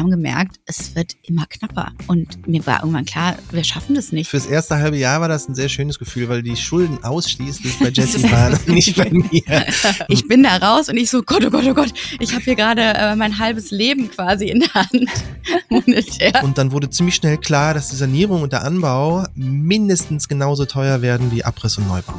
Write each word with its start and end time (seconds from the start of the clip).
haben 0.00 0.10
gemerkt, 0.10 0.56
es 0.66 0.94
wird 0.94 1.14
immer 1.22 1.46
knapper. 1.46 1.92
Und 2.06 2.46
mir 2.46 2.66
war 2.66 2.80
irgendwann 2.80 3.04
klar, 3.04 3.36
wir 3.50 3.64
schaffen 3.64 3.94
das 3.94 4.12
nicht. 4.12 4.28
Fürs 4.28 4.46
erste 4.46 4.76
halbe 4.76 4.96
Jahr 4.96 5.20
war 5.20 5.28
das 5.28 5.48
ein 5.48 5.54
sehr 5.54 5.68
schönes 5.68 5.98
Gefühl, 5.98 6.28
weil 6.28 6.42
die 6.42 6.56
Schulden 6.56 7.02
ausschließlich 7.04 7.78
bei 7.78 7.88
Jessie 7.92 8.30
waren, 8.30 8.58
nicht 8.66 8.96
bei 8.96 9.10
mir. 9.10 9.42
Ich 10.08 10.26
bin 10.26 10.42
da 10.42 10.56
raus 10.56 10.88
und 10.88 10.96
ich 10.96 11.10
so, 11.10 11.22
Gott, 11.22 11.44
oh 11.44 11.50
Gott, 11.50 11.64
oh 11.66 11.74
Gott, 11.74 11.92
ich 12.18 12.32
habe 12.32 12.42
hier 12.42 12.56
gerade 12.56 12.82
äh, 12.82 13.14
mein 13.16 13.38
halbes 13.38 13.70
Leben 13.70 14.10
quasi 14.10 14.48
in 14.48 14.60
der 14.60 14.74
Hand. 14.74 15.08
Monetär. 15.68 16.42
Und 16.42 16.58
dann 16.58 16.72
wurde 16.72 16.90
ziemlich 16.90 17.14
schnell 17.14 17.38
klar, 17.38 17.74
dass 17.74 17.90
die 17.90 17.96
Sanierung 17.96 18.42
und 18.42 18.52
der 18.52 18.64
Anbau 18.64 19.26
mindestens 19.34 20.28
genauso 20.28 20.64
teuer 20.64 21.02
werden 21.02 21.30
wie 21.32 21.44
Abriss 21.44 21.78
und 21.78 21.86
Neubau. 21.88 22.14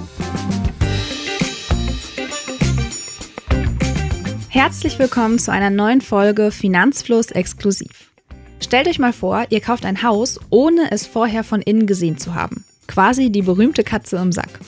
Herzlich 4.54 4.99
willkommen 4.99 5.39
zu 5.39 5.49
einer 5.49 5.70
neuen 5.70 6.02
Folge 6.02 6.51
Finanzfluss 6.51 7.31
exklusiv. 7.31 8.11
Stellt 8.59 8.89
euch 8.89 9.00
mal 9.00 9.13
vor, 9.13 9.45
ihr 9.50 9.61
kauft 9.61 9.86
ein 9.86 10.04
Haus, 10.04 10.42
ohne 10.50 10.92
es 10.92 11.07
vorher 11.07 11.46
von 11.46 11.61
innen 11.61 11.87
gesehen 11.87 12.18
zu 12.18 12.36
haben. 12.36 12.65
Quasi 12.86 13.32
die 13.32 13.43
berühmte 13.43 13.86
Katze 13.86 14.18
im 14.18 14.33
Sack. 14.33 14.59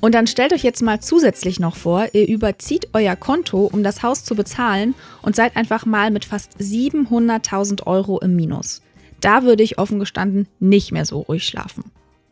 Und 0.00 0.14
dann 0.14 0.28
stellt 0.28 0.52
euch 0.52 0.62
jetzt 0.62 0.80
mal 0.80 1.00
zusätzlich 1.00 1.58
noch 1.58 1.74
vor, 1.74 2.06
ihr 2.12 2.28
überzieht 2.28 2.90
euer 2.92 3.16
Konto, 3.16 3.66
um 3.66 3.82
das 3.82 4.04
Haus 4.04 4.22
zu 4.22 4.36
bezahlen 4.36 4.94
und 5.22 5.34
seid 5.34 5.56
einfach 5.56 5.86
mal 5.86 6.12
mit 6.12 6.24
fast 6.24 6.58
700.000 6.60 7.84
Euro 7.84 8.20
im 8.20 8.36
Minus. 8.36 8.80
Da 9.20 9.42
würde 9.42 9.64
ich 9.64 9.80
offen 9.80 9.98
gestanden 9.98 10.46
nicht 10.60 10.92
mehr 10.92 11.04
so 11.04 11.22
ruhig 11.22 11.44
schlafen. 11.44 11.82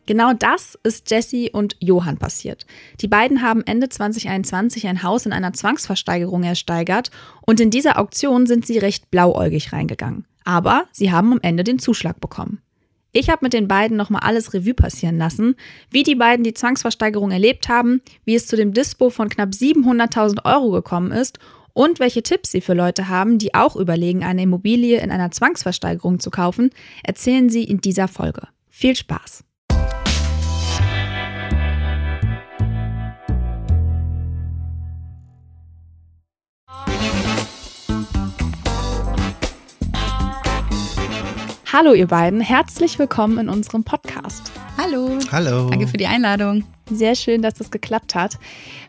Genau 0.05 0.33
das 0.33 0.77
ist 0.83 1.09
Jesse 1.09 1.49
und 1.51 1.75
Johann 1.79 2.17
passiert. 2.17 2.65
Die 3.01 3.07
beiden 3.07 3.41
haben 3.41 3.63
Ende 3.65 3.89
2021 3.89 4.87
ein 4.87 5.01
Haus 5.01 5.25
in 5.25 5.33
einer 5.33 5.53
Zwangsversteigerung 5.53 6.43
ersteigert 6.43 7.09
und 7.45 7.59
in 7.59 7.71
dieser 7.71 7.99
Auktion 7.99 8.45
sind 8.45 8.67
sie 8.67 8.77
recht 8.77 9.09
blauäugig 9.09 9.73
reingegangen. 9.73 10.25
Aber 10.43 10.85
sie 10.91 11.11
haben 11.11 11.33
am 11.33 11.39
Ende 11.41 11.63
den 11.63 11.79
Zuschlag 11.79 12.21
bekommen. 12.21 12.61
Ich 13.11 13.29
habe 13.29 13.45
mit 13.45 13.53
den 13.53 13.67
beiden 13.67 13.97
nochmal 13.97 14.23
alles 14.23 14.53
Revue 14.53 14.73
passieren 14.73 15.17
lassen, 15.17 15.55
wie 15.89 16.03
die 16.03 16.15
beiden 16.15 16.43
die 16.43 16.53
Zwangsversteigerung 16.53 17.31
erlebt 17.31 17.69
haben, 17.69 18.01
wie 18.25 18.35
es 18.35 18.45
zu 18.45 18.57
dem 18.57 18.73
Dispo 18.73 19.09
von 19.09 19.29
knapp 19.29 19.51
700.000 19.51 20.43
Euro 20.45 20.71
gekommen 20.71 21.11
ist 21.11 21.39
und 21.73 21.99
welche 21.99 22.23
Tipps 22.23 22.51
sie 22.51 22.61
für 22.61 22.73
Leute 22.73 23.07
haben, 23.07 23.37
die 23.37 23.55
auch 23.55 23.75
überlegen, 23.75 24.23
eine 24.23 24.43
Immobilie 24.43 24.99
in 24.99 25.11
einer 25.11 25.31
Zwangsversteigerung 25.31 26.19
zu 26.19 26.29
kaufen, 26.29 26.71
erzählen 27.03 27.49
sie 27.49 27.63
in 27.63 27.79
dieser 27.79 28.07
Folge. 28.07 28.49
Viel 28.69 28.95
Spaß! 28.95 29.45
Hallo 41.77 41.93
ihr 41.93 42.07
beiden, 42.07 42.39
herzlich 42.39 42.97
willkommen 42.99 43.37
in 43.37 43.49
unserem 43.49 43.83
Podcast. 43.83 44.49
Hallo. 44.77 45.19
Hallo. 45.29 45.69
Danke 45.69 45.89
für 45.89 45.97
die 45.97 46.07
Einladung. 46.07 46.63
Sehr 46.89 47.15
schön, 47.15 47.41
dass 47.41 47.55
das 47.55 47.69
geklappt 47.69 48.15
hat. 48.15 48.39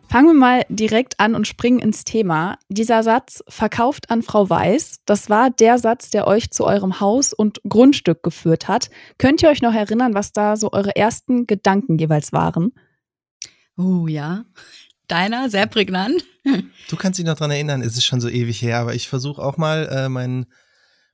Fangen 0.08 0.28
wir 0.28 0.34
mal 0.34 0.64
direkt 0.68 1.18
an 1.18 1.34
und 1.34 1.48
springen 1.48 1.80
ins 1.80 2.04
Thema. 2.04 2.60
Dieser 2.68 3.02
Satz 3.02 3.42
verkauft 3.48 4.08
an 4.08 4.22
Frau 4.22 4.48
Weiß, 4.48 5.00
das 5.04 5.28
war 5.28 5.50
der 5.50 5.78
Satz, 5.78 6.10
der 6.10 6.28
euch 6.28 6.52
zu 6.52 6.64
eurem 6.64 7.00
Haus 7.00 7.32
und 7.32 7.60
Grundstück 7.68 8.22
geführt 8.22 8.68
hat. 8.68 8.88
Könnt 9.18 9.42
ihr 9.42 9.48
euch 9.48 9.62
noch 9.62 9.74
erinnern, 9.74 10.14
was 10.14 10.32
da 10.32 10.56
so 10.56 10.70
eure 10.70 10.94
ersten 10.94 11.48
Gedanken 11.48 11.98
jeweils 11.98 12.32
waren? 12.32 12.72
Oh 13.76 14.06
ja. 14.06 14.44
Deiner, 15.08 15.50
sehr 15.50 15.66
prägnant. 15.66 16.24
Du 16.88 16.94
kannst 16.94 17.18
dich 17.18 17.26
noch 17.26 17.34
dran 17.34 17.50
erinnern, 17.50 17.82
es 17.82 17.96
ist 17.96 18.04
schon 18.04 18.20
so 18.20 18.28
ewig 18.28 18.62
her, 18.62 18.78
aber 18.78 18.94
ich 18.94 19.08
versuche 19.08 19.42
auch 19.42 19.56
mal 19.56 19.88
äh, 19.90 20.08
meinen 20.08 20.46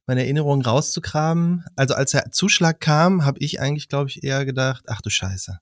meine 0.07 0.23
Erinnerungen 0.23 0.65
rauszukramen. 0.65 1.65
Also 1.77 1.95
als 1.95 2.13
der 2.13 2.31
Zuschlag 2.31 2.81
kam, 2.81 3.25
habe 3.25 3.39
ich 3.41 3.61
eigentlich, 3.61 3.89
glaube 3.89 4.09
ich, 4.11 4.23
eher 4.23 4.45
gedacht, 4.45 4.85
ach 4.89 5.01
du 5.01 5.11
Scheiße. 5.11 5.59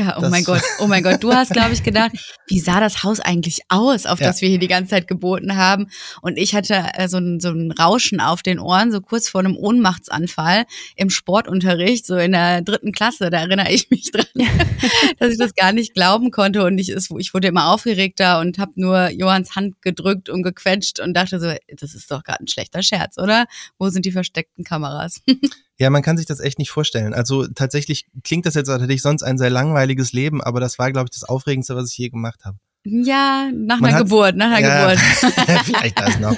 Ja, 0.00 0.16
oh 0.16 0.22
das 0.22 0.30
mein 0.30 0.44
Gott, 0.44 0.62
oh 0.78 0.86
mein 0.86 1.02
Gott, 1.02 1.22
du 1.22 1.30
hast, 1.30 1.52
glaube 1.52 1.74
ich, 1.74 1.82
gedacht, 1.82 2.12
wie 2.46 2.58
sah 2.58 2.80
das 2.80 3.02
Haus 3.02 3.20
eigentlich 3.20 3.60
aus, 3.68 4.06
auf 4.06 4.18
ja. 4.18 4.28
das 4.28 4.40
wir 4.40 4.48
hier 4.48 4.58
die 4.58 4.66
ganze 4.66 4.90
Zeit 4.90 5.06
geboten 5.06 5.56
haben? 5.56 5.88
Und 6.22 6.38
ich 6.38 6.54
hatte 6.54 6.82
äh, 6.94 7.06
so, 7.06 7.18
ein, 7.18 7.38
so 7.38 7.50
ein 7.50 7.70
Rauschen 7.70 8.18
auf 8.18 8.42
den 8.42 8.58
Ohren, 8.58 8.92
so 8.92 9.02
kurz 9.02 9.28
vor 9.28 9.40
einem 9.40 9.58
Ohnmachtsanfall 9.58 10.64
im 10.96 11.10
Sportunterricht, 11.10 12.06
so 12.06 12.16
in 12.16 12.32
der 12.32 12.62
dritten 12.62 12.92
Klasse, 12.92 13.28
da 13.28 13.40
erinnere 13.40 13.70
ich 13.70 13.90
mich 13.90 14.10
dran, 14.10 14.24
dass 15.18 15.32
ich 15.32 15.38
das 15.38 15.54
gar 15.54 15.72
nicht 15.72 15.92
glauben 15.92 16.30
konnte. 16.30 16.64
Und 16.64 16.78
ich, 16.78 16.88
ich 16.88 17.34
wurde 17.34 17.48
immer 17.48 17.70
aufgeregter 17.70 18.40
und 18.40 18.56
habe 18.56 18.72
nur 18.76 19.10
Johanns 19.10 19.54
Hand 19.54 19.82
gedrückt 19.82 20.30
und 20.30 20.42
gequetscht 20.42 20.98
und 20.98 21.12
dachte 21.12 21.38
so, 21.40 21.52
das 21.76 21.94
ist 21.94 22.10
doch 22.10 22.22
gerade 22.22 22.42
ein 22.42 22.48
schlechter 22.48 22.82
Scherz, 22.82 23.18
oder? 23.18 23.44
Wo 23.78 23.90
sind 23.90 24.06
die 24.06 24.12
versteckten 24.12 24.64
Kameras? 24.64 25.20
Ja, 25.80 25.88
man 25.88 26.02
kann 26.02 26.18
sich 26.18 26.26
das 26.26 26.40
echt 26.40 26.58
nicht 26.58 26.70
vorstellen. 26.70 27.14
Also 27.14 27.46
tatsächlich 27.46 28.06
klingt 28.22 28.44
das 28.44 28.52
jetzt 28.52 28.68
natürlich 28.68 29.00
sonst 29.00 29.22
ein 29.22 29.38
sehr 29.38 29.48
langweiliges 29.48 30.12
Leben, 30.12 30.42
aber 30.42 30.60
das 30.60 30.78
war, 30.78 30.92
glaube 30.92 31.06
ich, 31.06 31.18
das 31.18 31.26
Aufregendste, 31.26 31.74
was 31.74 31.90
ich 31.90 31.96
je 31.96 32.10
gemacht 32.10 32.44
habe. 32.44 32.58
Ja, 32.84 33.50
nach 33.54 33.80
man 33.80 33.94
einer 33.94 34.04
Geburt, 34.04 34.36
nach 34.36 34.50
einer 34.50 34.60
ja, 34.60 34.90
Geburt. 34.90 35.00
vielleicht 35.64 35.98
das 35.98 36.20
noch. 36.20 36.36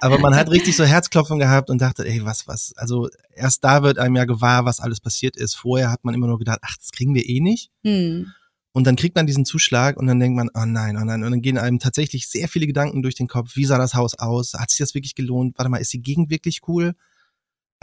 Aber 0.00 0.18
man 0.18 0.34
hat 0.34 0.50
richtig 0.50 0.74
so 0.74 0.84
Herzklopfen 0.84 1.38
gehabt 1.38 1.70
und 1.70 1.80
dachte, 1.80 2.04
ey, 2.04 2.24
was, 2.24 2.48
was, 2.48 2.72
also 2.76 3.08
erst 3.32 3.62
da 3.62 3.84
wird 3.84 3.98
einem 3.98 4.16
ja 4.16 4.24
gewahr, 4.24 4.64
was 4.64 4.80
alles 4.80 4.98
passiert 4.98 5.36
ist. 5.36 5.54
Vorher 5.54 5.92
hat 5.92 6.04
man 6.04 6.12
immer 6.12 6.26
nur 6.26 6.40
gedacht, 6.40 6.58
ach, 6.62 6.76
das 6.76 6.90
kriegen 6.90 7.14
wir 7.14 7.28
eh 7.28 7.40
nicht. 7.40 7.70
Hm. 7.84 8.26
Und 8.72 8.88
dann 8.88 8.96
kriegt 8.96 9.14
man 9.14 9.26
diesen 9.26 9.44
Zuschlag 9.44 9.98
und 9.98 10.08
dann 10.08 10.18
denkt 10.18 10.36
man, 10.36 10.48
oh 10.54 10.64
nein, 10.66 10.96
oh 10.96 11.04
nein. 11.04 11.22
Und 11.22 11.30
dann 11.30 11.42
gehen 11.42 11.58
einem 11.58 11.78
tatsächlich 11.78 12.28
sehr 12.28 12.48
viele 12.48 12.66
Gedanken 12.66 13.02
durch 13.02 13.14
den 13.14 13.28
Kopf. 13.28 13.54
Wie 13.54 13.66
sah 13.66 13.78
das 13.78 13.94
Haus 13.94 14.18
aus? 14.18 14.54
Hat 14.54 14.70
sich 14.70 14.78
das 14.78 14.94
wirklich 14.94 15.14
gelohnt? 15.14 15.56
Warte 15.58 15.70
mal, 15.70 15.78
ist 15.78 15.92
die 15.92 16.02
Gegend 16.02 16.30
wirklich 16.30 16.62
cool? 16.66 16.96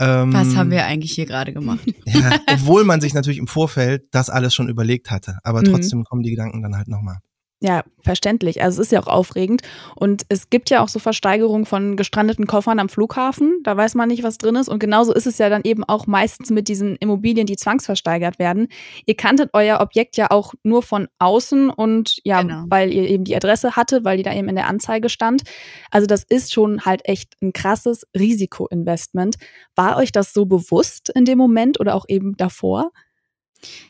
Ähm, 0.00 0.32
Was 0.32 0.54
haben 0.54 0.70
wir 0.70 0.84
eigentlich 0.84 1.12
hier 1.12 1.26
gerade 1.26 1.52
gemacht? 1.52 1.80
Ja, 2.06 2.40
obwohl 2.52 2.84
man 2.84 3.00
sich 3.00 3.14
natürlich 3.14 3.38
im 3.38 3.46
Vorfeld 3.46 4.04
das 4.12 4.30
alles 4.30 4.54
schon 4.54 4.68
überlegt 4.68 5.10
hatte. 5.10 5.38
Aber 5.42 5.60
mhm. 5.60 5.66
trotzdem 5.66 6.04
kommen 6.04 6.22
die 6.22 6.30
Gedanken 6.30 6.62
dann 6.62 6.76
halt 6.76 6.88
nochmal. 6.88 7.18
Ja, 7.60 7.82
verständlich. 8.02 8.62
Also 8.62 8.80
es 8.80 8.86
ist 8.86 8.92
ja 8.92 9.00
auch 9.00 9.08
aufregend. 9.08 9.62
Und 9.96 10.22
es 10.28 10.48
gibt 10.48 10.70
ja 10.70 10.80
auch 10.80 10.86
so 10.86 11.00
Versteigerungen 11.00 11.66
von 11.66 11.96
gestrandeten 11.96 12.46
Koffern 12.46 12.78
am 12.78 12.88
Flughafen. 12.88 13.58
Da 13.64 13.76
weiß 13.76 13.96
man 13.96 14.08
nicht, 14.08 14.22
was 14.22 14.38
drin 14.38 14.54
ist. 14.54 14.68
Und 14.68 14.78
genauso 14.78 15.12
ist 15.12 15.26
es 15.26 15.38
ja 15.38 15.48
dann 15.48 15.62
eben 15.64 15.82
auch 15.82 16.06
meistens 16.06 16.50
mit 16.50 16.68
diesen 16.68 16.94
Immobilien, 16.96 17.46
die 17.46 17.56
zwangsversteigert 17.56 18.38
werden. 18.38 18.68
Ihr 19.06 19.16
kanntet 19.16 19.50
euer 19.54 19.80
Objekt 19.80 20.16
ja 20.16 20.30
auch 20.30 20.54
nur 20.62 20.82
von 20.84 21.08
außen 21.18 21.68
und 21.70 22.20
ja, 22.22 22.42
genau. 22.42 22.64
weil 22.68 22.92
ihr 22.92 23.08
eben 23.08 23.24
die 23.24 23.34
Adresse 23.34 23.74
hatte, 23.74 24.04
weil 24.04 24.18
die 24.18 24.22
da 24.22 24.32
eben 24.32 24.48
in 24.48 24.54
der 24.54 24.68
Anzeige 24.68 25.08
stand. 25.08 25.42
Also 25.90 26.06
das 26.06 26.22
ist 26.22 26.52
schon 26.52 26.82
halt 26.84 27.00
echt 27.06 27.34
ein 27.42 27.52
krasses 27.52 28.06
Risikoinvestment. 28.16 29.34
War 29.74 29.96
euch 29.96 30.12
das 30.12 30.32
so 30.32 30.46
bewusst 30.46 31.10
in 31.12 31.24
dem 31.24 31.38
Moment 31.38 31.80
oder 31.80 31.96
auch 31.96 32.04
eben 32.06 32.36
davor? 32.36 32.92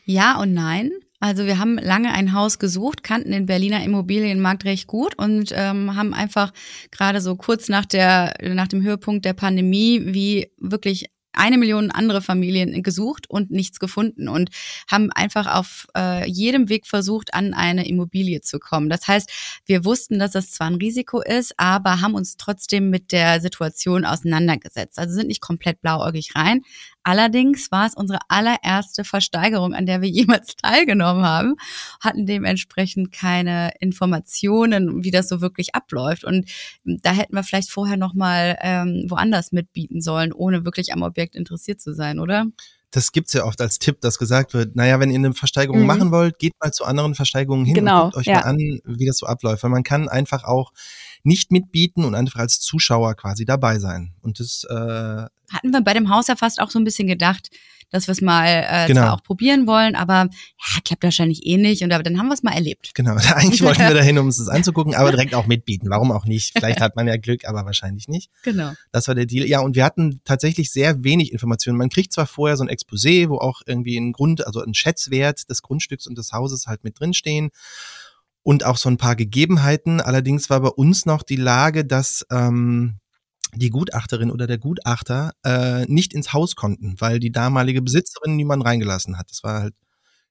Ja 0.05 0.41
und 0.41 0.55
nein. 0.55 0.91
Also 1.19 1.45
wir 1.45 1.59
haben 1.59 1.77
lange 1.77 2.13
ein 2.13 2.33
Haus 2.33 2.59
gesucht, 2.59 3.03
kannten 3.03 3.31
den 3.31 3.45
Berliner 3.45 3.83
Immobilienmarkt 3.83 4.63
recht 4.63 4.87
gut 4.87 5.15
und 5.17 5.51
ähm, 5.53 5.95
haben 5.95 6.13
einfach 6.13 6.53
gerade 6.91 7.19
so 7.19 7.35
kurz 7.35 7.67
nach 7.67 7.85
der 7.85 8.35
nach 8.41 8.67
dem 8.67 8.81
Höhepunkt 8.81 9.25
der 9.25 9.33
Pandemie 9.33 10.01
wie 10.05 10.51
wirklich 10.57 11.07
eine 11.33 11.57
Million 11.57 11.91
andere 11.91 12.21
Familien 12.21 12.81
gesucht 12.83 13.29
und 13.29 13.51
nichts 13.51 13.79
gefunden 13.79 14.27
und 14.27 14.49
haben 14.89 15.11
einfach 15.11 15.47
auf 15.47 15.87
äh, 15.95 16.27
jedem 16.27 16.69
Weg 16.69 16.87
versucht, 16.87 17.33
an 17.33 17.53
eine 17.53 17.87
Immobilie 17.87 18.41
zu 18.41 18.59
kommen. 18.59 18.89
Das 18.89 19.07
heißt, 19.07 19.61
wir 19.65 19.85
wussten, 19.85 20.19
dass 20.19 20.31
das 20.31 20.51
zwar 20.51 20.67
ein 20.67 20.75
Risiko 20.75 21.21
ist, 21.21 21.53
aber 21.57 22.01
haben 22.01 22.15
uns 22.15 22.37
trotzdem 22.37 22.89
mit 22.89 23.11
der 23.11 23.41
Situation 23.41 24.05
auseinandergesetzt. 24.05 24.97
Also 24.97 25.13
sind 25.13 25.27
nicht 25.27 25.41
komplett 25.41 25.81
blauäugig 25.81 26.35
rein. 26.35 26.61
Allerdings 27.03 27.71
war 27.71 27.85
es 27.87 27.95
unsere 27.95 28.19
allererste 28.27 29.03
Versteigerung, 29.03 29.73
an 29.73 29.85
der 29.85 30.01
wir 30.01 30.09
jemals 30.09 30.55
teilgenommen 30.55 31.23
haben, 31.23 31.55
hatten 31.99 32.25
dementsprechend 32.25 33.11
keine 33.11 33.71
Informationen, 33.79 35.03
wie 35.03 35.11
das 35.11 35.29
so 35.29 35.41
wirklich 35.41 35.75
abläuft. 35.75 36.23
Und 36.23 36.49
da 36.83 37.11
hätten 37.11 37.35
wir 37.35 37.43
vielleicht 37.43 37.71
vorher 37.71 37.97
noch 37.97 38.13
mal 38.13 38.57
ähm, 38.61 39.05
woanders 39.07 39.51
mitbieten 39.51 40.01
sollen, 40.01 40.33
ohne 40.33 40.65
wirklich 40.65 40.93
am 40.93 41.01
Objekt 41.01 41.35
interessiert 41.35 41.81
zu 41.81 41.93
sein, 41.93 42.19
oder? 42.19 42.45
das 42.91 43.11
gibt's 43.11 43.33
ja 43.33 43.45
oft 43.45 43.61
als 43.61 43.77
Tipp, 43.77 44.01
dass 44.01 44.17
gesagt 44.17 44.53
wird, 44.53 44.75
naja, 44.75 44.99
wenn 44.99 45.11
ihr 45.11 45.17
eine 45.17 45.33
Versteigerung 45.33 45.81
mhm. 45.81 45.87
machen 45.87 46.11
wollt, 46.11 46.39
geht 46.39 46.53
mal 46.59 46.71
zu 46.71 46.85
anderen 46.85 47.13
Versteigerungen 47.13 47.65
hin 47.65 47.75
genau, 47.75 48.05
und 48.05 48.13
guckt 48.13 48.17
euch 48.17 48.25
ja. 48.25 48.39
mal 48.39 48.45
an, 48.45 48.57
wie 48.57 49.05
das 49.05 49.17
so 49.17 49.27
abläuft. 49.27 49.63
Weil 49.63 49.69
man 49.69 49.83
kann 49.83 50.09
einfach 50.09 50.43
auch 50.43 50.71
nicht 51.23 51.51
mitbieten 51.51 52.05
und 52.05 52.15
einfach 52.15 52.39
als 52.39 52.59
Zuschauer 52.59 53.15
quasi 53.15 53.45
dabei 53.45 53.79
sein. 53.79 54.13
Und 54.21 54.39
das 54.39 54.63
äh, 54.69 54.73
hatten 54.73 55.71
wir 55.71 55.81
bei 55.81 55.93
dem 55.93 56.09
Haus 56.09 56.27
ja 56.27 56.35
fast 56.35 56.61
auch 56.61 56.71
so 56.71 56.79
ein 56.79 56.83
bisschen 56.83 57.07
gedacht, 57.07 57.49
dass 57.91 58.07
wir 58.07 58.11
es 58.11 58.21
mal 58.21 58.45
äh, 58.45 58.87
genau. 58.87 59.01
zwar 59.01 59.13
auch 59.15 59.23
probieren 59.23 59.65
wollen, 59.65 59.95
aber 59.95 60.27
ja, 60.29 60.81
klappt 60.83 61.03
wahrscheinlich 61.03 61.45
eh 61.45 61.57
nicht. 61.57 61.81
Und 61.83 61.91
aber 61.91 62.03
dann 62.03 62.19
haben 62.19 62.27
wir 62.27 62.33
es 62.33 62.43
mal 62.43 62.53
erlebt. 62.53 62.91
Genau, 62.93 63.15
eigentlich 63.33 63.63
wollten 63.63 63.81
wir 63.81 63.93
dahin, 63.93 64.17
um 64.19 64.27
es 64.27 64.47
anzugucken, 64.47 64.93
aber 64.95 65.11
direkt 65.11 65.33
auch 65.33 65.47
mitbieten. 65.47 65.89
Warum 65.89 66.11
auch 66.11 66.25
nicht? 66.25 66.53
Vielleicht 66.55 66.81
hat 66.81 66.95
man 66.95 67.07
ja 67.07 67.17
Glück, 67.17 67.45
aber 67.45 67.65
wahrscheinlich 67.65 68.07
nicht. 68.07 68.29
Genau. 68.43 68.73
Das 68.91 69.07
war 69.07 69.15
der 69.15 69.25
Deal. 69.25 69.47
Ja, 69.47 69.61
und 69.61 69.75
wir 69.75 69.83
hatten 69.83 70.21
tatsächlich 70.23 70.71
sehr 70.71 71.03
wenig 71.03 71.31
Informationen. 71.31 71.77
Man 71.77 71.89
kriegt 71.89 72.13
zwar 72.13 72.27
vorher 72.27 72.57
so 72.57 72.63
ein 72.63 72.69
Exposé, 72.69 73.29
wo 73.29 73.37
auch 73.37 73.61
irgendwie 73.65 73.97
ein 73.97 74.11
Grund, 74.11 74.45
also 74.45 74.61
ein 74.61 74.73
Schätzwert 74.73 75.49
des 75.49 75.61
Grundstücks 75.61 76.05
und 76.05 76.17
des 76.17 76.31
Hauses 76.31 76.67
halt 76.67 76.83
mit 76.83 76.99
drinstehen 76.99 77.49
und 78.43 78.65
auch 78.65 78.77
so 78.77 78.89
ein 78.89 78.97
paar 78.97 79.15
Gegebenheiten. 79.15 80.01
Allerdings 80.01 80.49
war 80.49 80.61
bei 80.61 80.69
uns 80.69 81.05
noch 81.05 81.23
die 81.23 81.35
Lage, 81.35 81.85
dass 81.85 82.25
ähm, 82.31 82.99
die 83.55 83.69
Gutachterin 83.69 84.31
oder 84.31 84.47
der 84.47 84.57
Gutachter 84.57 85.33
äh, 85.43 85.85
nicht 85.85 86.13
ins 86.13 86.33
Haus 86.33 86.55
konnten, 86.55 86.95
weil 86.99 87.19
die 87.19 87.31
damalige 87.31 87.81
Besitzerin 87.81 88.35
niemand 88.35 88.63
reingelassen 88.63 89.17
hat. 89.17 89.31
Das 89.31 89.43
war 89.43 89.61
halt 89.61 89.75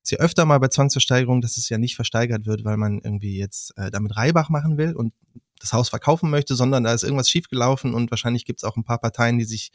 sehr 0.03 0.21
öfter 0.21 0.45
mal 0.45 0.59
bei 0.59 0.69
Zwangsversteigerung, 0.69 1.41
dass 1.41 1.57
es 1.57 1.69
ja 1.69 1.79
nicht 1.79 1.97
versteigert 1.97 2.47
wird, 2.47 2.65
weil 2.65 2.77
man 2.77 2.99
irgendwie 2.99 3.39
jetzt 3.39 3.77
äh, 3.77 3.91
damit 3.91 4.17
Reibach 4.17 4.49
machen 4.49 4.79
will 4.79 4.95
und 4.95 5.13
das 5.61 5.73
Haus 5.73 5.89
verkaufen 5.89 6.31
möchte, 6.31 6.55
sondern 6.55 6.85
da 6.85 6.95
ist 6.95 7.03
irgendwas 7.03 7.29
schiefgelaufen 7.29 7.93
und 7.93 8.11
wahrscheinlich 8.11 8.45
gibt 8.45 8.61
es 8.61 8.65
auch 8.65 8.77
ein 8.77 8.85
paar 8.85 8.99
Parteien, 8.99 9.39
die 9.39 9.45
sich 9.45 9.73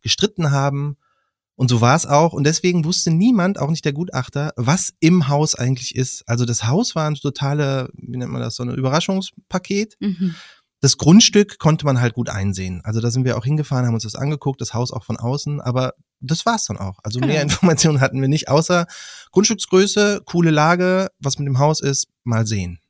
gestritten 0.00 0.52
haben. 0.52 0.96
Und 1.56 1.68
so 1.68 1.80
war 1.80 1.94
es 1.94 2.06
auch. 2.06 2.32
Und 2.32 2.44
deswegen 2.44 2.84
wusste 2.84 3.10
niemand, 3.10 3.58
auch 3.58 3.70
nicht 3.70 3.84
der 3.84 3.92
Gutachter, 3.92 4.52
was 4.56 4.92
im 5.00 5.28
Haus 5.28 5.54
eigentlich 5.54 5.94
ist. 5.94 6.24
Also 6.26 6.44
das 6.44 6.66
Haus 6.66 6.94
war 6.94 7.06
ein 7.06 7.14
totale, 7.14 7.90
wie 7.94 8.16
nennt 8.16 8.32
man 8.32 8.42
das, 8.42 8.56
so 8.56 8.64
ein 8.64 8.70
Überraschungspaket. 8.70 9.96
Mhm. 10.00 10.34
Das 10.80 10.98
Grundstück 10.98 11.58
konnte 11.58 11.86
man 11.86 12.00
halt 12.00 12.14
gut 12.14 12.28
einsehen. 12.28 12.82
Also 12.84 13.00
da 13.00 13.10
sind 13.10 13.24
wir 13.24 13.38
auch 13.38 13.44
hingefahren, 13.44 13.86
haben 13.86 13.94
uns 13.94 14.02
das 14.02 14.16
angeguckt, 14.16 14.60
das 14.60 14.74
Haus 14.74 14.92
auch 14.92 15.04
von 15.04 15.16
außen, 15.16 15.60
aber 15.60 15.94
das 16.20 16.44
war's 16.44 16.66
dann 16.66 16.76
auch. 16.76 16.98
Also 17.02 17.20
genau. 17.20 17.32
mehr 17.32 17.42
Informationen 17.42 18.00
hatten 18.00 18.20
wir 18.20 18.28
nicht, 18.28 18.48
außer 18.48 18.86
Grundstücksgröße, 19.30 20.22
coole 20.26 20.50
Lage, 20.50 21.08
was 21.20 21.38
mit 21.38 21.46
dem 21.46 21.58
Haus 21.58 21.80
ist, 21.80 22.08
mal 22.24 22.46
sehen. 22.46 22.80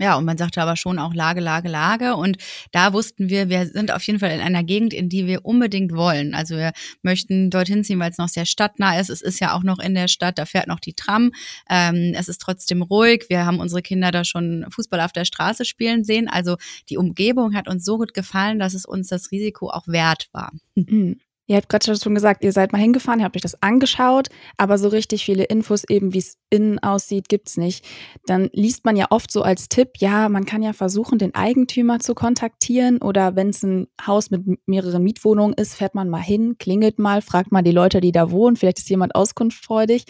Ja, 0.00 0.16
und 0.16 0.24
man 0.24 0.36
sagte 0.36 0.60
aber 0.60 0.76
schon 0.76 0.98
auch 0.98 1.14
Lage, 1.14 1.40
Lage, 1.40 1.68
Lage. 1.68 2.16
Und 2.16 2.38
da 2.72 2.92
wussten 2.92 3.28
wir, 3.28 3.48
wir 3.48 3.66
sind 3.66 3.92
auf 3.92 4.02
jeden 4.02 4.18
Fall 4.18 4.32
in 4.32 4.40
einer 4.40 4.64
Gegend, 4.64 4.92
in 4.92 5.08
die 5.08 5.26
wir 5.26 5.44
unbedingt 5.44 5.94
wollen. 5.94 6.34
Also 6.34 6.56
wir 6.56 6.72
möchten 7.02 7.48
dorthin 7.48 7.84
ziehen, 7.84 8.00
weil 8.00 8.10
es 8.10 8.18
noch 8.18 8.28
sehr 8.28 8.44
stadtnah 8.44 8.98
ist. 8.98 9.08
Es 9.08 9.22
ist 9.22 9.38
ja 9.38 9.54
auch 9.54 9.62
noch 9.62 9.78
in 9.78 9.94
der 9.94 10.08
Stadt, 10.08 10.38
da 10.38 10.46
fährt 10.46 10.66
noch 10.66 10.80
die 10.80 10.94
Tram. 10.94 11.30
Ähm, 11.70 12.12
es 12.16 12.28
ist 12.28 12.40
trotzdem 12.40 12.82
ruhig. 12.82 13.26
Wir 13.28 13.46
haben 13.46 13.60
unsere 13.60 13.82
Kinder 13.82 14.10
da 14.10 14.24
schon 14.24 14.66
Fußball 14.68 15.00
auf 15.00 15.12
der 15.12 15.24
Straße 15.24 15.64
spielen 15.64 16.02
sehen. 16.02 16.28
Also 16.28 16.56
die 16.88 16.96
Umgebung 16.96 17.54
hat 17.54 17.68
uns 17.68 17.84
so 17.84 17.96
gut 17.96 18.14
gefallen, 18.14 18.58
dass 18.58 18.74
es 18.74 18.86
uns 18.86 19.08
das 19.08 19.30
Risiko 19.30 19.70
auch 19.70 19.86
wert 19.86 20.28
war. 20.32 20.50
Mhm. 20.74 21.20
Ihr 21.46 21.56
habt 21.56 21.68
gerade 21.68 21.94
schon 21.94 22.14
gesagt, 22.14 22.42
ihr 22.42 22.52
seid 22.52 22.72
mal 22.72 22.80
hingefahren, 22.80 23.20
ihr 23.20 23.26
habt 23.26 23.36
euch 23.36 23.42
das 23.42 23.62
angeschaut, 23.62 24.28
aber 24.56 24.78
so 24.78 24.88
richtig 24.88 25.26
viele 25.26 25.44
Infos 25.44 25.84
eben, 25.84 26.14
wie 26.14 26.18
es 26.18 26.38
innen 26.48 26.78
aussieht, 26.78 27.28
gibt's 27.28 27.58
nicht. 27.58 27.84
Dann 28.24 28.48
liest 28.54 28.86
man 28.86 28.96
ja 28.96 29.06
oft 29.10 29.30
so 29.30 29.42
als 29.42 29.68
Tipp, 29.68 29.90
ja, 29.98 30.30
man 30.30 30.46
kann 30.46 30.62
ja 30.62 30.72
versuchen, 30.72 31.18
den 31.18 31.34
Eigentümer 31.34 31.98
zu 31.98 32.14
kontaktieren 32.14 32.96
oder 32.96 33.36
wenn 33.36 33.50
es 33.50 33.62
ein 33.62 33.88
Haus 34.06 34.30
mit 34.30 34.42
mehreren 34.66 35.02
Mietwohnungen 35.02 35.52
ist, 35.54 35.74
fährt 35.74 35.94
man 35.94 36.08
mal 36.08 36.22
hin, 36.22 36.56
klingelt 36.58 36.98
mal, 36.98 37.20
fragt 37.20 37.52
mal 37.52 37.62
die 37.62 37.72
Leute, 37.72 38.00
die 38.00 38.12
da 38.12 38.30
wohnen, 38.30 38.56
vielleicht 38.56 38.78
ist 38.78 38.88
jemand 38.88 39.14
auskunftsfreudig. 39.14 40.04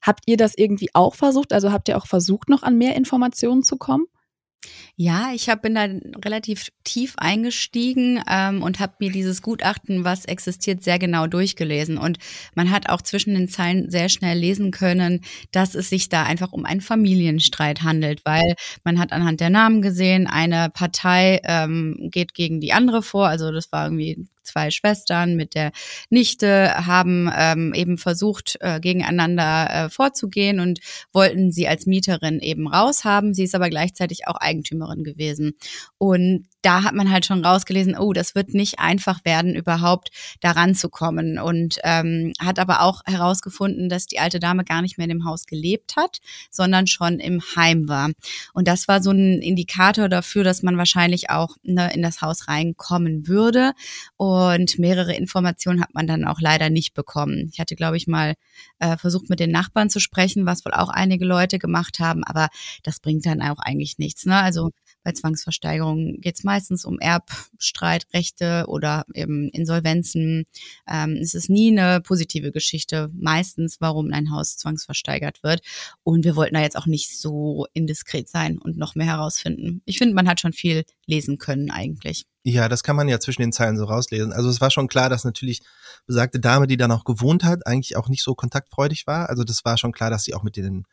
Habt 0.00 0.22
ihr 0.26 0.38
das 0.38 0.54
irgendwie 0.56 0.88
auch 0.94 1.14
versucht? 1.14 1.52
Also 1.52 1.72
habt 1.72 1.88
ihr 1.90 1.98
auch 1.98 2.06
versucht, 2.06 2.48
noch 2.48 2.62
an 2.62 2.78
mehr 2.78 2.96
Informationen 2.96 3.62
zu 3.62 3.76
kommen? 3.76 4.06
Ja, 4.96 5.32
ich 5.34 5.48
hab, 5.48 5.62
bin 5.62 5.74
da 5.74 5.86
relativ 6.22 6.68
tief 6.84 7.14
eingestiegen 7.16 8.22
ähm, 8.28 8.62
und 8.62 8.80
habe 8.80 8.92
mir 8.98 9.10
dieses 9.10 9.40
Gutachten, 9.40 10.04
was 10.04 10.26
existiert, 10.26 10.82
sehr 10.82 10.98
genau 10.98 11.26
durchgelesen. 11.26 11.96
Und 11.96 12.18
man 12.54 12.70
hat 12.70 12.88
auch 12.90 13.00
zwischen 13.00 13.34
den 13.34 13.48
Zeilen 13.48 13.90
sehr 13.90 14.10
schnell 14.10 14.38
lesen 14.38 14.70
können, 14.70 15.22
dass 15.52 15.74
es 15.74 15.88
sich 15.88 16.10
da 16.10 16.24
einfach 16.24 16.52
um 16.52 16.66
einen 16.66 16.82
Familienstreit 16.82 17.82
handelt, 17.82 18.20
weil 18.26 18.54
man 18.84 18.98
hat 18.98 19.12
anhand 19.12 19.40
der 19.40 19.50
Namen 19.50 19.80
gesehen, 19.80 20.26
eine 20.26 20.68
Partei 20.68 21.40
ähm, 21.44 22.10
geht 22.10 22.34
gegen 22.34 22.60
die 22.60 22.74
andere 22.74 23.02
vor. 23.02 23.28
Also 23.28 23.52
das 23.52 23.72
war 23.72 23.86
irgendwie 23.86 24.28
zwei 24.42 24.70
Schwestern 24.70 25.36
mit 25.36 25.54
der 25.54 25.72
Nichte 26.08 26.86
haben 26.86 27.30
ähm, 27.34 27.72
eben 27.74 27.98
versucht, 27.98 28.56
äh, 28.60 28.80
gegeneinander 28.80 29.68
äh, 29.70 29.90
vorzugehen 29.90 30.60
und 30.60 30.80
wollten 31.12 31.50
sie 31.52 31.68
als 31.68 31.86
Mieterin 31.86 32.40
eben 32.40 32.68
raushaben. 32.68 33.34
Sie 33.34 33.44
ist 33.44 33.54
aber 33.54 33.70
gleichzeitig 33.70 34.26
auch 34.26 34.36
Eigentümerin 34.36 35.04
gewesen. 35.04 35.52
Und 35.98 36.46
da 36.62 36.84
hat 36.84 36.94
man 36.94 37.10
halt 37.10 37.26
schon 37.26 37.44
rausgelesen, 37.44 37.96
oh, 37.96 38.12
das 38.12 38.34
wird 38.34 38.54
nicht 38.54 38.78
einfach 38.78 39.24
werden, 39.24 39.54
überhaupt 39.54 40.10
daran 40.40 40.74
zu 40.74 40.88
kommen. 40.88 41.38
Und 41.38 41.78
ähm, 41.84 42.32
hat 42.38 42.58
aber 42.58 42.82
auch 42.82 43.02
herausgefunden, 43.06 43.88
dass 43.88 44.06
die 44.06 44.18
alte 44.18 44.40
Dame 44.40 44.64
gar 44.64 44.82
nicht 44.82 44.98
mehr 44.98 45.06
in 45.06 45.18
dem 45.18 45.24
Haus 45.24 45.46
gelebt 45.46 45.96
hat, 45.96 46.18
sondern 46.50 46.86
schon 46.86 47.18
im 47.18 47.40
Heim 47.56 47.88
war. 47.88 48.10
Und 48.52 48.68
das 48.68 48.88
war 48.88 49.02
so 49.02 49.10
ein 49.10 49.40
Indikator 49.40 50.08
dafür, 50.08 50.44
dass 50.44 50.62
man 50.62 50.76
wahrscheinlich 50.76 51.30
auch 51.30 51.56
ne, 51.62 51.92
in 51.94 52.02
das 52.02 52.20
Haus 52.20 52.48
reinkommen 52.48 53.26
würde. 53.26 53.72
Und 54.16 54.78
mehrere 54.78 55.14
Informationen 55.14 55.80
hat 55.80 55.94
man 55.94 56.06
dann 56.06 56.26
auch 56.26 56.40
leider 56.40 56.70
nicht 56.70 56.94
bekommen. 56.94 57.50
Ich 57.52 57.60
hatte, 57.60 57.76
glaube 57.76 57.96
ich, 57.96 58.06
mal 58.06 58.34
äh, 58.78 58.96
versucht, 58.96 59.30
mit 59.30 59.40
den 59.40 59.50
Nachbarn 59.50 59.90
zu 59.90 60.00
sprechen, 60.00 60.46
was 60.46 60.64
wohl 60.64 60.72
auch 60.72 60.88
einige 60.88 61.24
Leute 61.24 61.58
gemacht 61.58 62.00
haben, 62.00 62.24
aber 62.24 62.48
das 62.82 63.00
bringt 63.00 63.26
dann 63.26 63.42
auch 63.42 63.58
eigentlich 63.58 63.98
nichts. 63.98 64.26
Ne? 64.26 64.36
Also 64.36 64.70
bei 65.02 65.12
Zwangsversteigerungen 65.12 66.20
geht 66.20 66.36
es 66.36 66.44
meistens 66.44 66.84
um 66.84 66.98
Erbstreitrechte 66.98 68.64
oder 68.68 69.04
eben 69.14 69.48
Insolvenzen. 69.48 70.44
Ähm, 70.88 71.16
es 71.20 71.34
ist 71.34 71.48
nie 71.48 71.70
eine 71.70 72.00
positive 72.00 72.52
Geschichte, 72.52 73.10
meistens, 73.14 73.80
warum 73.80 74.12
ein 74.12 74.30
Haus 74.30 74.56
zwangsversteigert 74.56 75.42
wird. 75.42 75.62
Und 76.02 76.24
wir 76.24 76.36
wollten 76.36 76.54
da 76.54 76.60
jetzt 76.60 76.76
auch 76.76 76.86
nicht 76.86 77.18
so 77.18 77.66
indiskret 77.72 78.28
sein 78.28 78.58
und 78.58 78.76
noch 78.76 78.94
mehr 78.94 79.06
herausfinden. 79.06 79.82
Ich 79.84 79.98
finde, 79.98 80.14
man 80.14 80.28
hat 80.28 80.40
schon 80.40 80.52
viel 80.52 80.84
lesen 81.06 81.38
können 81.38 81.70
eigentlich. 81.70 82.26
Ja, 82.42 82.68
das 82.68 82.82
kann 82.82 82.96
man 82.96 83.08
ja 83.08 83.20
zwischen 83.20 83.42
den 83.42 83.52
Zeilen 83.52 83.76
so 83.76 83.84
rauslesen. 83.84 84.32
Also 84.32 84.48
es 84.48 84.60
war 84.60 84.70
schon 84.70 84.88
klar, 84.88 85.10
dass 85.10 85.24
natürlich 85.24 85.60
besagte 86.06 86.40
Dame, 86.40 86.66
die 86.66 86.78
da 86.78 86.88
noch 86.88 87.04
gewohnt 87.04 87.44
hat, 87.44 87.66
eigentlich 87.66 87.96
auch 87.96 88.08
nicht 88.08 88.22
so 88.22 88.34
kontaktfreudig 88.34 89.06
war. 89.06 89.28
Also 89.28 89.44
das 89.44 89.64
war 89.64 89.76
schon 89.76 89.92
klar, 89.92 90.08
dass 90.08 90.24
sie 90.24 90.34
auch 90.34 90.42
mit 90.42 90.56
den 90.56 90.84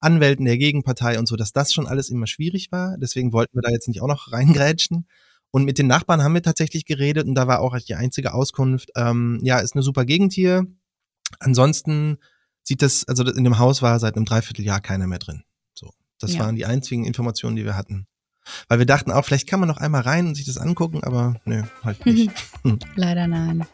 Anwälten 0.00 0.44
der 0.44 0.58
Gegenpartei 0.58 1.18
und 1.18 1.26
so, 1.26 1.36
dass 1.36 1.52
das 1.52 1.72
schon 1.72 1.86
alles 1.86 2.10
immer 2.10 2.26
schwierig 2.26 2.70
war. 2.72 2.96
Deswegen 2.98 3.32
wollten 3.32 3.56
wir 3.56 3.62
da 3.62 3.70
jetzt 3.70 3.88
nicht 3.88 4.00
auch 4.00 4.08
noch 4.08 4.32
reingrätschen. 4.32 5.06
Und 5.50 5.64
mit 5.64 5.78
den 5.78 5.86
Nachbarn 5.86 6.22
haben 6.22 6.34
wir 6.34 6.42
tatsächlich 6.42 6.84
geredet 6.84 7.28
und 7.28 7.36
da 7.36 7.46
war 7.46 7.60
auch 7.60 7.78
die 7.78 7.94
einzige 7.94 8.34
Auskunft, 8.34 8.90
ähm, 8.96 9.38
ja, 9.42 9.60
ist 9.60 9.74
eine 9.74 9.82
super 9.82 10.04
Gegend 10.04 10.32
hier. 10.32 10.66
Ansonsten 11.38 12.18
sieht 12.64 12.82
das, 12.82 13.06
also 13.06 13.24
in 13.24 13.44
dem 13.44 13.58
Haus 13.58 13.80
war 13.80 14.00
seit 14.00 14.16
einem 14.16 14.24
Dreivierteljahr 14.24 14.80
keiner 14.80 15.06
mehr 15.06 15.20
drin. 15.20 15.44
So, 15.74 15.92
das 16.18 16.34
ja. 16.34 16.40
waren 16.40 16.56
die 16.56 16.66
einzigen 16.66 17.04
Informationen, 17.04 17.54
die 17.54 17.64
wir 17.64 17.76
hatten. 17.76 18.08
Weil 18.68 18.80
wir 18.80 18.86
dachten 18.86 19.12
auch, 19.12 19.24
vielleicht 19.24 19.48
kann 19.48 19.60
man 19.60 19.68
noch 19.68 19.78
einmal 19.78 20.02
rein 20.02 20.26
und 20.26 20.34
sich 20.34 20.44
das 20.44 20.58
angucken, 20.58 21.02
aber 21.04 21.36
nö, 21.44 21.62
halt 21.82 22.04
nicht. 22.04 22.30
Leider 22.96 23.26
nein. 23.26 23.64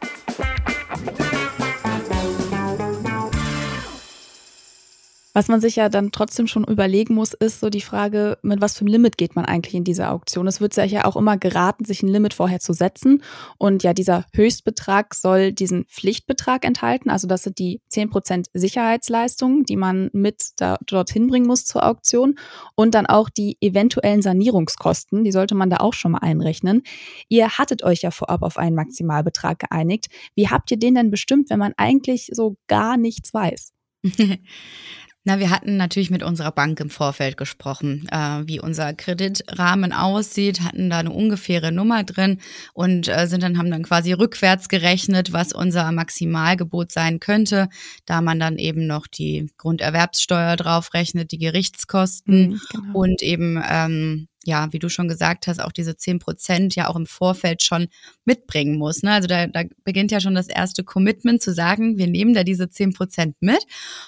Was 5.32 5.46
man 5.46 5.60
sich 5.60 5.76
ja 5.76 5.88
dann 5.88 6.10
trotzdem 6.10 6.48
schon 6.48 6.64
überlegen 6.64 7.14
muss, 7.14 7.34
ist 7.34 7.60
so 7.60 7.70
die 7.70 7.80
Frage, 7.80 8.38
mit 8.42 8.60
was 8.60 8.76
für 8.76 8.80
einem 8.80 8.88
Limit 8.88 9.16
geht 9.16 9.36
man 9.36 9.44
eigentlich 9.44 9.74
in 9.74 9.84
diese 9.84 10.08
Auktion? 10.08 10.48
Es 10.48 10.60
wird 10.60 10.74
ja 10.76 11.04
auch 11.04 11.16
immer 11.16 11.36
geraten, 11.38 11.84
sich 11.84 12.02
ein 12.02 12.08
Limit 12.08 12.34
vorher 12.34 12.58
zu 12.58 12.72
setzen. 12.72 13.22
Und 13.56 13.84
ja, 13.84 13.94
dieser 13.94 14.24
Höchstbetrag 14.34 15.14
soll 15.14 15.52
diesen 15.52 15.84
Pflichtbetrag 15.84 16.64
enthalten. 16.64 17.10
Also 17.10 17.28
das 17.28 17.44
sind 17.44 17.60
die 17.60 17.80
10% 17.92 18.46
Sicherheitsleistungen, 18.54 19.62
die 19.64 19.76
man 19.76 20.10
mit 20.12 20.50
da, 20.56 20.78
dorthin 20.84 21.28
bringen 21.28 21.46
muss 21.46 21.64
zur 21.64 21.86
Auktion. 21.86 22.36
Und 22.74 22.94
dann 22.94 23.06
auch 23.06 23.30
die 23.30 23.56
eventuellen 23.60 24.22
Sanierungskosten, 24.22 25.22
die 25.22 25.32
sollte 25.32 25.54
man 25.54 25.70
da 25.70 25.76
auch 25.76 25.94
schon 25.94 26.12
mal 26.12 26.18
einrechnen. 26.18 26.82
Ihr 27.28 27.50
hattet 27.50 27.84
euch 27.84 28.02
ja 28.02 28.10
vorab 28.10 28.42
auf 28.42 28.58
einen 28.58 28.74
Maximalbetrag 28.74 29.60
geeinigt. 29.60 30.08
Wie 30.34 30.48
habt 30.48 30.72
ihr 30.72 30.78
den 30.78 30.96
denn 30.96 31.10
bestimmt, 31.12 31.50
wenn 31.50 31.60
man 31.60 31.72
eigentlich 31.76 32.30
so 32.32 32.56
gar 32.66 32.96
nichts 32.96 33.32
weiß? 33.32 33.72
Na, 35.30 35.38
wir 35.38 35.50
hatten 35.50 35.76
natürlich 35.76 36.10
mit 36.10 36.24
unserer 36.24 36.50
Bank 36.50 36.80
im 36.80 36.90
Vorfeld 36.90 37.36
gesprochen, 37.36 38.04
äh, 38.10 38.42
wie 38.46 38.58
unser 38.58 38.92
Kreditrahmen 38.94 39.92
aussieht, 39.92 40.60
hatten 40.62 40.90
da 40.90 40.98
eine 40.98 41.12
ungefähre 41.12 41.70
Nummer 41.70 42.02
drin 42.02 42.40
und 42.74 43.06
äh, 43.06 43.28
sind 43.28 43.44
dann 43.44 43.56
haben 43.56 43.70
dann 43.70 43.84
quasi 43.84 44.12
rückwärts 44.12 44.68
gerechnet, 44.68 45.32
was 45.32 45.52
unser 45.52 45.92
Maximalgebot 45.92 46.90
sein 46.90 47.20
könnte, 47.20 47.68
da 48.06 48.22
man 48.22 48.40
dann 48.40 48.58
eben 48.58 48.88
noch 48.88 49.06
die 49.06 49.48
Grunderwerbssteuer 49.56 50.56
draufrechnet, 50.56 51.30
die 51.30 51.38
Gerichtskosten 51.38 52.48
mhm, 52.48 52.60
genau. 52.72 52.98
und 52.98 53.22
eben 53.22 53.62
ähm, 53.70 54.26
ja, 54.44 54.72
wie 54.72 54.78
du 54.78 54.88
schon 54.88 55.08
gesagt 55.08 55.46
hast, 55.46 55.60
auch 55.60 55.72
diese 55.72 55.96
zehn 55.96 56.18
Prozent 56.18 56.74
ja 56.74 56.88
auch 56.88 56.96
im 56.96 57.06
Vorfeld 57.06 57.62
schon 57.62 57.88
mitbringen 58.24 58.78
muss. 58.78 59.02
Ne? 59.02 59.12
Also 59.12 59.28
da, 59.28 59.46
da 59.46 59.64
beginnt 59.84 60.10
ja 60.10 60.20
schon 60.20 60.34
das 60.34 60.48
erste 60.48 60.82
Commitment 60.82 61.42
zu 61.42 61.52
sagen, 61.52 61.98
wir 61.98 62.06
nehmen 62.06 62.32
da 62.32 62.42
diese 62.42 62.70
zehn 62.70 62.92
Prozent 62.92 63.36
mit. 63.40 63.64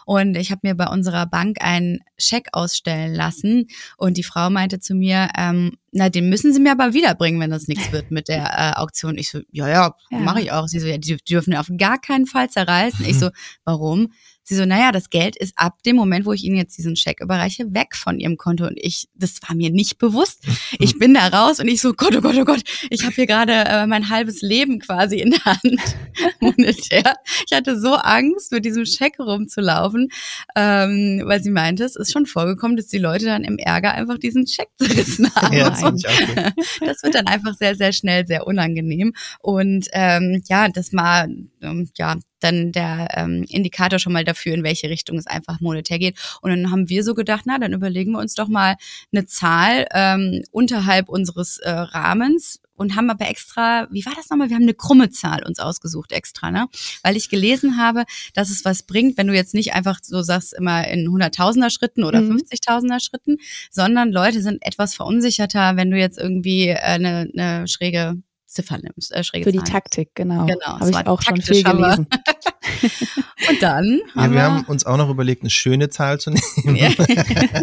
Und 0.06 0.36
ich 0.36 0.50
habe 0.50 0.60
mir 0.62 0.74
bei 0.74 0.86
unserer 0.86 1.26
Bank 1.26 1.58
einen 1.60 2.00
Scheck 2.16 2.48
ausstellen 2.52 3.14
lassen 3.14 3.68
und 3.98 4.16
die 4.16 4.22
Frau 4.22 4.48
meinte 4.48 4.80
zu 4.80 4.94
mir, 4.94 5.28
ähm, 5.36 5.76
na, 5.94 6.08
den 6.08 6.30
müssen 6.30 6.54
Sie 6.54 6.60
mir 6.60 6.72
aber 6.72 6.94
wiederbringen, 6.94 7.38
wenn 7.38 7.50
das 7.50 7.68
nichts 7.68 7.92
wird 7.92 8.10
mit 8.10 8.28
der 8.28 8.44
äh, 8.44 8.80
Auktion. 8.80 9.18
Ich 9.18 9.30
so, 9.30 9.40
ja, 9.50 9.68
ja, 9.68 9.94
ja. 10.10 10.18
mache 10.18 10.40
ich 10.40 10.50
auch. 10.50 10.66
Sie 10.66 10.80
so, 10.80 10.86
ja, 10.86 10.96
die 10.96 11.16
dürfen 11.16 11.54
auf 11.54 11.70
gar 11.76 12.00
keinen 12.00 12.24
Fall 12.24 12.48
zerreißen. 12.48 13.04
Ich 13.04 13.18
so, 13.18 13.28
warum? 13.64 14.12
Sie 14.44 14.56
so, 14.56 14.66
naja, 14.66 14.90
das 14.90 15.10
Geld 15.10 15.36
ist 15.36 15.52
ab 15.56 15.82
dem 15.84 15.96
Moment, 15.96 16.26
wo 16.26 16.32
ich 16.32 16.42
Ihnen 16.42 16.56
jetzt 16.56 16.76
diesen 16.76 16.96
Scheck 16.96 17.20
überreiche, 17.20 17.72
weg 17.74 17.94
von 17.94 18.18
Ihrem 18.18 18.36
Konto. 18.36 18.66
Und 18.66 18.76
ich, 18.76 19.08
das 19.14 19.40
war 19.46 19.54
mir 19.54 19.70
nicht 19.70 19.98
bewusst. 19.98 20.44
Ich 20.78 20.98
bin 20.98 21.14
da 21.14 21.28
raus 21.28 21.60
und 21.60 21.68
ich 21.68 21.80
so, 21.80 21.92
Gott, 21.92 22.16
oh 22.16 22.20
Gott, 22.20 22.36
oh 22.36 22.44
Gott, 22.44 22.62
ich 22.90 23.04
habe 23.04 23.14
hier 23.14 23.26
gerade 23.26 23.52
äh, 23.52 23.86
mein 23.86 24.08
halbes 24.08 24.42
Leben 24.42 24.80
quasi 24.80 25.18
in 25.18 25.30
der 25.30 25.44
Hand 25.44 25.96
monetär. 26.40 27.14
Ich 27.48 27.56
hatte 27.56 27.78
so 27.78 27.94
Angst, 27.94 28.52
mit 28.52 28.64
diesem 28.64 28.84
Scheck 28.84 29.18
rumzulaufen, 29.18 30.08
ähm, 30.56 31.22
weil 31.24 31.42
sie 31.42 31.50
meinte, 31.50 31.84
es 31.84 31.96
ist 31.96 32.12
schon 32.12 32.26
vorgekommen, 32.26 32.76
dass 32.76 32.88
die 32.88 32.98
Leute 32.98 33.26
dann 33.26 33.44
im 33.44 33.58
Ärger 33.58 33.92
einfach 33.92 34.18
diesen 34.18 34.46
Scheck 34.46 34.68
zerrissen 34.78 35.32
haben. 35.34 35.56
Ja, 35.56 35.70
das, 35.70 35.80
das 36.80 37.02
wird 37.02 37.14
dann 37.14 37.26
einfach 37.26 37.54
sehr, 37.54 37.76
sehr 37.76 37.92
schnell 37.92 38.26
sehr 38.26 38.46
unangenehm. 38.46 39.14
Und 39.40 39.88
ähm, 39.92 40.42
ja, 40.48 40.68
das 40.68 40.92
war 40.92 41.24
ähm, 41.60 41.90
ja 41.96 42.16
dann 42.42 42.72
der 42.72 43.08
ähm, 43.16 43.44
Indikator 43.48 43.98
schon 43.98 44.12
mal 44.12 44.24
dafür, 44.24 44.54
in 44.54 44.64
welche 44.64 44.88
Richtung 44.88 45.18
es 45.18 45.26
einfach 45.26 45.60
monetär 45.60 45.98
geht. 45.98 46.18
Und 46.40 46.50
dann 46.50 46.70
haben 46.70 46.88
wir 46.88 47.04
so 47.04 47.14
gedacht, 47.14 47.42
na, 47.46 47.58
dann 47.58 47.72
überlegen 47.72 48.12
wir 48.12 48.18
uns 48.18 48.34
doch 48.34 48.48
mal 48.48 48.76
eine 49.12 49.26
Zahl 49.26 49.86
ähm, 49.92 50.42
unterhalb 50.50 51.08
unseres 51.08 51.58
äh, 51.58 51.70
Rahmens 51.70 52.60
und 52.74 52.96
haben 52.96 53.10
aber 53.10 53.28
extra, 53.28 53.86
wie 53.90 54.04
war 54.04 54.14
das 54.14 54.28
nochmal? 54.30 54.48
Wir 54.48 54.56
haben 54.56 54.62
eine 54.62 54.74
krumme 54.74 55.10
Zahl 55.10 55.44
uns 55.44 55.58
ausgesucht 55.58 56.12
extra, 56.12 56.50
ne? 56.50 56.68
Weil 57.02 57.16
ich 57.16 57.30
gelesen 57.30 57.78
habe, 57.78 58.04
dass 58.34 58.50
es 58.50 58.64
was 58.64 58.82
bringt, 58.82 59.16
wenn 59.16 59.28
du 59.28 59.34
jetzt 59.34 59.54
nicht 59.54 59.74
einfach 59.74 59.98
so 60.02 60.22
sagst, 60.22 60.52
immer 60.52 60.86
in 60.88 61.08
hunderttausender 61.08 61.70
Schritten 61.70 62.04
oder 62.04 62.20
mhm. 62.20 62.36
50.000er 62.36 63.02
Schritten, 63.02 63.38
sondern 63.70 64.10
Leute 64.10 64.42
sind 64.42 64.64
etwas 64.66 64.94
verunsicherter, 64.94 65.76
wenn 65.76 65.90
du 65.90 65.98
jetzt 65.98 66.18
irgendwie 66.18 66.68
äh, 66.68 66.78
eine, 66.78 67.30
eine 67.32 67.68
schräge 67.68 68.16
Ziffer 68.52 68.78
nimmst. 68.78 69.12
Äh, 69.12 69.24
Für 69.24 69.52
die 69.52 69.58
Zahlen. 69.58 69.64
Taktik, 69.64 70.10
genau. 70.14 70.46
Genau. 70.46 70.80
Habe 70.80 70.90
ich 70.90 71.06
auch 71.06 71.22
schon 71.22 71.40
viel 71.40 71.62
gelesen. 71.62 72.06
und 73.48 73.62
dann 73.62 74.00
ja, 74.14 74.22
wir, 74.22 74.32
wir 74.32 74.42
haben 74.42 74.64
uns 74.64 74.86
auch 74.86 74.96
noch 74.96 75.10
überlegt, 75.10 75.42
eine 75.42 75.50
schöne 75.50 75.88
Zahl 75.90 76.20
zu 76.20 76.30
nehmen. 76.64 76.76
Ja. 76.76 76.90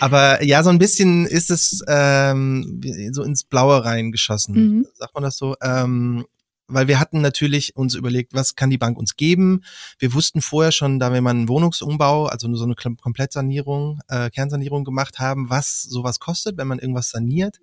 Aber 0.00 0.44
ja, 0.44 0.62
so 0.62 0.70
ein 0.70 0.78
bisschen 0.78 1.26
ist 1.26 1.50
es 1.50 1.82
ähm, 1.88 2.80
so 3.12 3.22
ins 3.22 3.44
Blaue 3.44 3.84
reingeschossen. 3.84 4.54
Mhm. 4.54 4.86
Sagt 4.94 5.14
man 5.14 5.24
das 5.24 5.36
so? 5.36 5.56
Ähm, 5.60 6.24
weil 6.68 6.86
wir 6.86 7.00
hatten 7.00 7.22
natürlich 7.22 7.74
uns 7.76 7.94
überlegt, 7.94 8.34
was 8.34 8.54
kann 8.54 8.70
die 8.70 8.78
Bank 8.78 8.98
uns 8.98 9.16
geben. 9.16 9.62
Wir 9.98 10.12
wussten 10.12 10.42
vorher 10.42 10.70
schon, 10.70 11.00
da 11.00 11.12
wir 11.12 11.20
mal 11.22 11.30
einen 11.30 11.48
Wohnungsumbau, 11.48 12.26
also 12.26 12.54
so 12.54 12.64
eine 12.64 12.74
Komplettsanierung, 12.74 14.00
äh, 14.08 14.28
Kernsanierung 14.30 14.84
gemacht 14.84 15.18
haben, 15.18 15.48
was 15.48 15.82
sowas 15.82 16.20
kostet, 16.20 16.58
wenn 16.58 16.68
man 16.68 16.78
irgendwas 16.78 17.08
saniert 17.08 17.58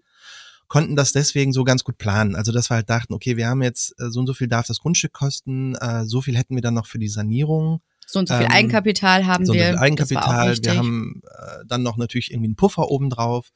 konnten 0.67 0.95
das 0.95 1.11
deswegen 1.11 1.53
so 1.53 1.63
ganz 1.63 1.83
gut 1.83 1.97
planen. 1.97 2.35
Also 2.35 2.51
dass 2.51 2.69
wir 2.69 2.75
halt 2.75 2.89
dachten, 2.89 3.13
okay, 3.13 3.37
wir 3.37 3.47
haben 3.47 3.61
jetzt 3.61 3.99
äh, 3.99 4.09
so 4.09 4.19
und 4.19 4.27
so 4.27 4.33
viel 4.33 4.47
darf 4.47 4.67
das 4.67 4.79
Grundstück 4.79 5.13
kosten, 5.13 5.75
äh, 5.75 6.05
so 6.05 6.21
viel 6.21 6.37
hätten 6.37 6.55
wir 6.55 6.61
dann 6.61 6.73
noch 6.73 6.87
für 6.87 6.99
die 6.99 7.07
Sanierung. 7.07 7.81
So 8.07 8.19
und 8.19 8.27
so 8.27 8.35
viel 8.35 8.45
ähm, 8.45 8.51
Eigenkapital 8.51 9.25
haben 9.25 9.45
so 9.45 9.53
wir. 9.53 9.61
So 9.61 9.67
viel 9.69 9.77
Eigenkapital. 9.79 10.57
Wir 10.61 10.77
haben 10.77 11.21
äh, 11.25 11.65
dann 11.67 11.83
noch 11.83 11.97
natürlich 11.97 12.31
irgendwie 12.31 12.49
einen 12.49 12.55
Puffer 12.55 12.89
obendrauf. 12.89 13.51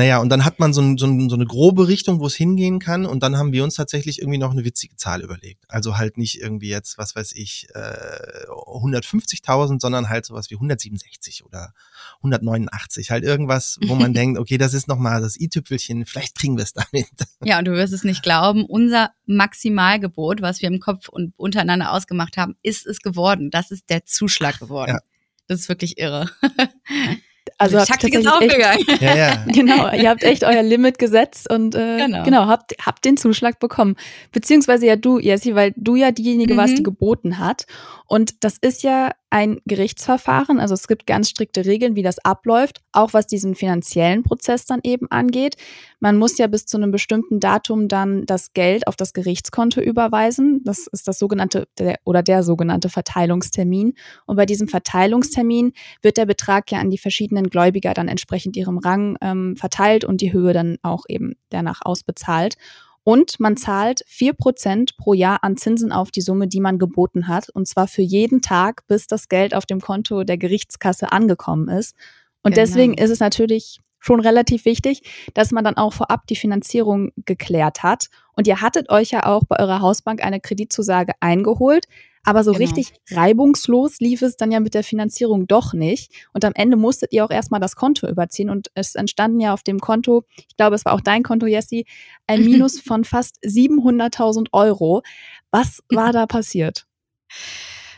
Naja, 0.00 0.16
und 0.16 0.30
dann 0.30 0.46
hat 0.46 0.58
man 0.58 0.72
so, 0.72 0.80
ein, 0.80 0.96
so, 0.96 1.04
ein, 1.04 1.28
so 1.28 1.36
eine 1.36 1.44
grobe 1.44 1.86
Richtung, 1.86 2.20
wo 2.20 2.26
es 2.26 2.34
hingehen 2.34 2.78
kann. 2.78 3.04
Und 3.04 3.22
dann 3.22 3.36
haben 3.36 3.52
wir 3.52 3.62
uns 3.62 3.74
tatsächlich 3.74 4.18
irgendwie 4.20 4.38
noch 4.38 4.52
eine 4.52 4.64
witzige 4.64 4.96
Zahl 4.96 5.20
überlegt. 5.20 5.62
Also 5.68 5.98
halt 5.98 6.16
nicht 6.16 6.40
irgendwie 6.40 6.70
jetzt, 6.70 6.96
was 6.96 7.14
weiß 7.14 7.32
ich, 7.32 7.68
äh, 7.74 8.46
150.000, 8.48 9.78
sondern 9.78 10.08
halt 10.08 10.24
sowas 10.24 10.48
wie 10.48 10.54
167 10.54 11.44
oder 11.44 11.74
189. 12.20 13.10
Halt 13.10 13.24
irgendwas, 13.24 13.78
wo 13.84 13.94
man 13.94 14.14
denkt, 14.14 14.38
okay, 14.38 14.56
das 14.56 14.72
ist 14.72 14.88
nochmal 14.88 15.20
das 15.20 15.38
i-Tüpfelchen, 15.38 16.06
vielleicht 16.06 16.34
kriegen 16.34 16.56
wir 16.56 16.64
es 16.64 16.72
damit. 16.72 17.10
Ja, 17.44 17.58
und 17.58 17.66
du 17.66 17.72
wirst 17.72 17.92
es 17.92 18.04
nicht 18.04 18.22
glauben, 18.22 18.64
unser 18.64 19.10
Maximalgebot, 19.26 20.40
was 20.40 20.62
wir 20.62 20.68
im 20.68 20.80
Kopf 20.80 21.08
und 21.08 21.34
untereinander 21.36 21.92
ausgemacht 21.92 22.38
haben, 22.38 22.56
ist 22.62 22.86
es 22.86 23.00
geworden. 23.00 23.50
Das 23.50 23.70
ist 23.70 23.90
der 23.90 24.06
Zuschlag 24.06 24.58
geworden. 24.60 24.92
Ja. 24.92 25.00
Das 25.46 25.60
ist 25.60 25.68
wirklich 25.68 25.98
irre. 25.98 26.30
Also 27.60 27.78
die 27.78 27.84
Taktik 27.84 28.14
ist 28.14 28.26
aufgegangen. 28.26 28.82
Echt, 28.88 29.02
ja, 29.02 29.16
ja. 29.16 29.44
Genau, 29.52 29.92
ihr 29.92 30.08
habt 30.08 30.24
echt 30.24 30.44
euer 30.44 30.62
Limit 30.62 30.98
gesetzt 30.98 31.50
und 31.52 31.74
äh, 31.74 31.98
genau. 31.98 32.22
genau, 32.22 32.46
habt, 32.46 32.74
habt 32.84 33.04
den 33.04 33.18
Zuschlag 33.18 33.58
bekommen. 33.58 33.96
Beziehungsweise 34.32 34.86
ja 34.86 34.96
du, 34.96 35.18
Jessie, 35.18 35.54
weil 35.54 35.74
du 35.76 35.94
ja 35.94 36.10
diejenige 36.10 36.54
mhm. 36.54 36.58
warst, 36.58 36.78
die 36.78 36.82
geboten 36.82 37.36
hat. 37.36 37.66
Und 38.06 38.44
das 38.44 38.56
ist 38.56 38.82
ja 38.82 39.10
ein 39.30 39.60
Gerichtsverfahren. 39.64 40.58
Also 40.58 40.74
es 40.74 40.88
gibt 40.88 41.06
ganz 41.06 41.30
strikte 41.30 41.64
Regeln, 41.64 41.94
wie 41.94 42.02
das 42.02 42.18
abläuft, 42.18 42.80
auch 42.92 43.12
was 43.14 43.26
diesen 43.26 43.54
finanziellen 43.54 44.24
Prozess 44.24 44.66
dann 44.66 44.80
eben 44.82 45.10
angeht. 45.10 45.56
Man 46.00 46.18
muss 46.18 46.36
ja 46.38 46.48
bis 46.48 46.66
zu 46.66 46.76
einem 46.76 46.90
bestimmten 46.90 47.38
Datum 47.38 47.86
dann 47.86 48.26
das 48.26 48.52
Geld 48.52 48.88
auf 48.88 48.96
das 48.96 49.12
Gerichtskonto 49.12 49.80
überweisen. 49.80 50.62
Das 50.64 50.88
ist 50.88 51.06
das 51.06 51.18
sogenannte 51.18 51.68
der, 51.78 51.98
oder 52.04 52.22
der 52.22 52.42
sogenannte 52.42 52.88
Verteilungstermin. 52.88 53.94
Und 54.26 54.36
bei 54.36 54.46
diesem 54.46 54.66
Verteilungstermin 54.66 55.72
wird 56.02 56.16
der 56.16 56.26
Betrag 56.26 56.70
ja 56.72 56.80
an 56.80 56.90
die 56.90 56.98
verschiedenen 56.98 57.48
Gläubiger 57.48 57.94
dann 57.94 58.08
entsprechend 58.08 58.56
ihrem 58.56 58.78
Rang 58.78 59.16
ähm, 59.20 59.56
verteilt 59.56 60.04
und 60.04 60.20
die 60.20 60.32
Höhe 60.32 60.52
dann 60.52 60.78
auch 60.82 61.04
eben 61.08 61.34
danach 61.50 61.80
ausbezahlt. 61.84 62.56
Und 63.02 63.40
man 63.40 63.56
zahlt 63.56 64.02
vier 64.06 64.34
Prozent 64.34 64.96
pro 64.96 65.14
Jahr 65.14 65.42
an 65.42 65.56
Zinsen 65.56 65.90
auf 65.90 66.10
die 66.10 66.20
Summe, 66.20 66.48
die 66.48 66.60
man 66.60 66.78
geboten 66.78 67.28
hat. 67.28 67.48
Und 67.48 67.66
zwar 67.66 67.88
für 67.88 68.02
jeden 68.02 68.42
Tag, 68.42 68.86
bis 68.88 69.06
das 69.06 69.28
Geld 69.28 69.54
auf 69.54 69.66
dem 69.66 69.80
Konto 69.80 70.24
der 70.24 70.36
Gerichtskasse 70.36 71.10
angekommen 71.10 71.68
ist. 71.68 71.96
Und 72.42 72.54
genau. 72.54 72.66
deswegen 72.66 72.94
ist 72.94 73.10
es 73.10 73.20
natürlich 73.20 73.80
schon 74.00 74.20
relativ 74.20 74.64
wichtig, 74.64 75.02
dass 75.34 75.50
man 75.52 75.62
dann 75.64 75.76
auch 75.76 75.92
vorab 75.92 76.26
die 76.26 76.36
Finanzierung 76.36 77.12
geklärt 77.16 77.82
hat. 77.82 78.08
Und 78.34 78.46
ihr 78.46 78.60
hattet 78.60 78.88
euch 78.90 79.10
ja 79.10 79.26
auch 79.26 79.44
bei 79.44 79.58
eurer 79.58 79.80
Hausbank 79.80 80.24
eine 80.24 80.40
Kreditzusage 80.40 81.12
eingeholt. 81.20 81.86
Aber 82.24 82.44
so 82.44 82.52
genau. 82.52 82.64
richtig 82.64 82.92
reibungslos 83.10 83.98
lief 83.98 84.22
es 84.22 84.36
dann 84.36 84.52
ja 84.52 84.60
mit 84.60 84.74
der 84.74 84.84
Finanzierung 84.84 85.46
doch 85.46 85.72
nicht. 85.72 86.12
Und 86.32 86.44
am 86.44 86.52
Ende 86.54 86.76
musstet 86.76 87.12
ihr 87.12 87.24
auch 87.24 87.30
erstmal 87.30 87.60
das 87.60 87.76
Konto 87.76 88.08
überziehen. 88.08 88.50
Und 88.50 88.70
es 88.74 88.94
entstanden 88.94 89.40
ja 89.40 89.54
auf 89.54 89.62
dem 89.62 89.78
Konto, 89.78 90.24
ich 90.36 90.56
glaube, 90.56 90.76
es 90.76 90.84
war 90.84 90.92
auch 90.92 91.00
dein 91.00 91.22
Konto, 91.22 91.46
Jessie, 91.46 91.86
ein 92.26 92.44
Minus 92.44 92.80
von 92.80 93.04
fast 93.04 93.38
700.000 93.42 94.48
Euro. 94.52 95.02
Was 95.50 95.82
war 95.88 96.12
da 96.12 96.26
passiert? 96.26 96.86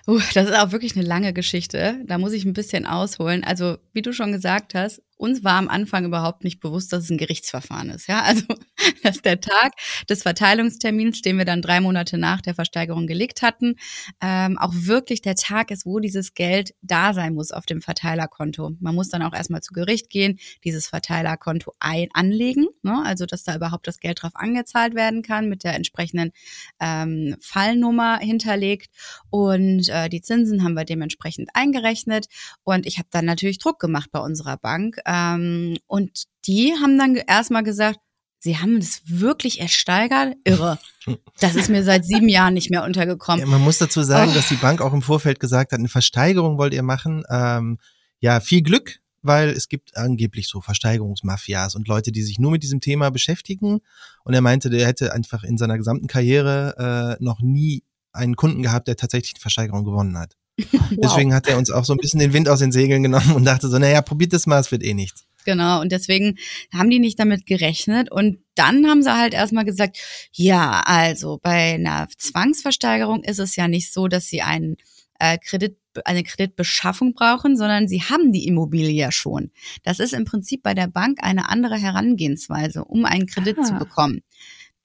Uh, 0.06 0.20
das 0.34 0.48
ist 0.48 0.56
auch 0.56 0.72
wirklich 0.72 0.96
eine 0.96 1.06
lange 1.06 1.32
Geschichte. 1.32 2.00
Da 2.06 2.18
muss 2.18 2.32
ich 2.32 2.44
ein 2.44 2.54
bisschen 2.54 2.86
ausholen. 2.86 3.44
Also, 3.44 3.78
wie 3.92 4.02
du 4.02 4.12
schon 4.12 4.32
gesagt 4.32 4.74
hast, 4.74 5.02
uns 5.22 5.44
war 5.44 5.54
am 5.54 5.68
Anfang 5.68 6.04
überhaupt 6.04 6.42
nicht 6.42 6.58
bewusst, 6.58 6.92
dass 6.92 7.04
es 7.04 7.10
ein 7.10 7.16
Gerichtsverfahren 7.16 7.90
ist. 7.90 8.08
Ja, 8.08 8.22
also 8.22 8.42
dass 9.04 9.22
der 9.22 9.40
Tag 9.40 9.72
des 10.10 10.22
Verteilungstermins, 10.24 11.22
den 11.22 11.38
wir 11.38 11.44
dann 11.44 11.62
drei 11.62 11.80
Monate 11.80 12.18
nach 12.18 12.40
der 12.40 12.56
Versteigerung 12.56 13.06
gelegt 13.06 13.40
hatten, 13.40 13.76
ähm, 14.20 14.58
auch 14.58 14.72
wirklich 14.74 15.22
der 15.22 15.36
Tag 15.36 15.70
ist, 15.70 15.86
wo 15.86 16.00
dieses 16.00 16.34
Geld 16.34 16.74
da 16.82 17.14
sein 17.14 17.34
muss 17.34 17.52
auf 17.52 17.66
dem 17.66 17.82
Verteilerkonto. 17.82 18.72
Man 18.80 18.96
muss 18.96 19.10
dann 19.10 19.22
auch 19.22 19.32
erstmal 19.32 19.60
zu 19.60 19.72
Gericht 19.72 20.10
gehen, 20.10 20.40
dieses 20.64 20.88
Verteilerkonto 20.88 21.72
ein 21.78 22.08
anlegen, 22.14 22.66
ne? 22.82 23.00
also 23.04 23.24
dass 23.24 23.44
da 23.44 23.54
überhaupt 23.54 23.86
das 23.86 24.00
Geld 24.00 24.22
drauf 24.22 24.32
angezahlt 24.34 24.96
werden 24.96 25.22
kann 25.22 25.48
mit 25.48 25.62
der 25.62 25.76
entsprechenden 25.76 26.32
ähm, 26.80 27.36
Fallnummer 27.40 28.18
hinterlegt 28.18 28.90
und 29.30 29.88
äh, 29.88 30.08
die 30.08 30.20
Zinsen 30.20 30.64
haben 30.64 30.74
wir 30.74 30.84
dementsprechend 30.84 31.50
eingerechnet 31.54 32.26
und 32.64 32.86
ich 32.86 32.98
habe 32.98 33.08
dann 33.12 33.24
natürlich 33.24 33.58
Druck 33.58 33.78
gemacht 33.78 34.10
bei 34.10 34.18
unserer 34.18 34.56
Bank 34.56 34.96
ähm, 35.12 35.76
und 35.86 36.24
die 36.46 36.72
haben 36.80 36.98
dann 36.98 37.16
erstmal 37.16 37.62
gesagt, 37.62 37.98
Sie 38.44 38.58
haben 38.58 38.80
das 38.80 39.02
wirklich 39.04 39.60
ersteigert? 39.60 40.34
Irre. 40.44 40.78
Das 41.40 41.56
ist 41.56 41.68
mir 41.68 41.82
seit 41.82 42.04
sieben 42.04 42.28
Jahren 42.28 42.54
nicht 42.54 42.70
mehr 42.70 42.84
untergekommen. 42.84 43.40
Ja, 43.40 43.46
man 43.46 43.60
muss 43.60 43.78
dazu 43.78 44.02
sagen, 44.02 44.30
oh. 44.30 44.34
dass 44.34 44.48
die 44.48 44.54
Bank 44.54 44.80
auch 44.80 44.92
im 44.92 45.02
Vorfeld 45.02 45.40
gesagt 45.40 45.72
hat, 45.72 45.80
eine 45.80 45.88
Versteigerung 45.88 46.58
wollt 46.58 46.74
ihr 46.74 46.84
machen. 46.84 47.24
Ähm, 47.28 47.78
ja, 48.20 48.38
viel 48.38 48.62
Glück, 48.62 49.00
weil 49.20 49.48
es 49.48 49.68
gibt 49.68 49.96
angeblich 49.96 50.46
so 50.46 50.60
Versteigerungsmafias 50.60 51.74
und 51.74 51.88
Leute, 51.88 52.12
die 52.12 52.22
sich 52.22 52.38
nur 52.38 52.52
mit 52.52 52.62
diesem 52.62 52.80
Thema 52.80 53.10
beschäftigen. 53.10 53.80
Und 54.22 54.34
er 54.34 54.42
meinte, 54.42 54.70
der 54.70 54.86
hätte 54.86 55.12
einfach 55.12 55.42
in 55.42 55.58
seiner 55.58 55.76
gesamten 55.76 56.06
Karriere 56.06 57.18
äh, 57.18 57.24
noch 57.24 57.40
nie 57.40 57.82
einen 58.12 58.36
Kunden 58.36 58.62
gehabt, 58.62 58.86
der 58.86 58.96
tatsächlich 58.96 59.34
die 59.34 59.40
Versteigerung 59.40 59.84
gewonnen 59.84 60.16
hat. 60.16 60.36
Wow. 60.72 60.98
Deswegen 61.02 61.34
hat 61.34 61.48
er 61.48 61.56
uns 61.56 61.70
auch 61.70 61.84
so 61.84 61.94
ein 61.94 61.98
bisschen 61.98 62.20
den 62.20 62.34
Wind 62.34 62.48
aus 62.48 62.58
den 62.58 62.72
Segeln 62.72 63.02
genommen 63.02 63.32
und 63.34 63.44
dachte 63.44 63.68
so, 63.68 63.78
naja, 63.78 64.02
probiert 64.02 64.32
das 64.32 64.46
mal, 64.46 64.60
es 64.60 64.70
wird 64.70 64.82
eh 64.82 64.92
nichts. 64.92 65.24
Genau, 65.44 65.80
und 65.80 65.90
deswegen 65.90 66.36
haben 66.72 66.90
die 66.90 66.98
nicht 66.98 67.18
damit 67.18 67.46
gerechnet. 67.46 68.10
Und 68.10 68.38
dann 68.54 68.86
haben 68.86 69.02
sie 69.02 69.16
halt 69.16 69.34
erstmal 69.34 69.64
gesagt, 69.64 69.98
ja, 70.32 70.82
also 70.84 71.40
bei 71.42 71.74
einer 71.74 72.08
Zwangsversteigerung 72.16 73.24
ist 73.24 73.38
es 73.38 73.56
ja 73.56 73.68
nicht 73.68 73.92
so, 73.92 74.08
dass 74.08 74.26
sie 74.26 74.42
einen 74.42 74.76
äh, 75.18 75.38
Kredit, 75.38 75.76
eine 76.04 76.22
Kreditbeschaffung 76.22 77.14
brauchen, 77.14 77.56
sondern 77.56 77.88
sie 77.88 78.02
haben 78.02 78.32
die 78.32 78.46
Immobilie 78.46 78.92
ja 78.92 79.10
schon. 79.10 79.50
Das 79.82 80.00
ist 80.00 80.12
im 80.12 80.24
Prinzip 80.24 80.62
bei 80.62 80.74
der 80.74 80.86
Bank 80.86 81.18
eine 81.22 81.48
andere 81.48 81.76
Herangehensweise, 81.76 82.84
um 82.84 83.04
einen 83.04 83.26
Kredit 83.26 83.58
ah. 83.60 83.62
zu 83.62 83.74
bekommen. 83.74 84.22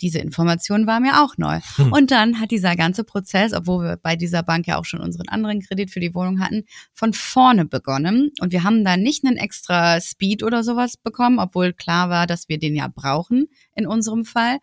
Diese 0.01 0.19
Information 0.19 0.85
war 0.85 0.99
mir 0.99 1.23
auch 1.23 1.37
neu. 1.37 1.59
Hm. 1.75 1.91
Und 1.91 2.11
dann 2.11 2.39
hat 2.39 2.51
dieser 2.51 2.75
ganze 2.75 3.03
Prozess, 3.03 3.53
obwohl 3.53 3.83
wir 3.83 3.97
bei 3.97 4.15
dieser 4.15 4.43
Bank 4.43 4.67
ja 4.67 4.77
auch 4.77 4.85
schon 4.85 4.99
unseren 4.99 5.27
anderen 5.27 5.61
Kredit 5.61 5.91
für 5.91 5.99
die 5.99 6.13
Wohnung 6.13 6.39
hatten, 6.39 6.63
von 6.93 7.13
vorne 7.13 7.65
begonnen. 7.65 8.31
Und 8.39 8.51
wir 8.51 8.63
haben 8.63 8.83
da 8.85 8.95
nicht 8.95 9.25
einen 9.25 9.37
extra 9.37 9.99
Speed 9.99 10.43
oder 10.43 10.63
sowas 10.63 10.97
bekommen, 10.97 11.39
obwohl 11.39 11.73
klar 11.73 12.09
war, 12.09 12.27
dass 12.27 12.47
wir 12.47 12.59
den 12.59 12.75
ja 12.75 12.87
brauchen 12.87 13.47
in 13.75 13.87
unserem 13.87 14.25
Fall. 14.25 14.59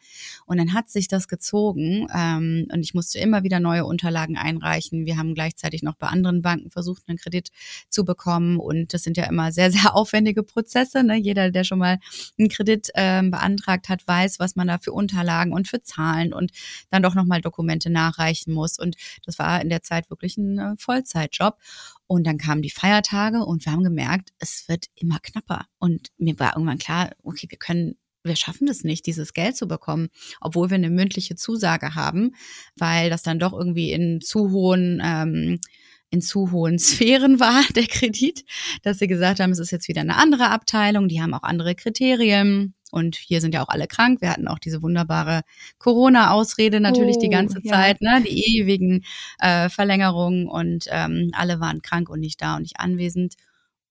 Und 0.46 0.58
dann 0.58 0.72
hat 0.72 0.88
sich 0.88 1.08
das 1.08 1.28
gezogen 1.28 2.06
ähm, 2.14 2.66
und 2.72 2.80
ich 2.80 2.94
musste 2.94 3.18
immer 3.18 3.42
wieder 3.42 3.60
neue 3.60 3.84
Unterlagen 3.84 4.36
einreichen. 4.36 5.06
Wir 5.06 5.16
haben 5.16 5.34
gleichzeitig 5.34 5.82
noch 5.82 5.94
bei 5.94 6.06
anderen 6.06 6.42
Banken 6.42 6.70
versucht, 6.70 7.02
einen 7.06 7.18
Kredit 7.18 7.50
zu 7.88 8.04
bekommen. 8.04 8.58
Und 8.58 8.94
das 8.94 9.02
sind 9.02 9.16
ja 9.16 9.24
immer 9.24 9.52
sehr, 9.52 9.70
sehr 9.70 9.94
aufwendige 9.96 10.42
Prozesse. 10.42 11.02
Ne? 11.02 11.16
Jeder, 11.16 11.50
der 11.50 11.64
schon 11.64 11.78
mal 11.78 11.98
einen 12.38 12.48
Kredit 12.48 12.90
ähm, 12.94 13.30
beantragt 13.30 13.88
hat, 13.88 14.06
weiß, 14.06 14.38
was 14.38 14.56
man 14.56 14.68
da 14.68 14.78
für 14.78 14.92
Unterlagen 14.92 15.23
Unterlagen 15.24 15.52
und 15.52 15.68
für 15.68 15.82
Zahlen 15.82 16.32
und 16.32 16.52
dann 16.90 17.02
doch 17.02 17.14
nochmal 17.14 17.40
Dokumente 17.40 17.90
nachreichen 17.90 18.52
muss. 18.52 18.78
Und 18.78 18.96
das 19.24 19.38
war 19.38 19.60
in 19.60 19.68
der 19.68 19.82
Zeit 19.82 20.10
wirklich 20.10 20.36
ein 20.36 20.58
äh, 20.58 20.74
Vollzeitjob. 20.78 21.58
Und 22.06 22.26
dann 22.26 22.38
kamen 22.38 22.62
die 22.62 22.70
Feiertage 22.70 23.44
und 23.44 23.64
wir 23.64 23.72
haben 23.72 23.82
gemerkt, 23.82 24.30
es 24.38 24.68
wird 24.68 24.86
immer 24.94 25.18
knapper. 25.20 25.66
Und 25.78 26.08
mir 26.18 26.38
war 26.38 26.54
irgendwann 26.54 26.78
klar, 26.78 27.10
okay, 27.22 27.46
wir 27.48 27.58
können 27.58 27.96
wir 28.26 28.36
schaffen 28.36 28.66
das 28.66 28.84
nicht, 28.84 29.04
dieses 29.04 29.34
Geld 29.34 29.54
zu 29.54 29.68
bekommen, 29.68 30.08
obwohl 30.40 30.70
wir 30.70 30.76
eine 30.76 30.88
mündliche 30.88 31.36
Zusage 31.36 31.94
haben, 31.94 32.34
weil 32.74 33.10
das 33.10 33.22
dann 33.22 33.38
doch 33.38 33.52
irgendwie 33.52 33.92
in 33.92 34.22
zu 34.22 34.50
hohen 34.50 35.02
ähm, 35.04 35.60
in 36.08 36.22
zu 36.22 36.50
hohen 36.50 36.78
Sphären 36.78 37.38
war, 37.38 37.62
der 37.76 37.86
Kredit, 37.86 38.46
dass 38.82 38.98
sie 38.98 39.08
gesagt 39.08 39.40
haben, 39.40 39.50
es 39.50 39.58
ist 39.58 39.72
jetzt 39.72 39.88
wieder 39.88 40.00
eine 40.00 40.16
andere 40.16 40.48
Abteilung, 40.48 41.08
die 41.08 41.20
haben 41.20 41.34
auch 41.34 41.42
andere 41.42 41.74
Kriterien. 41.74 42.74
Und 42.94 43.16
hier 43.16 43.40
sind 43.40 43.54
ja 43.54 43.64
auch 43.64 43.68
alle 43.68 43.88
krank. 43.88 44.20
Wir 44.20 44.30
hatten 44.30 44.46
auch 44.46 44.60
diese 44.60 44.80
wunderbare 44.80 45.40
Corona-Ausrede 45.78 46.78
natürlich 46.78 47.16
oh, 47.16 47.20
die 47.22 47.28
ganze 47.28 47.58
ja. 47.64 47.72
Zeit, 47.72 48.00
ne? 48.00 48.22
die 48.22 48.56
ewigen 48.56 49.04
äh, 49.40 49.68
Verlängerungen 49.68 50.46
und 50.46 50.86
ähm, 50.90 51.32
alle 51.32 51.58
waren 51.58 51.82
krank 51.82 52.08
und 52.08 52.20
nicht 52.20 52.40
da 52.40 52.54
und 52.54 52.62
nicht 52.62 52.78
anwesend. 52.78 53.34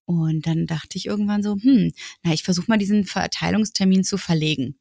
Und 0.05 0.47
dann 0.47 0.67
dachte 0.67 0.97
ich 0.97 1.05
irgendwann 1.05 1.43
so, 1.43 1.57
hm, 1.61 1.91
na, 2.23 2.31
ich 2.31 2.43
versuche 2.43 2.67
mal 2.69 2.77
diesen 2.77 3.03
Verteilungstermin 3.03 4.05
zu 4.05 4.17
verlegen. 4.17 4.77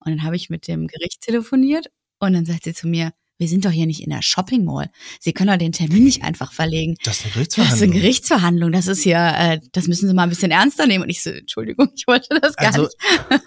Und 0.00 0.12
dann 0.12 0.22
habe 0.22 0.36
ich 0.36 0.48
mit 0.48 0.68
dem 0.68 0.86
Gericht 0.86 1.20
telefoniert 1.20 1.88
und 2.18 2.32
dann 2.32 2.46
sagt 2.46 2.64
sie 2.64 2.72
zu 2.72 2.88
mir, 2.88 3.12
wir 3.38 3.48
sind 3.48 3.64
doch 3.64 3.70
hier 3.70 3.86
nicht 3.86 4.02
in 4.02 4.10
der 4.10 4.22
Shopping 4.22 4.64
Mall. 4.64 4.90
Sie 5.20 5.32
können 5.32 5.50
doch 5.50 5.58
den 5.58 5.72
Termin 5.72 6.04
nicht 6.04 6.22
einfach 6.22 6.52
verlegen. 6.52 6.96
Das 7.04 7.18
ist 7.18 7.24
eine 7.24 7.32
Gerichtsverhandlung. 7.32 7.70
Das 7.70 7.76
ist 7.76 7.82
eine 7.82 7.92
Gerichtsverhandlung. 7.92 8.72
Das 8.72 8.86
ist 8.86 9.04
ja, 9.04 9.52
äh, 9.52 9.60
das 9.72 9.86
müssen 9.86 10.08
Sie 10.08 10.14
mal 10.14 10.22
ein 10.22 10.30
bisschen 10.30 10.50
ernster 10.50 10.86
nehmen. 10.86 11.04
Und 11.04 11.10
ich 11.10 11.22
so, 11.22 11.30
Entschuldigung, 11.30 11.88
ich 11.94 12.06
wollte 12.06 12.28
das 12.40 12.56
gar 12.56 12.68
also, 12.68 12.82
nicht. 12.82 12.96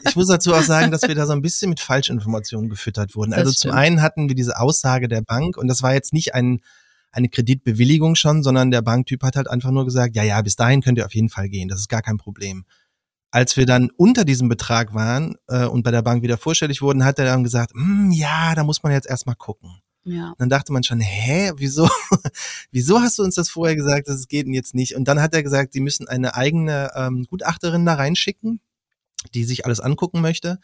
Ich 0.08 0.16
muss 0.16 0.28
dazu 0.28 0.54
auch 0.54 0.62
sagen, 0.62 0.92
dass 0.92 1.04
wir 1.04 1.16
da 1.16 1.26
so 1.26 1.34
ein 1.34 1.42
bisschen 1.42 1.70
mit 1.70 1.80
Falschinformationen 1.80 2.70
gefüttert 2.70 3.16
wurden. 3.16 3.32
Das 3.32 3.40
also 3.40 3.52
stimmt. 3.52 3.62
zum 3.62 3.72
einen 3.72 4.02
hatten 4.02 4.28
wir 4.28 4.36
diese 4.36 4.60
Aussage 4.60 5.08
der 5.08 5.22
Bank 5.22 5.58
und 5.58 5.68
das 5.68 5.82
war 5.82 5.94
jetzt 5.94 6.14
nicht 6.14 6.34
ein, 6.34 6.62
eine 7.12 7.30
Kreditbewilligung 7.30 8.16
schon, 8.16 8.44
sondern 8.44 8.72
der 8.72 8.82
Banktyp 8.82 9.24
hat 9.24 9.36
halt 9.36 9.50
einfach 9.50 9.72
nur 9.72 9.86
gesagt, 9.86 10.16
ja, 10.16 10.24
ja, 10.24 10.42
bis 10.42 10.56
dahin 10.56 10.82
könnt 10.82 10.98
ihr 10.98 11.06
auf 11.06 11.16
jeden 11.16 11.30
Fall 11.30 11.50
gehen. 11.50 11.68
Das 11.68 11.80
ist 11.80 11.90
gar 11.90 12.02
kein 12.02 12.18
Problem 12.18 12.66
als 13.32 13.58
wir 13.58 13.66
dann 13.66 13.90
unter 13.96 14.26
diesem 14.26 14.50
Betrag 14.50 14.94
waren 14.94 15.36
äh, 15.48 15.66
und 15.66 15.84
bei 15.84 15.92
der 15.92 16.02
Bank 16.02 16.24
wieder 16.24 16.38
vorstellig 16.38 16.82
wurden, 16.82 17.06
hat 17.06 17.20
er 17.20 17.26
dann 17.26 17.44
gesagt, 17.44 17.72
mm, 17.76 18.12
ja, 18.12 18.56
da 18.56 18.64
muss 18.64 18.84
man 18.84 18.92
jetzt 18.92 19.08
erstmal 19.08 19.36
gucken. 19.36 19.82
Ja. 20.04 20.34
Dann 20.38 20.50
dachte 20.50 20.74
man 20.74 20.84
schon, 20.84 21.00
hä, 21.00 21.52
wieso, 21.58 21.88
wieso 22.72 23.02
hast 23.02 23.20
du 23.20 23.24
uns 23.24 23.36
das 23.36 23.50
vorher 23.50 23.76
gesagt, 23.76 24.08
dass 24.08 24.16
es 24.16 24.28
geht 24.28 24.48
denn 24.48 24.54
jetzt 24.54 24.74
nicht? 24.74 24.96
Und 24.96 25.08
dann 25.08 25.22
hat 25.22 25.34
er 25.34 25.44
gesagt, 25.44 25.74
sie 25.74 25.82
müssen 25.82 26.08
eine 26.08 26.36
eigene 26.36 26.92
ähm, 26.96 27.26
Gutachterin 27.30 27.86
da 27.86 27.96
reinschicken, 27.96 28.60
die 29.34 29.44
sich 29.44 29.66
alles 29.66 29.80
angucken 29.80 30.22
möchte. 30.22 30.60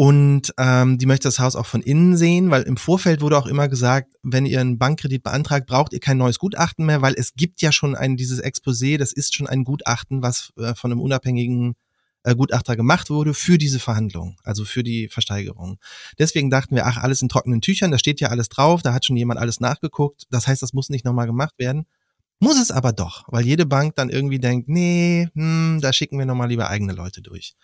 Und 0.00 0.54
ähm, 0.56 0.96
die 0.96 1.04
möchte 1.04 1.28
das 1.28 1.40
Haus 1.40 1.54
auch 1.54 1.66
von 1.66 1.82
innen 1.82 2.16
sehen, 2.16 2.50
weil 2.50 2.62
im 2.62 2.78
Vorfeld 2.78 3.20
wurde 3.20 3.36
auch 3.36 3.44
immer 3.44 3.68
gesagt, 3.68 4.14
wenn 4.22 4.46
ihr 4.46 4.58
einen 4.58 4.78
Bankkredit 4.78 5.22
beantragt, 5.22 5.66
braucht 5.66 5.92
ihr 5.92 6.00
kein 6.00 6.16
neues 6.16 6.38
Gutachten 6.38 6.86
mehr, 6.86 7.02
weil 7.02 7.12
es 7.18 7.34
gibt 7.34 7.60
ja 7.60 7.70
schon 7.70 7.94
ein 7.94 8.16
dieses 8.16 8.42
Exposé, 8.42 8.96
das 8.96 9.12
ist 9.12 9.34
schon 9.34 9.46
ein 9.46 9.62
Gutachten, 9.62 10.22
was 10.22 10.54
äh, 10.56 10.74
von 10.74 10.90
einem 10.90 11.02
unabhängigen 11.02 11.74
äh, 12.22 12.34
Gutachter 12.34 12.76
gemacht 12.76 13.10
wurde 13.10 13.34
für 13.34 13.58
diese 13.58 13.78
Verhandlung, 13.78 14.38
also 14.42 14.64
für 14.64 14.82
die 14.82 15.08
Versteigerung. 15.08 15.76
Deswegen 16.18 16.48
dachten 16.48 16.76
wir, 16.76 16.86
ach, 16.86 16.96
alles 16.96 17.20
in 17.20 17.28
trockenen 17.28 17.60
Tüchern, 17.60 17.90
da 17.90 17.98
steht 17.98 18.20
ja 18.20 18.28
alles 18.28 18.48
drauf, 18.48 18.80
da 18.80 18.94
hat 18.94 19.04
schon 19.04 19.18
jemand 19.18 19.38
alles 19.38 19.60
nachgeguckt, 19.60 20.22
das 20.30 20.46
heißt, 20.46 20.62
das 20.62 20.72
muss 20.72 20.88
nicht 20.88 21.04
nochmal 21.04 21.26
gemacht 21.26 21.56
werden. 21.58 21.84
Muss 22.42 22.58
es 22.58 22.70
aber 22.70 22.94
doch, 22.94 23.24
weil 23.26 23.44
jede 23.44 23.66
Bank 23.66 23.96
dann 23.96 24.08
irgendwie 24.08 24.38
denkt, 24.38 24.66
nee, 24.66 25.28
hm, 25.34 25.80
da 25.82 25.92
schicken 25.92 26.18
wir 26.18 26.24
nochmal 26.24 26.48
lieber 26.48 26.70
eigene 26.70 26.94
Leute 26.94 27.20
durch. 27.20 27.54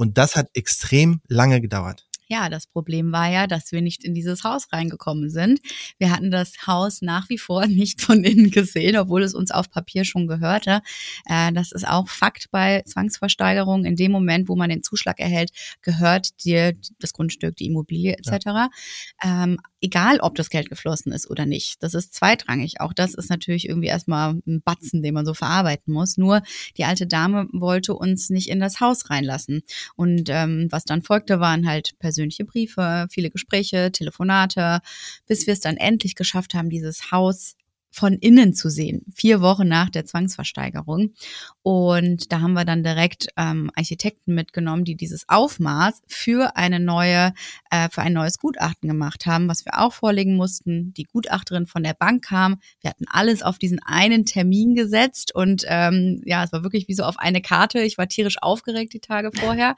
Und 0.00 0.16
das 0.16 0.34
hat 0.34 0.48
extrem 0.54 1.20
lange 1.28 1.60
gedauert. 1.60 2.06
Ja, 2.26 2.48
das 2.48 2.66
Problem 2.66 3.12
war 3.12 3.30
ja, 3.30 3.46
dass 3.46 3.70
wir 3.70 3.82
nicht 3.82 4.02
in 4.02 4.14
dieses 4.14 4.44
Haus 4.44 4.72
reingekommen 4.72 5.28
sind. 5.28 5.60
Wir 5.98 6.10
hatten 6.10 6.30
das 6.30 6.66
Haus 6.66 7.02
nach 7.02 7.28
wie 7.28 7.36
vor 7.36 7.66
nicht 7.66 8.00
von 8.00 8.24
innen 8.24 8.50
gesehen, 8.50 8.96
obwohl 8.96 9.22
es 9.22 9.34
uns 9.34 9.50
auf 9.50 9.68
Papier 9.68 10.04
schon 10.04 10.26
gehörte. 10.26 10.80
Äh, 11.26 11.52
das 11.52 11.70
ist 11.70 11.86
auch 11.86 12.08
Fakt 12.08 12.50
bei 12.50 12.80
Zwangsversteigerung. 12.86 13.84
In 13.84 13.96
dem 13.96 14.10
Moment, 14.10 14.48
wo 14.48 14.56
man 14.56 14.70
den 14.70 14.82
Zuschlag 14.82 15.20
erhält, 15.20 15.50
gehört 15.82 16.44
dir 16.44 16.72
das 16.98 17.12
Grundstück, 17.12 17.56
die 17.56 17.66
Immobilie 17.66 18.16
etc. 18.16 18.46
Ja. 18.46 18.68
Egal 19.80 20.20
ob 20.20 20.34
das 20.34 20.50
Geld 20.50 20.68
geflossen 20.68 21.12
ist 21.12 21.30
oder 21.30 21.46
nicht. 21.46 21.82
Das 21.82 21.94
ist 21.94 22.14
zweitrangig. 22.14 22.80
Auch 22.80 22.92
das 22.92 23.14
ist 23.14 23.30
natürlich 23.30 23.68
irgendwie 23.68 23.88
erstmal 23.88 24.34
ein 24.46 24.62
Batzen, 24.62 25.02
den 25.02 25.14
man 25.14 25.26
so 25.26 25.34
verarbeiten 25.34 25.92
muss. 25.92 26.18
Nur 26.18 26.42
die 26.76 26.84
alte 26.84 27.06
Dame 27.06 27.48
wollte 27.52 27.94
uns 27.94 28.30
nicht 28.30 28.48
in 28.48 28.60
das 28.60 28.80
Haus 28.80 29.08
reinlassen. 29.10 29.62
Und 29.96 30.28
ähm, 30.28 30.68
was 30.70 30.84
dann 30.84 31.02
folgte, 31.02 31.40
waren 31.40 31.66
halt 31.66 31.98
persönliche 31.98 32.44
Briefe, 32.44 33.06
viele 33.10 33.30
Gespräche, 33.30 33.90
Telefonate, 33.92 34.80
bis 35.26 35.46
wir 35.46 35.54
es 35.54 35.60
dann 35.60 35.76
endlich 35.76 36.14
geschafft 36.14 36.54
haben, 36.54 36.70
dieses 36.70 37.10
Haus 37.10 37.54
von 37.90 38.14
innen 38.14 38.54
zu 38.54 38.70
sehen, 38.70 39.04
vier 39.14 39.40
Wochen 39.40 39.66
nach 39.66 39.90
der 39.90 40.04
Zwangsversteigerung. 40.04 41.12
Und 41.62 42.32
da 42.32 42.40
haben 42.40 42.52
wir 42.52 42.64
dann 42.64 42.84
direkt 42.84 43.28
ähm, 43.36 43.70
Architekten 43.74 44.34
mitgenommen, 44.34 44.84
die 44.84 44.94
dieses 44.94 45.28
Aufmaß 45.28 46.02
für 46.06 46.56
eine 46.56 46.78
neue, 46.78 47.34
äh, 47.70 47.88
für 47.90 48.02
ein 48.02 48.12
neues 48.12 48.38
Gutachten 48.38 48.88
gemacht 48.88 49.26
haben, 49.26 49.48
was 49.48 49.64
wir 49.64 49.78
auch 49.78 49.92
vorlegen 49.92 50.36
mussten. 50.36 50.94
Die 50.94 51.04
Gutachterin 51.04 51.66
von 51.66 51.82
der 51.82 51.94
Bank 51.94 52.24
kam. 52.24 52.60
Wir 52.80 52.90
hatten 52.90 53.06
alles 53.08 53.42
auf 53.42 53.58
diesen 53.58 53.80
einen 53.84 54.24
Termin 54.24 54.74
gesetzt 54.74 55.34
und 55.34 55.64
ähm, 55.66 56.22
ja, 56.24 56.44
es 56.44 56.52
war 56.52 56.62
wirklich 56.62 56.86
wie 56.88 56.94
so 56.94 57.02
auf 57.02 57.18
eine 57.18 57.42
Karte. 57.42 57.80
Ich 57.80 57.98
war 57.98 58.08
tierisch 58.08 58.40
aufgeregt 58.40 58.92
die 58.92 59.00
Tage 59.00 59.30
vorher. 59.34 59.76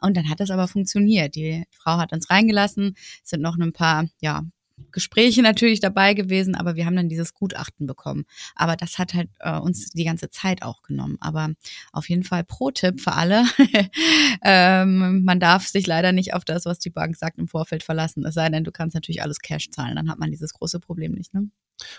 Und 0.00 0.16
dann 0.16 0.28
hat 0.30 0.40
das 0.40 0.50
aber 0.50 0.66
funktioniert. 0.66 1.34
Die 1.34 1.64
Frau 1.70 1.98
hat 1.98 2.12
uns 2.12 2.30
reingelassen, 2.30 2.96
sind 3.22 3.42
noch 3.42 3.58
ein 3.58 3.72
paar, 3.72 4.06
ja, 4.20 4.44
Gespräche 4.92 5.42
natürlich 5.42 5.80
dabei 5.80 6.14
gewesen, 6.14 6.54
aber 6.54 6.76
wir 6.76 6.86
haben 6.86 6.96
dann 6.96 7.08
dieses 7.08 7.34
Gutachten 7.34 7.86
bekommen. 7.86 8.24
Aber 8.54 8.76
das 8.76 8.98
hat 8.98 9.14
halt 9.14 9.28
äh, 9.40 9.58
uns 9.58 9.90
die 9.90 10.04
ganze 10.04 10.30
Zeit 10.30 10.62
auch 10.62 10.82
genommen. 10.82 11.16
Aber 11.20 11.50
auf 11.92 12.08
jeden 12.08 12.24
Fall 12.24 12.44
Pro-Tipp 12.44 13.00
für 13.00 13.12
alle. 13.12 13.44
ähm, 14.42 15.24
man 15.24 15.40
darf 15.40 15.66
sich 15.66 15.86
leider 15.86 16.12
nicht 16.12 16.34
auf 16.34 16.44
das, 16.44 16.64
was 16.64 16.78
die 16.78 16.90
Bank 16.90 17.16
sagt, 17.16 17.38
im 17.38 17.48
Vorfeld 17.48 17.82
verlassen. 17.82 18.24
Es 18.24 18.34
sei 18.34 18.48
denn, 18.48 18.64
du 18.64 18.72
kannst 18.72 18.94
natürlich 18.94 19.22
alles 19.22 19.40
Cash 19.40 19.70
zahlen. 19.70 19.96
Dann 19.96 20.10
hat 20.10 20.18
man 20.18 20.30
dieses 20.30 20.52
große 20.52 20.80
Problem 20.80 21.12
nicht. 21.12 21.34
Ne? 21.34 21.50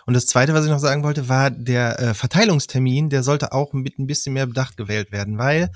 Und 0.05 0.13
das 0.13 0.27
Zweite, 0.27 0.53
was 0.53 0.65
ich 0.65 0.71
noch 0.71 0.79
sagen 0.79 1.03
wollte, 1.03 1.29
war 1.29 1.49
der 1.49 1.99
äh, 1.99 2.13
Verteilungstermin. 2.13 3.09
Der 3.09 3.23
sollte 3.23 3.51
auch 3.51 3.73
mit 3.73 3.99
ein 3.99 4.07
bisschen 4.07 4.33
mehr 4.33 4.47
Bedacht 4.47 4.77
gewählt 4.77 5.11
werden, 5.11 5.37
weil 5.37 5.71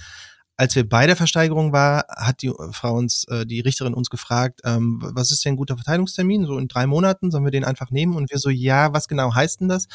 als 0.58 0.76
wir 0.76 0.88
bei 0.88 1.06
der 1.06 1.16
Versteigerung 1.16 1.74
war, 1.74 2.06
hat 2.10 2.42
die 2.42 2.52
Frau 2.72 2.96
uns, 2.96 3.26
äh, 3.26 3.46
die 3.46 3.60
Richterin 3.60 3.94
uns 3.94 4.10
gefragt, 4.10 4.62
ähm, 4.64 5.02
was 5.02 5.32
ist 5.32 5.44
denn 5.44 5.54
ein 5.54 5.58
guter 5.58 5.76
Verteilungstermin? 5.76 6.46
So 6.46 6.58
in 6.58 6.68
drei 6.68 6.88
Monaten 6.88 7.32
sollen 7.32 7.44
wir 7.44 7.52
den 7.52 7.66
einfach 7.66 7.92
nehmen? 7.92 8.16
Und 8.16 8.32
wir 8.32 8.40
so, 8.40 8.50
ja, 8.50 8.94
was 8.94 9.08
genau 9.08 9.34
heißt 9.34 9.62
denn 9.62 9.68
das? 9.68 9.88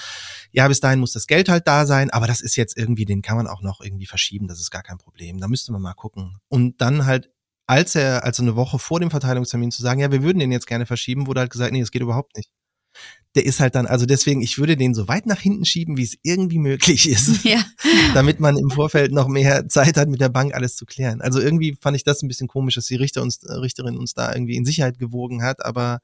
Ja, 0.53 0.68
bis 0.68 0.81
dahin 0.81 1.01
muss 1.01 1.12
das 1.12 1.27
Geld 1.27 1.49
halt 1.49 1.66
da 1.66 1.87
sein, 1.87 2.11
aber 2.11 2.27
das 2.27 2.40
ist 2.40 2.57
jetzt 2.57 2.77
irgendwie, 2.77 3.05
den 3.05 3.23
kann 3.23 3.37
man 3.37 3.46
auch 3.46 3.62
noch 3.62 3.81
irgendwie 3.81 4.07
verschieben, 4.07 4.49
das 4.49 4.61
ist 4.61 4.70
gar 4.70 4.83
kein 4.83 4.99
Problem. 4.99 5.40
Da 5.40 5.49
müsste 5.49 5.73
man 5.73 5.83
mal 5.83 5.94
gucken. 5.94 6.38
Und 6.49 6.81
dann 6.81 7.07
halt 7.07 7.31
als 7.66 7.94
er, 7.94 8.25
also 8.25 8.42
eine 8.42 8.57
Woche 8.57 8.81
vor 8.81 8.99
dem 8.99 9.12
Verteilungstermin 9.12 9.70
zu 9.70 9.81
sagen, 9.81 10.01
ja, 10.01 10.11
wir 10.11 10.25
würden 10.25 10.40
den 10.40 10.51
jetzt 10.51 10.66
gerne 10.66 10.87
verschieben, 10.87 11.29
wurde 11.29 11.40
halt 11.40 11.53
gesagt, 11.53 11.73
nee, 11.73 11.79
das 11.79 11.92
geht 11.92 12.03
überhaupt 12.03 12.37
nicht 12.37 12.51
der 13.37 13.45
ist 13.45 13.61
halt 13.61 13.75
dann, 13.75 13.87
also 13.87 14.07
deswegen, 14.07 14.43
ich 14.43 14.59
würde 14.59 14.77
den 14.77 14.95
so 14.95 15.07
weit 15.07 15.27
nach 15.27 15.40
hinten 15.40 15.64
schieben, 15.64 15.97
wie 15.97 16.03
es 16.03 16.16
irgendwie 16.23 16.59
möglich 16.59 17.09
ist, 17.09 17.45
ja. 17.45 17.64
damit 18.14 18.40
man 18.40 18.57
im 18.57 18.71
Vorfeld 18.71 19.12
noch 19.12 19.29
mehr 19.29 19.69
Zeit 19.69 19.97
hat, 19.97 20.09
mit 20.09 20.21
der 20.21 20.29
Bank 20.29 20.55
alles 20.55 20.77
zu 20.77 20.85
klären. 20.85 21.21
Also 21.21 21.40
irgendwie 21.40 21.77
fand 21.81 21.97
ich 21.97 22.05
das 22.05 22.23
ein 22.23 22.29
bisschen 22.29 22.49
komisch, 22.49 22.75
dass 22.75 22.87
die 22.87 22.97
Richter 22.97 23.23
uns, 23.23 23.43
äh, 23.45 23.53
Richterin 23.53 23.97
uns 23.97 24.14
da 24.14 24.35
irgendwie 24.35 24.57
in 24.57 24.64
Sicherheit 24.64 24.99
gewogen 24.99 25.43
hat, 25.43 25.64
aber 25.64 26.01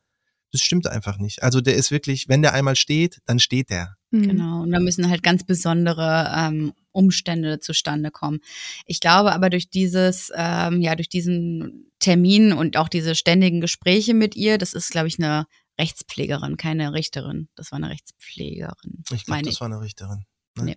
das 0.52 0.62
stimmt 0.62 0.86
einfach 0.86 1.18
nicht. 1.18 1.42
Also 1.42 1.60
der 1.60 1.74
ist 1.74 1.90
wirklich, 1.90 2.28
wenn 2.28 2.42
der 2.42 2.54
einmal 2.54 2.76
steht, 2.76 3.18
dann 3.26 3.40
steht 3.40 3.70
der. 3.70 3.96
Mhm. 4.10 4.22
Genau, 4.22 4.62
und 4.62 4.70
da 4.70 4.78
müssen 4.78 5.10
halt 5.10 5.22
ganz 5.22 5.44
besondere 5.44 6.32
ähm, 6.34 6.72
Umstände 6.92 7.58
zustande 7.58 8.10
kommen. 8.12 8.38
Ich 8.86 9.00
glaube 9.00 9.32
aber 9.32 9.50
durch 9.50 9.68
dieses, 9.68 10.30
ähm, 10.34 10.80
ja, 10.80 10.94
durch 10.94 11.08
diesen 11.08 11.90
Termin 11.98 12.52
und 12.52 12.76
auch 12.76 12.88
diese 12.88 13.14
ständigen 13.14 13.60
Gespräche 13.60 14.14
mit 14.14 14.36
ihr, 14.36 14.58
das 14.58 14.72
ist, 14.72 14.90
glaube 14.90 15.08
ich, 15.08 15.18
eine 15.18 15.46
Rechtspflegerin, 15.78 16.56
keine 16.56 16.92
Richterin. 16.92 17.48
Das 17.54 17.72
war 17.72 17.76
eine 17.76 17.90
Rechtspflegerin. 17.90 19.04
Ich 19.12 19.24
glaube, 19.24 19.42
das 19.42 19.60
war 19.60 19.66
eine 19.66 19.80
Richterin. 19.80 20.24
Ne? 20.56 20.64
Nee. 20.64 20.76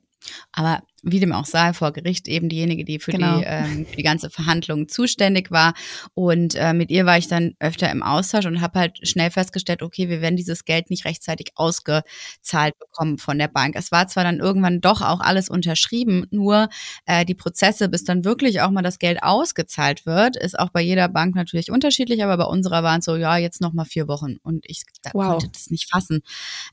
Aber 0.52 0.84
wie 1.04 1.20
dem 1.20 1.32
auch 1.32 1.46
sei, 1.46 1.74
vor 1.74 1.92
Gericht 1.92 2.28
eben 2.28 2.50
diejenige, 2.50 2.86
die 2.86 3.00
für, 3.00 3.12
genau. 3.12 3.40
die, 3.40 3.46
ähm, 3.46 3.86
für 3.86 3.96
die 3.96 4.04
ganze 4.04 4.30
Verhandlung 4.30 4.88
zuständig 4.88 5.52
war. 5.52 5.74
Und 6.14 6.56
äh, 6.56 6.74
mit 6.74 6.92
ihr 6.92 7.06
war 7.06 7.18
ich 7.18 7.28
dann 7.28 7.56
öfter 7.60 7.90
im 7.92 8.04
Austausch 8.04 8.46
und 8.46 8.62
habe 8.62 8.80
halt 8.80 9.08
schnell 9.08 9.32
festgestellt, 9.32 9.82
okay, 9.82 10.10
wir 10.10 10.22
werden 10.22 10.36
dieses 10.36 10.66
Geld 10.66 10.90
nicht 10.90 11.06
rechtzeitig 11.06 11.52
ausgezahlt 11.56 12.78
bekommen 12.80 13.18
von 13.18 13.38
der 13.38 13.48
Bank. 13.48 13.76
Es 13.76 13.92
war 13.92 14.08
zwar 14.08 14.24
dann 14.24 14.40
irgendwann 14.40 14.82
doch 14.82 15.02
auch 15.02 15.20
alles 15.20 15.50
unterschrieben, 15.50 16.26
nur 16.32 16.70
äh, 17.06 17.26
die 17.26 17.36
Prozesse, 17.36 17.90
bis 17.90 18.04
dann 18.04 18.26
wirklich 18.26 18.62
auch 18.62 18.72
mal 18.72 18.82
das 18.82 19.00
Geld 19.00 19.24
ausgezahlt 19.24 20.06
wird, 20.06 20.36
ist 20.36 20.58
auch 20.58 20.70
bei 20.70 20.82
jeder 20.82 21.08
Bank 21.10 21.36
natürlich 21.36 21.72
unterschiedlich, 21.72 22.24
aber 22.24 22.38
bei 22.38 22.46
unserer 22.46 22.84
waren 22.84 23.00
es 23.00 23.06
so, 23.06 23.16
ja, 23.16 23.38
jetzt 23.38 23.62
noch 23.62 23.74
mal 23.74 23.86
vier 23.86 24.08
Wochen. 24.08 24.38
Und 24.42 24.66
ich 24.68 24.84
da 25.02 25.12
wow. 25.14 25.32
konnte 25.32 25.50
das 25.50 25.70
nicht 25.70 25.90
fassen. 25.90 26.22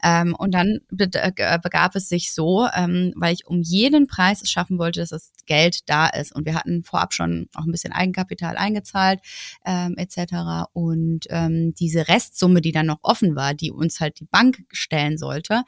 Ähm, 0.03 0.35
und 0.37 0.53
dann 0.53 0.81
äh, 0.99 1.59
begab 1.63 1.95
es 1.97 2.09
sich 2.09 2.33
so, 2.33 2.67
ähm, 2.75 3.13
weil 3.17 3.35
ich 3.35 3.47
um 3.47 3.63
jeden 3.63 4.07
Preis 4.17 4.41
es 4.41 4.51
schaffen 4.51 4.79
wollte, 4.79 5.01
dass 5.01 5.11
das 5.11 5.31
Geld 5.45 5.81
da 5.91 6.07
ist. 6.07 6.35
Und 6.35 6.47
wir 6.47 6.55
hatten 6.55 6.83
vorab 6.83 7.13
schon 7.13 7.49
auch 7.55 7.65
ein 7.65 7.71
bisschen 7.71 7.93
Eigenkapital 7.93 8.57
eingezahlt 8.57 9.21
ähm, 9.67 9.95
etc. 9.99 10.69
Und 10.73 11.27
ähm, 11.29 11.75
diese 11.75 12.09
Restsumme, 12.09 12.63
die 12.63 12.73
dann 12.73 12.87
noch 12.87 13.01
offen 13.03 13.37
war, 13.37 13.53
die 13.53 13.71
uns 13.71 14.01
halt 14.01 14.19
die 14.21 14.25
Bank 14.25 14.65
stellen 14.73 15.19
sollte, 15.19 15.65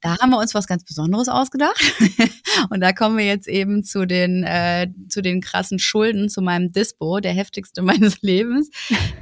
da 0.00 0.18
haben 0.18 0.30
wir 0.30 0.38
uns 0.38 0.54
was 0.54 0.66
ganz 0.66 0.84
Besonderes 0.84 1.28
ausgedacht. 1.28 1.80
und 2.70 2.80
da 2.80 2.92
kommen 2.92 3.16
wir 3.16 3.26
jetzt 3.26 3.46
eben 3.46 3.84
zu 3.84 4.06
den 4.06 4.42
äh, 4.42 4.88
zu 5.08 5.22
den 5.22 5.40
krassen 5.40 5.78
Schulden, 5.78 6.28
zu 6.28 6.42
meinem 6.42 6.72
Dispo, 6.72 7.20
der 7.20 7.32
heftigste 7.32 7.82
meines 7.82 8.22
Lebens. 8.22 8.70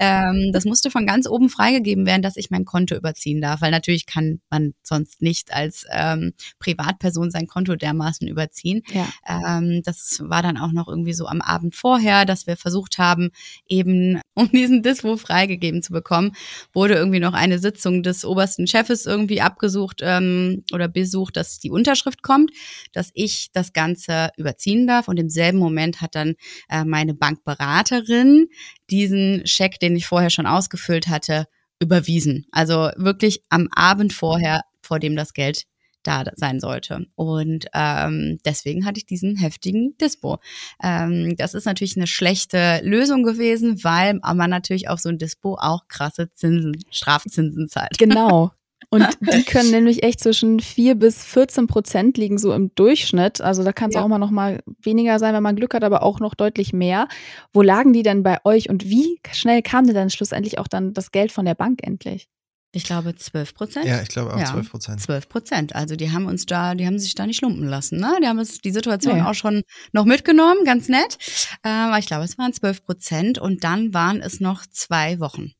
ähm, 0.00 0.50
das 0.54 0.64
musste 0.64 0.90
von 0.90 1.04
ganz 1.04 1.28
oben 1.28 1.50
freigegeben 1.50 2.06
werden, 2.06 2.22
dass 2.22 2.37
ich 2.37 2.50
mein 2.50 2.64
Konto 2.64 2.94
überziehen 2.94 3.42
darf, 3.42 3.61
weil 3.61 3.70
natürlich 3.70 4.06
kann 4.06 4.40
man 4.48 4.72
sonst 4.82 5.20
nicht 5.20 5.52
als 5.52 5.85
ähm, 5.92 6.32
Privatperson 6.58 7.30
sein 7.30 7.46
Konto 7.46 7.76
dermaßen 7.76 8.26
überziehen 8.26 8.62
ziehen. 8.62 8.83
Ja. 8.92 9.09
Ähm, 9.27 9.83
das 9.85 10.22
war 10.25 10.42
dann 10.42 10.57
auch 10.57 10.72
noch 10.72 10.88
irgendwie 10.88 11.12
so 11.12 11.27
am 11.27 11.40
Abend 11.40 11.75
vorher, 11.75 12.25
dass 12.25 12.46
wir 12.46 12.57
versucht 12.57 12.98
haben, 12.98 13.31
eben 13.68 14.20
um 14.35 14.51
diesen 14.51 14.83
Dispo 14.83 15.16
freigegeben 15.16 15.83
zu 15.83 15.92
bekommen, 15.92 16.33
wurde 16.72 16.94
irgendwie 16.94 17.20
noch 17.20 17.35
eine 17.35 17.59
Sitzung 17.59 18.03
des 18.03 18.25
obersten 18.25 18.66
Chefes 18.66 19.07
irgendwie 19.07 19.40
abgesucht 19.40 20.01
ähm, 20.03 20.64
oder 20.72 20.88
besucht, 20.88 21.37
dass 21.37 21.59
die 21.59 21.70
Unterschrift 21.70 22.22
kommt, 22.22 22.51
dass 22.92 23.11
ich 23.14 23.51
das 23.53 23.72
Ganze 23.72 24.31
überziehen 24.37 24.87
darf. 24.87 25.09
Und 25.09 25.18
im 25.18 25.29
selben 25.29 25.59
Moment 25.59 26.01
hat 26.01 26.14
dann 26.14 26.35
äh, 26.68 26.85
meine 26.85 27.14
Bankberaterin 27.14 28.48
diesen 28.90 29.46
Scheck, 29.46 29.79
den 29.81 29.96
ich 29.96 30.07
vorher 30.07 30.31
schon 30.31 30.46
ausgefüllt 30.46 31.09
hatte, 31.09 31.46
überwiesen. 31.81 32.46
Also 32.53 32.90
wirklich 32.96 33.42
am 33.48 33.68
Abend 33.75 34.12
vorher, 34.12 34.62
vor 34.81 34.98
dem 34.98 35.16
das 35.16 35.33
Geld 35.33 35.64
da 36.02 36.24
sein 36.36 36.60
sollte. 36.60 37.06
Und 37.14 37.66
ähm, 37.74 38.38
deswegen 38.44 38.84
hatte 38.84 38.98
ich 38.98 39.06
diesen 39.06 39.36
heftigen 39.36 39.96
Dispo. 39.98 40.38
Ähm, 40.82 41.34
das 41.36 41.54
ist 41.54 41.64
natürlich 41.64 41.96
eine 41.96 42.06
schlechte 42.06 42.80
Lösung 42.82 43.22
gewesen, 43.22 43.82
weil 43.84 44.20
man 44.22 44.50
natürlich 44.50 44.88
auf 44.88 45.00
so 45.00 45.08
ein 45.08 45.18
Dispo 45.18 45.56
auch 45.60 45.88
krasse 45.88 46.32
Zinsen, 46.34 46.72
Strafzinsen 46.90 47.68
zahlt. 47.68 47.98
Genau. 47.98 48.50
Und 48.90 49.06
die 49.20 49.44
können 49.44 49.70
nämlich 49.70 50.02
echt 50.02 50.20
zwischen 50.20 50.60
4 50.60 50.96
bis 50.96 51.24
14 51.24 51.66
Prozent 51.66 52.18
liegen, 52.18 52.36
so 52.36 52.52
im 52.52 52.74
Durchschnitt. 52.74 53.40
Also 53.40 53.64
da 53.64 53.72
kann 53.72 53.88
es 53.88 53.94
ja. 53.94 54.02
auch 54.02 54.08
mal 54.08 54.18
noch 54.18 54.30
mal 54.30 54.62
weniger 54.82 55.18
sein, 55.18 55.34
wenn 55.34 55.42
man 55.42 55.56
Glück 55.56 55.72
hat, 55.72 55.82
aber 55.82 56.02
auch 56.02 56.20
noch 56.20 56.34
deutlich 56.34 56.74
mehr. 56.74 57.08
Wo 57.54 57.62
lagen 57.62 57.94
die 57.94 58.02
denn 58.02 58.22
bei 58.22 58.38
euch 58.44 58.68
und 58.68 58.84
wie 58.84 59.18
schnell 59.32 59.62
kam 59.62 59.86
denn 59.86 59.94
dann 59.94 60.10
schlussendlich 60.10 60.58
auch 60.58 60.68
dann 60.68 60.92
das 60.92 61.10
Geld 61.10 61.32
von 61.32 61.46
der 61.46 61.54
Bank 61.54 61.80
endlich? 61.82 62.28
Ich 62.74 62.85
glaube 62.85 63.14
12 63.14 63.54
Prozent. 63.54 63.85
Ja, 63.85 64.00
ich 64.00 64.08
glaube 64.08 64.32
auch 64.32 64.38
ja, 64.38 64.46
12 64.46 64.70
Prozent. 64.70 65.00
12 65.02 65.28
Prozent. 65.28 65.74
Also 65.74 65.94
die 65.94 66.11
haben 66.11 66.24
uns 66.24 66.46
da, 66.46 66.74
die 66.74 66.87
haben 66.87 66.98
sich 66.98 67.14
da 67.14 67.26
nicht 67.26 67.42
lumpen 67.42 67.66
lassen. 67.66 67.98
Ne? 67.98 68.18
Die 68.22 68.26
haben 68.26 68.38
uns 68.38 68.61
die 68.62 68.70
Situation 68.70 69.16
nee. 69.16 69.22
auch 69.22 69.35
schon 69.35 69.62
noch 69.92 70.06
mitgenommen, 70.06 70.64
ganz 70.64 70.88
nett. 70.88 71.18
Aber 71.62 71.98
ich 71.98 72.06
glaube, 72.06 72.24
es 72.24 72.38
waren 72.38 72.52
12 72.52 72.82
Prozent 72.82 73.38
und 73.38 73.62
dann 73.62 73.92
waren 73.92 74.22
es 74.22 74.40
noch 74.40 74.64
zwei 74.66 75.20
Wochen. 75.20 75.52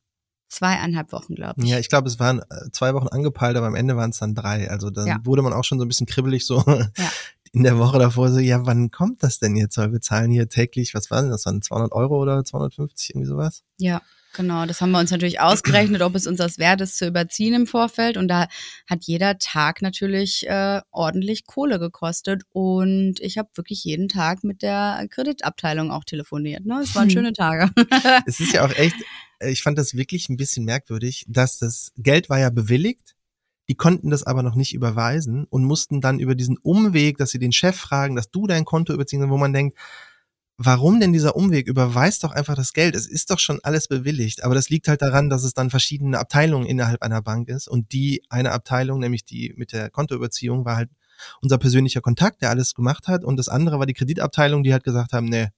Zweieinhalb 0.49 1.11
Wochen, 1.11 1.35
glaube 1.35 1.61
ich. 1.63 1.69
Ja, 1.69 1.77
ich 1.77 1.89
glaube, 1.89 2.07
es 2.07 2.19
waren 2.19 2.39
äh, 2.39 2.71
zwei 2.71 2.93
Wochen 2.95 3.07
angepeilt, 3.07 3.57
aber 3.57 3.67
am 3.67 3.75
Ende 3.75 3.95
waren 3.95 4.09
es 4.09 4.19
dann 4.19 4.33
drei. 4.33 4.69
Also 4.69 4.89
dann 4.89 5.07
ja. 5.07 5.19
wurde 5.23 5.43
man 5.43 5.53
auch 5.53 5.63
schon 5.63 5.77
so 5.77 5.85
ein 5.85 5.87
bisschen 5.87 6.07
kribbelig 6.07 6.47
so 6.47 6.63
ja. 6.67 6.89
in 7.53 7.63
der 7.63 7.77
Woche 7.77 7.99
davor 7.99 8.31
so, 8.31 8.39
ja, 8.39 8.65
wann 8.65 8.89
kommt 8.89 9.21
das 9.21 9.37
denn 9.37 9.55
jetzt? 9.55 9.77
Weil 9.77 9.91
wir 9.91 10.01
zahlen 10.01 10.31
hier 10.31 10.49
täglich, 10.49 10.95
was 10.95 11.11
waren 11.11 11.29
das? 11.29 11.43
Das 11.43 11.45
waren 11.45 11.61
200 11.61 11.91
Euro 11.91 12.19
oder 12.19 12.43
250, 12.43 13.11
irgendwie 13.11 13.27
sowas? 13.27 13.63
Ja. 13.77 14.01
Genau, 14.33 14.65
das 14.65 14.81
haben 14.81 14.91
wir 14.91 14.99
uns 14.99 15.11
natürlich 15.11 15.39
ausgerechnet, 15.39 16.01
ob 16.01 16.15
es 16.15 16.25
uns 16.25 16.39
das 16.39 16.57
wert 16.57 16.81
ist 16.81 16.97
zu 16.97 17.07
überziehen 17.07 17.53
im 17.53 17.67
Vorfeld. 17.67 18.17
Und 18.17 18.27
da 18.27 18.47
hat 18.87 19.03
jeder 19.03 19.37
Tag 19.37 19.83
natürlich 19.83 20.47
äh, 20.47 20.81
ordentlich 20.91 21.45
Kohle 21.45 21.79
gekostet. 21.79 22.41
Und 22.49 23.19
ich 23.19 23.37
habe 23.37 23.49
wirklich 23.55 23.83
jeden 23.83 24.09
Tag 24.09 24.43
mit 24.43 24.63
der 24.63 25.05
Kreditabteilung 25.11 25.91
auch 25.91 26.03
telefoniert. 26.03 26.65
Ne? 26.65 26.81
Es 26.81 26.95
waren 26.95 27.09
schöne 27.11 27.33
Tage. 27.33 27.69
es 28.25 28.39
ist 28.39 28.53
ja 28.53 28.65
auch 28.65 28.75
echt, 28.75 28.95
äh, 29.39 29.51
ich 29.51 29.61
fand 29.61 29.77
das 29.77 29.95
wirklich 29.95 30.29
ein 30.29 30.37
bisschen 30.37 30.65
merkwürdig, 30.65 31.25
dass 31.27 31.59
das 31.59 31.91
Geld 31.97 32.29
war 32.29 32.39
ja 32.39 32.49
bewilligt. 32.49 33.15
Die 33.69 33.75
konnten 33.75 34.09
das 34.09 34.23
aber 34.23 34.41
noch 34.41 34.55
nicht 34.55 34.73
überweisen 34.73 35.45
und 35.45 35.63
mussten 35.63 36.01
dann 36.01 36.19
über 36.19 36.33
diesen 36.33 36.57
Umweg, 36.57 37.17
dass 37.17 37.29
sie 37.29 37.39
den 37.39 37.53
Chef 37.53 37.77
fragen, 37.77 38.15
dass 38.15 38.31
du 38.31 38.47
dein 38.47 38.65
Konto 38.65 38.93
überziehen, 38.93 39.29
wo 39.29 39.37
man 39.37 39.53
denkt, 39.53 39.77
warum 40.57 40.99
denn 40.99 41.13
dieser 41.13 41.35
Umweg? 41.35 41.67
Überweist 41.67 42.23
doch 42.23 42.31
einfach 42.31 42.55
das 42.55 42.73
Geld. 42.73 42.95
Es 42.95 43.07
ist 43.07 43.31
doch 43.31 43.39
schon 43.39 43.59
alles 43.63 43.87
bewilligt. 43.87 44.43
Aber 44.43 44.55
das 44.55 44.69
liegt 44.69 44.87
halt 44.87 45.01
daran, 45.01 45.29
dass 45.29 45.43
es 45.43 45.53
dann 45.53 45.69
verschiedene 45.69 46.19
Abteilungen 46.19 46.65
innerhalb 46.65 47.01
einer 47.01 47.21
Bank 47.21 47.49
ist. 47.49 47.67
Und 47.67 47.91
die 47.91 48.23
eine 48.29 48.51
Abteilung, 48.51 48.99
nämlich 48.99 49.25
die 49.25 49.53
mit 49.55 49.71
der 49.71 49.89
Kontoüberziehung, 49.89 50.65
war 50.65 50.75
halt 50.75 50.89
unser 51.41 51.57
persönlicher 51.57 52.01
Kontakt, 52.01 52.41
der 52.41 52.49
alles 52.49 52.73
gemacht 52.73 53.07
hat. 53.07 53.23
Und 53.23 53.37
das 53.37 53.49
andere 53.49 53.79
war 53.79 53.85
die 53.85 53.93
Kreditabteilung, 53.93 54.63
die 54.63 54.73
halt 54.73 54.83
gesagt 54.83 55.13
haben, 55.13 55.25
nee, 55.25 55.49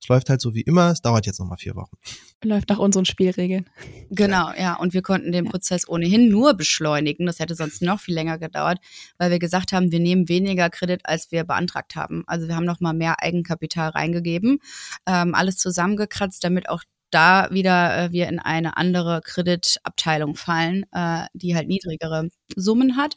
es 0.00 0.08
läuft 0.08 0.30
halt 0.30 0.40
so 0.40 0.54
wie 0.54 0.62
immer, 0.62 0.90
es 0.90 1.02
dauert 1.02 1.26
jetzt 1.26 1.38
nochmal 1.40 1.58
vier 1.58 1.76
Wochen. 1.76 1.96
Läuft 2.42 2.70
nach 2.70 2.78
unseren 2.78 3.04
Spielregeln. 3.04 3.68
Genau, 4.10 4.50
ja. 4.58 4.76
Und 4.76 4.94
wir 4.94 5.02
konnten 5.02 5.30
den 5.30 5.44
Prozess 5.44 5.86
ohnehin 5.86 6.30
nur 6.30 6.54
beschleunigen. 6.54 7.26
Das 7.26 7.38
hätte 7.38 7.54
sonst 7.54 7.82
noch 7.82 8.00
viel 8.00 8.14
länger 8.14 8.38
gedauert, 8.38 8.78
weil 9.18 9.30
wir 9.30 9.38
gesagt 9.38 9.72
haben, 9.72 9.92
wir 9.92 10.00
nehmen 10.00 10.28
weniger 10.30 10.70
Kredit, 10.70 11.02
als 11.04 11.30
wir 11.32 11.44
beantragt 11.44 11.96
haben. 11.96 12.24
Also 12.26 12.48
wir 12.48 12.56
haben 12.56 12.64
nochmal 12.64 12.94
mehr 12.94 13.22
Eigenkapital 13.22 13.90
reingegeben, 13.90 14.60
ähm, 15.06 15.34
alles 15.34 15.56
zusammengekratzt, 15.56 16.42
damit 16.42 16.70
auch 16.70 16.82
da 17.10 17.48
wieder 17.50 18.04
äh, 18.04 18.12
wir 18.12 18.28
in 18.28 18.38
eine 18.38 18.78
andere 18.78 19.20
Kreditabteilung 19.22 20.34
fallen, 20.34 20.84
äh, 20.92 21.26
die 21.34 21.56
halt 21.56 21.68
niedrigere 21.68 22.28
Summen 22.56 22.96
hat. 22.96 23.16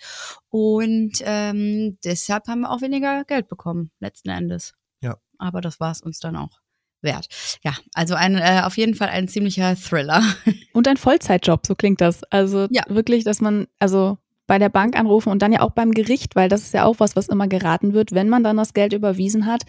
Und 0.50 1.22
ähm, 1.22 1.98
deshalb 2.04 2.48
haben 2.48 2.62
wir 2.62 2.72
auch 2.72 2.82
weniger 2.82 3.24
Geld 3.24 3.48
bekommen, 3.48 3.92
letzten 4.00 4.30
Endes. 4.30 4.74
Ja. 5.02 5.18
Aber 5.38 5.62
das 5.62 5.80
war 5.80 5.92
es 5.92 6.02
uns 6.02 6.20
dann 6.20 6.36
auch 6.36 6.63
wert. 7.04 7.28
Ja, 7.64 7.74
also 7.94 8.16
ein, 8.16 8.36
äh, 8.36 8.62
auf 8.64 8.78
jeden 8.78 8.96
Fall 8.96 9.10
ein 9.10 9.28
ziemlicher 9.28 9.76
Thriller. 9.76 10.24
Und 10.74 10.88
ein 10.88 10.98
Vollzeitjob, 10.98 11.66
so 11.68 11.76
klingt 11.76 12.02
das. 12.02 12.24
Also 12.26 12.68
ja. 12.72 12.84
wirklich, 12.88 13.24
dass 13.24 13.42
man, 13.42 13.68
also 13.80 14.18
bei 14.48 14.60
der 14.60 14.70
Bank 14.70 14.98
anrufen 14.98 15.30
und 15.30 15.42
dann 15.42 15.54
ja 15.54 15.62
auch 15.62 15.72
beim 15.72 15.92
Gericht, 15.92 16.36
weil 16.36 16.50
das 16.50 16.64
ist 16.64 16.74
ja 16.74 16.84
auch 16.84 17.00
was, 17.00 17.16
was 17.16 17.30
immer 17.30 17.48
geraten 17.48 17.94
wird. 17.94 18.12
Wenn 18.12 18.28
man 18.28 18.44
dann 18.44 18.58
das 18.58 18.74
Geld 18.74 18.94
überwiesen 18.94 19.46
hat, 19.46 19.64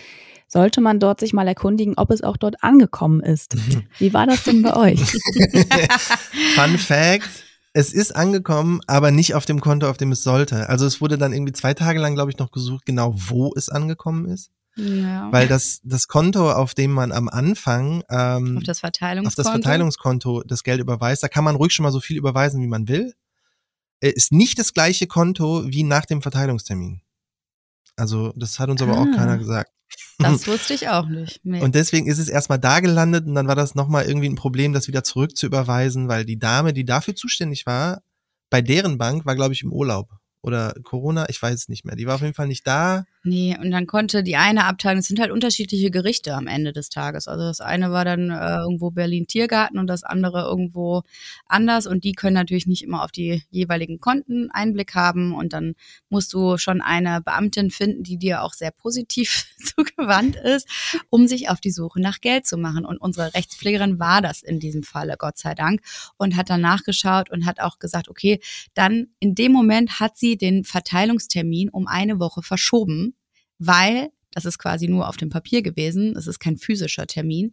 sollte 0.49 0.81
man 0.81 1.01
dort 1.01 1.21
sich 1.21 1.33
mal 1.33 1.47
erkundigen, 1.47 1.95
ob 1.97 2.11
es 2.11 2.23
auch 2.23 2.37
dort 2.37 2.63
angekommen 2.63 3.21
ist. 3.21 3.57
Wie 3.99 4.13
war 4.13 4.27
das 4.27 4.43
denn 4.45 4.63
bei 4.63 4.75
euch? 4.75 5.01
Fun 6.55 6.79
Fact. 6.79 7.29
Es 7.73 7.93
ist 7.93 8.15
angekommen, 8.15 8.81
aber 8.87 9.11
nicht 9.11 9.35
auf 9.35 9.47
dem 9.47 9.61
Konto, 9.61 9.89
auf 9.89 9.97
dem 9.97 10.13
es 10.13 10.23
sollte. 10.23 10.69
Also 10.69 10.87
es 10.87 11.01
wurde 11.01 11.19
dann 11.19 11.33
irgendwie 11.33 11.53
zwei 11.53 11.75
Tage 11.75 11.99
lang, 11.99 12.15
glaube 12.15 12.31
ich, 12.31 12.39
noch 12.39 12.53
gesucht, 12.53 12.87
genau 12.87 13.15
wo 13.17 13.53
es 13.57 13.69
angekommen 13.69 14.27
ist. 14.27 14.51
Ja. 14.77 15.31
Weil 15.31 15.47
das, 15.47 15.81
das 15.85 16.09
Konto, 16.09 16.51
auf 16.51 16.75
dem 16.75 16.91
man 16.91 17.13
am 17.13 17.29
Anfang 17.29 18.03
ähm, 18.11 18.59
auf, 18.59 18.65
das 18.65 18.81
Verteilungskonto. 18.81 19.29
auf 19.29 19.35
das 19.35 19.49
Verteilungskonto 19.49 20.43
das 20.43 20.65
Geld 20.65 20.81
überweist, 20.81 21.23
da 21.23 21.29
kann 21.29 21.45
man 21.45 21.57
ruhig 21.57 21.73
schon 21.73 21.85
mal 21.85 21.93
so 21.93 22.01
viel 22.01 22.17
überweisen, 22.17 22.61
wie 22.61 22.67
man 22.67 22.89
will, 22.89 23.15
äh, 24.01 24.11
ist 24.11 24.33
nicht 24.33 24.59
das 24.59 24.75
gleiche 24.75 25.07
Konto 25.07 25.65
wie 25.67 25.85
nach 25.85 26.07
dem 26.07 26.23
Verteilungstermin. 26.23 27.03
Also 27.97 28.33
das 28.35 28.59
hat 28.59 28.69
uns 28.69 28.83
ah, 28.83 28.87
aber 28.87 28.99
auch 28.99 29.17
keiner 29.17 29.33
ah. 29.33 29.37
gesagt. 29.37 29.71
Das 30.19 30.47
wusste 30.49 30.75
ich 30.75 30.89
auch 30.89 31.07
nicht. 31.07 31.41
Nee. 31.45 31.63
Und 31.63 31.77
deswegen 31.77 32.07
ist 32.09 32.19
es 32.19 32.29
erstmal 32.29 32.59
da 32.59 32.81
gelandet 32.81 33.27
und 33.27 33.35
dann 33.37 33.47
war 33.47 33.55
das 33.55 33.77
nochmal 33.77 34.07
irgendwie 34.07 34.29
ein 34.29 34.35
Problem, 34.35 34.73
das 34.73 34.89
wieder 34.89 35.05
zurück 35.05 35.37
zu 35.37 35.47
überweisen, 35.47 36.09
weil 36.09 36.25
die 36.25 36.39
Dame, 36.39 36.73
die 36.73 36.85
dafür 36.85 37.15
zuständig 37.15 37.67
war, 37.67 38.03
bei 38.51 38.61
deren 38.61 38.99
Bank 38.99 39.25
war, 39.25 39.37
glaube 39.37 39.55
ich, 39.55 39.63
im 39.63 39.73
Urlaub 39.73 40.11
oder 40.45 40.75
Corona, 40.83 41.27
ich 41.31 41.41
weiß 41.41 41.55
es 41.55 41.69
nicht 41.71 41.87
mehr. 41.87 41.97
Die 41.97 42.07
war 42.07 42.17
auf 42.17 42.21
jeden 42.21 42.35
Fall 42.35 42.49
nicht 42.49 42.67
da. 42.67 43.07
Nee, 43.23 43.57
und 43.59 43.71
dann 43.71 43.87
konnte 43.87 44.23
die 44.23 44.37
eine 44.37 44.67
Abteilung, 44.67 44.99
es 44.99 45.09
sind 45.09 45.19
halt 45.19 45.31
unterschiedliche 45.31 45.91
Gerichte 45.91 46.35
am 46.35 46.47
Ende 46.47 46.75
des 46.75 46.91
Tages. 46.91 47.27
Also 47.29 47.45
das 47.45 47.63
eine 47.63 47.91
war 47.91 48.05
dann 48.05 48.29
äh, 48.29 48.59
irgendwo 48.59 48.91
Berlin 48.91 49.27
Tiergarten 49.27 49.79
und 49.79 49.87
das 49.87 50.05
andere 50.05 50.43
irgendwo 50.43 51.01
anders 51.47 51.87
und 51.87 52.05
die 52.05 52.13
können 52.13 52.35
natürlich 52.35 52.67
nicht 52.67 52.83
immer 52.83 53.03
auf 53.03 53.11
die 53.11 53.43
jeweiligen 53.49 54.01
Konten 54.01 54.51
Einblick 54.51 54.95
haben 54.95 55.35
und 55.35 55.55
dann 55.55 55.77
musst 56.11 56.35
du 56.35 56.59
schon 56.59 56.83
eine 56.83 57.23
Beamtin 57.23 57.71
finden, 57.71 58.03
die 58.03 58.19
dir 58.19 58.43
auch 58.43 58.53
sehr 58.53 58.71
positiv 58.71 59.47
zugewandt 59.65 60.37
ist, 60.37 60.69
um 61.09 61.27
sich 61.27 61.49
auf 61.49 61.59
die 61.59 61.71
Suche 61.71 62.03
nach 62.03 62.21
Geld 62.21 62.47
zu 62.47 62.59
machen. 62.59 62.85
Und 62.85 62.99
unsere 62.99 63.33
Rechtspflegerin 63.33 63.99
war 63.99 64.21
das 64.21 64.43
in 64.43 64.61
diesem 64.61 64.83
Falle, 64.83 65.17
Gott 65.19 65.39
sei 65.39 65.55
Dank, 65.55 65.81
und 66.19 66.37
hat 66.37 66.51
dann 66.51 66.61
nachgeschaut 66.61 67.31
und 67.31 67.47
hat 67.47 67.61
auch 67.61 67.79
gesagt, 67.79 68.11
okay, 68.11 68.41
dann 68.75 69.07
in 69.21 69.35
dem 69.35 69.53
Moment 69.53 70.01
hat 70.01 70.19
sie 70.19 70.34
den 70.37 70.65
Verteilungstermin 70.65 71.69
um 71.71 71.87
eine 71.87 72.19
Woche 72.19 72.43
verschoben 72.43 73.15
weil 73.59 74.11
Das 74.33 74.45
ist 74.45 74.59
quasi 74.59 74.89
nur 74.89 75.09
auf 75.09 75.17
dem 75.17 75.29
Papier 75.31 75.63
gewesen. 75.63 76.17
Es 76.17 76.27
ist 76.27 76.41
kein 76.41 76.57
physischer 76.57 77.07
Termin. 77.07 77.53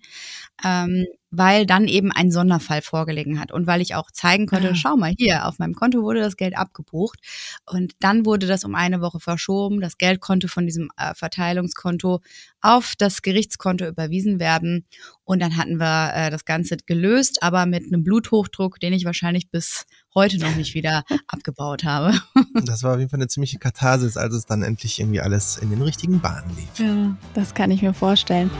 Ähm, 0.65 1.05
weil 1.31 1.65
dann 1.65 1.87
eben 1.87 2.11
ein 2.11 2.29
Sonderfall 2.29 2.81
vorgelegen 2.81 3.39
hat 3.39 3.51
und 3.51 3.65
weil 3.65 3.81
ich 3.81 3.95
auch 3.95 4.11
zeigen 4.11 4.45
konnte, 4.45 4.71
ah. 4.71 4.75
schau 4.75 4.97
mal 4.97 5.13
hier, 5.17 5.47
auf 5.47 5.59
meinem 5.59 5.73
Konto 5.73 6.03
wurde 6.03 6.19
das 6.19 6.35
Geld 6.35 6.57
abgebucht 6.57 7.19
und 7.65 7.93
dann 7.99 8.25
wurde 8.25 8.47
das 8.47 8.65
um 8.65 8.75
eine 8.75 9.01
Woche 9.01 9.19
verschoben. 9.19 9.79
Das 9.79 9.97
Geld 9.97 10.19
konnte 10.19 10.49
von 10.49 10.65
diesem 10.65 10.89
äh, 10.97 11.13
Verteilungskonto 11.15 12.19
auf 12.61 12.93
das 12.97 13.21
Gerichtskonto 13.21 13.87
überwiesen 13.87 14.39
werden 14.39 14.85
und 15.23 15.41
dann 15.41 15.55
hatten 15.55 15.79
wir 15.79 16.11
äh, 16.13 16.29
das 16.29 16.43
Ganze 16.43 16.77
gelöst, 16.85 17.41
aber 17.41 17.65
mit 17.65 17.85
einem 17.85 18.03
Bluthochdruck, 18.03 18.79
den 18.79 18.91
ich 18.91 19.05
wahrscheinlich 19.05 19.49
bis 19.49 19.85
heute 20.13 20.37
noch 20.37 20.55
nicht 20.55 20.73
wieder 20.73 21.03
abgebaut 21.27 21.85
habe. 21.85 22.19
Das 22.65 22.83
war 22.83 22.93
auf 22.93 22.99
jeden 22.99 23.09
Fall 23.09 23.19
eine 23.19 23.29
ziemliche 23.29 23.57
Katharsis, 23.57 24.17
als 24.17 24.33
es 24.35 24.45
dann 24.45 24.63
endlich 24.63 24.99
irgendwie 24.99 25.21
alles 25.21 25.57
in 25.57 25.69
den 25.69 25.81
richtigen 25.81 26.19
Bahnen 26.19 26.55
lief. 26.57 26.79
Ja, 26.79 27.15
das 27.33 27.53
kann 27.53 27.71
ich 27.71 27.81
mir 27.81 27.93
vorstellen. 27.93 28.51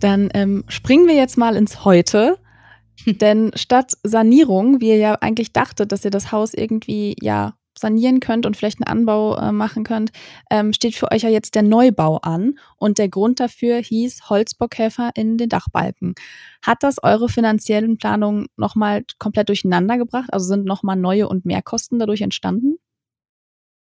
Dann 0.00 0.30
ähm, 0.34 0.64
springen 0.68 1.06
wir 1.06 1.14
jetzt 1.14 1.38
mal 1.38 1.56
ins 1.56 1.84
Heute. 1.84 2.38
Denn 3.06 3.52
statt 3.54 3.92
Sanierung, 4.02 4.80
wie 4.80 4.88
ihr 4.88 4.96
ja 4.96 5.14
eigentlich 5.20 5.52
dachtet, 5.52 5.92
dass 5.92 6.04
ihr 6.04 6.10
das 6.10 6.32
Haus 6.32 6.54
irgendwie 6.54 7.16
ja 7.20 7.54
sanieren 7.78 8.20
könnt 8.20 8.46
und 8.46 8.56
vielleicht 8.56 8.78
einen 8.78 9.00
Anbau 9.00 9.36
äh, 9.36 9.52
machen 9.52 9.84
könnt, 9.84 10.10
ähm, 10.50 10.72
steht 10.72 10.94
für 10.94 11.12
euch 11.12 11.22
ja 11.22 11.28
jetzt 11.28 11.54
der 11.54 11.62
Neubau 11.62 12.16
an. 12.18 12.58
Und 12.78 12.98
der 12.98 13.08
Grund 13.08 13.38
dafür 13.38 13.78
hieß 13.78 14.30
Holzbockkäfer 14.30 15.10
in 15.14 15.36
den 15.36 15.48
Dachbalken. 15.48 16.14
Hat 16.62 16.82
das 16.82 17.02
eure 17.02 17.28
finanziellen 17.28 17.98
Planungen 17.98 18.46
nochmal 18.56 19.04
komplett 19.18 19.48
durcheinander 19.48 19.98
gebracht? 19.98 20.30
Also 20.32 20.46
sind 20.46 20.64
nochmal 20.64 20.96
neue 20.96 21.28
und 21.28 21.44
Mehrkosten 21.44 21.98
dadurch 21.98 22.22
entstanden? 22.22 22.78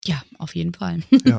Ja, 0.06 0.22
auf 0.38 0.54
jeden 0.54 0.74
Fall. 0.74 1.00
Ja. 1.24 1.38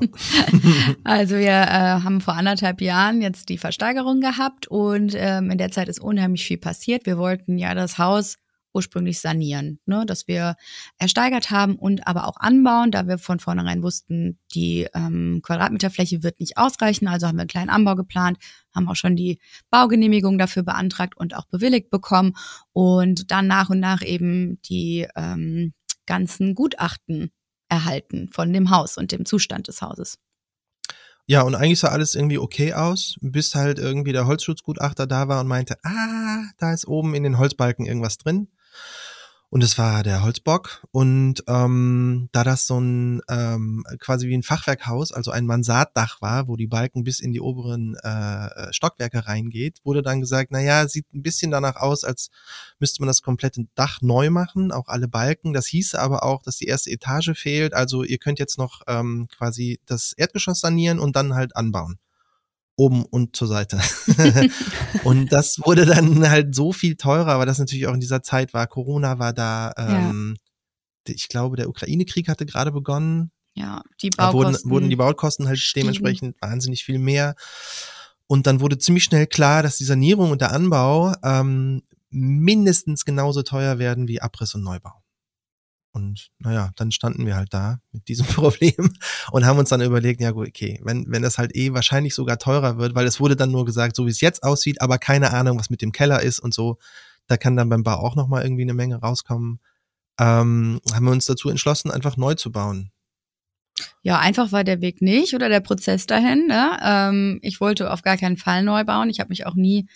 also 1.03 1.35
wir 1.35 1.49
äh, 1.49 2.01
haben 2.01 2.19
vor 2.19 2.33
anderthalb 2.33 2.81
Jahren 2.81 3.21
jetzt 3.21 3.49
die 3.49 3.59
Versteigerung 3.59 4.21
gehabt 4.21 4.67
und 4.67 5.13
ähm, 5.15 5.51
in 5.51 5.59
der 5.59 5.71
Zeit 5.71 5.87
ist 5.87 5.99
unheimlich 5.99 6.45
viel 6.45 6.57
passiert. 6.57 7.05
Wir 7.05 7.17
wollten 7.17 7.59
ja 7.59 7.75
das 7.75 7.99
Haus 7.99 8.37
ursprünglich 8.75 9.21
sanieren, 9.21 9.79
ne, 9.85 10.03
dass 10.05 10.27
wir 10.27 10.55
ersteigert 10.97 11.49
haben 11.49 11.75
und 11.77 12.05
aber 12.07 12.27
auch 12.27 12.37
anbauen, 12.37 12.91
da 12.91 13.07
wir 13.07 13.17
von 13.17 13.39
vornherein 13.39 13.81
wussten, 13.81 14.37
die 14.53 14.87
ähm, 14.93 15.39
Quadratmeterfläche 15.43 16.23
wird 16.23 16.39
nicht 16.39 16.57
ausreichen. 16.57 17.07
Also 17.07 17.27
haben 17.27 17.37
wir 17.37 17.41
einen 17.41 17.47
kleinen 17.47 17.69
Anbau 17.69 17.95
geplant, 17.95 18.37
haben 18.75 18.89
auch 18.89 18.95
schon 18.95 19.15
die 19.15 19.39
Baugenehmigung 19.69 20.37
dafür 20.37 20.63
beantragt 20.63 21.15
und 21.15 21.35
auch 21.35 21.45
bewilligt 21.45 21.89
bekommen 21.89 22.33
und 22.73 23.31
dann 23.31 23.47
nach 23.47 23.69
und 23.69 23.79
nach 23.79 24.01
eben 24.01 24.59
die 24.63 25.07
ähm, 25.15 25.73
ganzen 26.05 26.53
Gutachten 26.53 27.31
erhalten 27.69 28.29
von 28.31 28.51
dem 28.53 28.69
Haus 28.69 28.97
und 28.97 29.11
dem 29.11 29.25
Zustand 29.25 29.67
des 29.67 29.81
Hauses. 29.81 30.17
Ja, 31.27 31.41
und 31.41 31.55
eigentlich 31.55 31.79
sah 31.79 31.87
alles 31.87 32.13
irgendwie 32.13 32.37
okay 32.37 32.73
aus, 32.73 33.15
bis 33.19 33.55
halt 33.55 33.79
irgendwie 33.79 34.11
der 34.11 34.27
Holzschutzgutachter 34.27 35.07
da 35.07 35.27
war 35.27 35.39
und 35.39 35.47
meinte, 35.47 35.77
ah, 35.83 36.43
da 36.59 36.71
ist 36.71 36.87
oben 36.87 37.15
in 37.15 37.23
den 37.23 37.39
Holzbalken 37.39 37.85
irgendwas 37.85 38.19
drin. 38.19 38.49
Und 39.55 39.63
es 39.63 39.77
war 39.77 40.03
der 40.03 40.21
Holzbock. 40.21 40.85
Und 40.91 41.41
ähm, 41.47 42.27
da 42.33 42.43
das 42.43 42.67
so 42.67 42.77
ein 42.77 43.21
ähm, 43.29 43.85
quasi 44.01 44.27
wie 44.27 44.35
ein 44.35 44.43
Fachwerkhaus, 44.43 45.13
also 45.13 45.31
ein 45.31 45.45
Mansarddach 45.45 46.21
war, 46.21 46.49
wo 46.49 46.57
die 46.57 46.67
Balken 46.67 47.05
bis 47.05 47.21
in 47.21 47.31
die 47.31 47.39
oberen 47.39 47.95
äh, 48.03 48.73
Stockwerke 48.73 49.27
reingeht, 49.27 49.79
wurde 49.85 50.03
dann 50.03 50.19
gesagt, 50.19 50.49
na 50.51 50.59
ja, 50.59 50.85
sieht 50.89 51.05
ein 51.13 51.21
bisschen 51.21 51.51
danach 51.51 51.77
aus, 51.77 52.03
als 52.03 52.31
müsste 52.79 53.01
man 53.01 53.07
das 53.07 53.21
komplette 53.21 53.65
Dach 53.75 54.01
neu 54.01 54.29
machen, 54.29 54.73
auch 54.73 54.89
alle 54.89 55.07
Balken. 55.07 55.53
Das 55.53 55.67
hieße 55.67 55.97
aber 55.97 56.23
auch, 56.23 56.41
dass 56.41 56.57
die 56.57 56.65
erste 56.65 56.91
Etage 56.91 57.31
fehlt. 57.33 57.73
Also 57.73 58.03
ihr 58.03 58.17
könnt 58.17 58.39
jetzt 58.39 58.57
noch 58.57 58.81
ähm, 58.87 59.29
quasi 59.37 59.79
das 59.85 60.11
Erdgeschoss 60.17 60.59
sanieren 60.59 60.99
und 60.99 61.15
dann 61.15 61.33
halt 61.33 61.55
anbauen 61.55 61.97
oben 62.75 63.05
und 63.05 63.35
zur 63.35 63.47
Seite. 63.47 63.79
und 65.03 65.31
das 65.31 65.59
wurde 65.63 65.85
dann 65.85 66.29
halt 66.29 66.55
so 66.55 66.73
viel 66.73 66.95
teurer, 66.95 67.39
weil 67.39 67.45
das 67.45 67.59
natürlich 67.59 67.87
auch 67.87 67.93
in 67.93 67.99
dieser 67.99 68.21
Zeit 68.21 68.53
war. 68.53 68.67
Corona 68.67 69.19
war 69.19 69.33
da. 69.33 69.73
Ähm, 69.77 70.35
ja. 71.07 71.13
Ich 71.13 71.29
glaube, 71.29 71.55
der 71.55 71.69
Ukraine-Krieg 71.69 72.27
hatte 72.27 72.45
gerade 72.45 72.71
begonnen. 72.71 73.31
Ja, 73.53 73.83
die 74.01 74.09
Baukosten. 74.09 74.53
Wurden, 74.53 74.69
wurden 74.69 74.89
die 74.89 74.95
Baukosten 74.95 75.47
halt 75.47 75.59
stiegen. 75.59 75.85
dementsprechend 75.85 76.35
wahnsinnig 76.41 76.83
viel 76.83 76.99
mehr. 76.99 77.35
Und 78.27 78.47
dann 78.47 78.59
wurde 78.59 78.77
ziemlich 78.77 79.03
schnell 79.03 79.27
klar, 79.27 79.63
dass 79.63 79.77
die 79.77 79.85
Sanierung 79.85 80.31
und 80.31 80.41
der 80.41 80.51
Anbau 80.51 81.13
ähm, 81.23 81.83
mindestens 82.09 83.05
genauso 83.05 83.43
teuer 83.43 83.77
werden 83.77 84.07
wie 84.07 84.21
Abriss 84.21 84.55
und 84.55 84.63
Neubau. 84.63 85.04
Und 85.95 86.29
naja, 86.39 86.71
dann 86.75 86.91
standen 86.91 87.25
wir 87.25 87.37
halt 87.37 87.53
da 87.53 87.79
mit 87.93 88.09
diesem 88.09 88.25
Problem 88.27 88.91
und 89.31 89.45
haben 89.45 89.57
uns 89.57 89.69
dann 89.69 89.79
überlegt, 89.79 90.19
ja 90.19 90.31
gut, 90.31 90.49
okay, 90.49 90.77
wenn, 90.83 91.05
wenn 91.07 91.21
das 91.21 91.37
halt 91.37 91.55
eh 91.55 91.71
wahrscheinlich 91.71 92.13
sogar 92.13 92.37
teurer 92.37 92.77
wird, 92.77 92.95
weil 92.95 93.07
es 93.07 93.21
wurde 93.21 93.37
dann 93.37 93.51
nur 93.51 93.63
gesagt, 93.63 93.95
so 93.95 94.05
wie 94.05 94.09
es 94.09 94.19
jetzt 94.19 94.43
aussieht, 94.43 94.81
aber 94.81 94.97
keine 94.97 95.31
Ahnung, 95.31 95.57
was 95.57 95.69
mit 95.69 95.81
dem 95.81 95.93
Keller 95.93 96.21
ist 96.21 96.39
und 96.39 96.53
so, 96.53 96.79
da 97.27 97.37
kann 97.37 97.55
dann 97.55 97.69
beim 97.69 97.83
Bau 97.83 97.95
auch 97.95 98.17
nochmal 98.17 98.43
irgendwie 98.43 98.63
eine 98.63 98.73
Menge 98.73 98.97
rauskommen, 98.97 99.61
ähm, 100.19 100.81
haben 100.93 101.05
wir 101.05 101.11
uns 101.11 101.27
dazu 101.27 101.49
entschlossen, 101.49 101.91
einfach 101.91 102.17
neu 102.17 102.33
zu 102.33 102.51
bauen. 102.51 102.91
Ja, 104.01 104.19
einfach 104.19 104.51
war 104.51 104.65
der 104.65 104.81
Weg 104.81 105.01
nicht 105.01 105.33
oder 105.33 105.47
der 105.47 105.61
Prozess 105.61 106.07
dahin. 106.07 106.47
Ne? 106.47 106.77
Ähm, 106.83 107.39
ich 107.41 107.61
wollte 107.61 107.89
auf 107.91 108.01
gar 108.01 108.17
keinen 108.17 108.37
Fall 108.37 108.63
neu 108.63 108.83
bauen. 108.83 109.09
Ich 109.09 109.21
habe 109.21 109.29
mich 109.29 109.45
auch 109.45 109.55
nie 109.55 109.87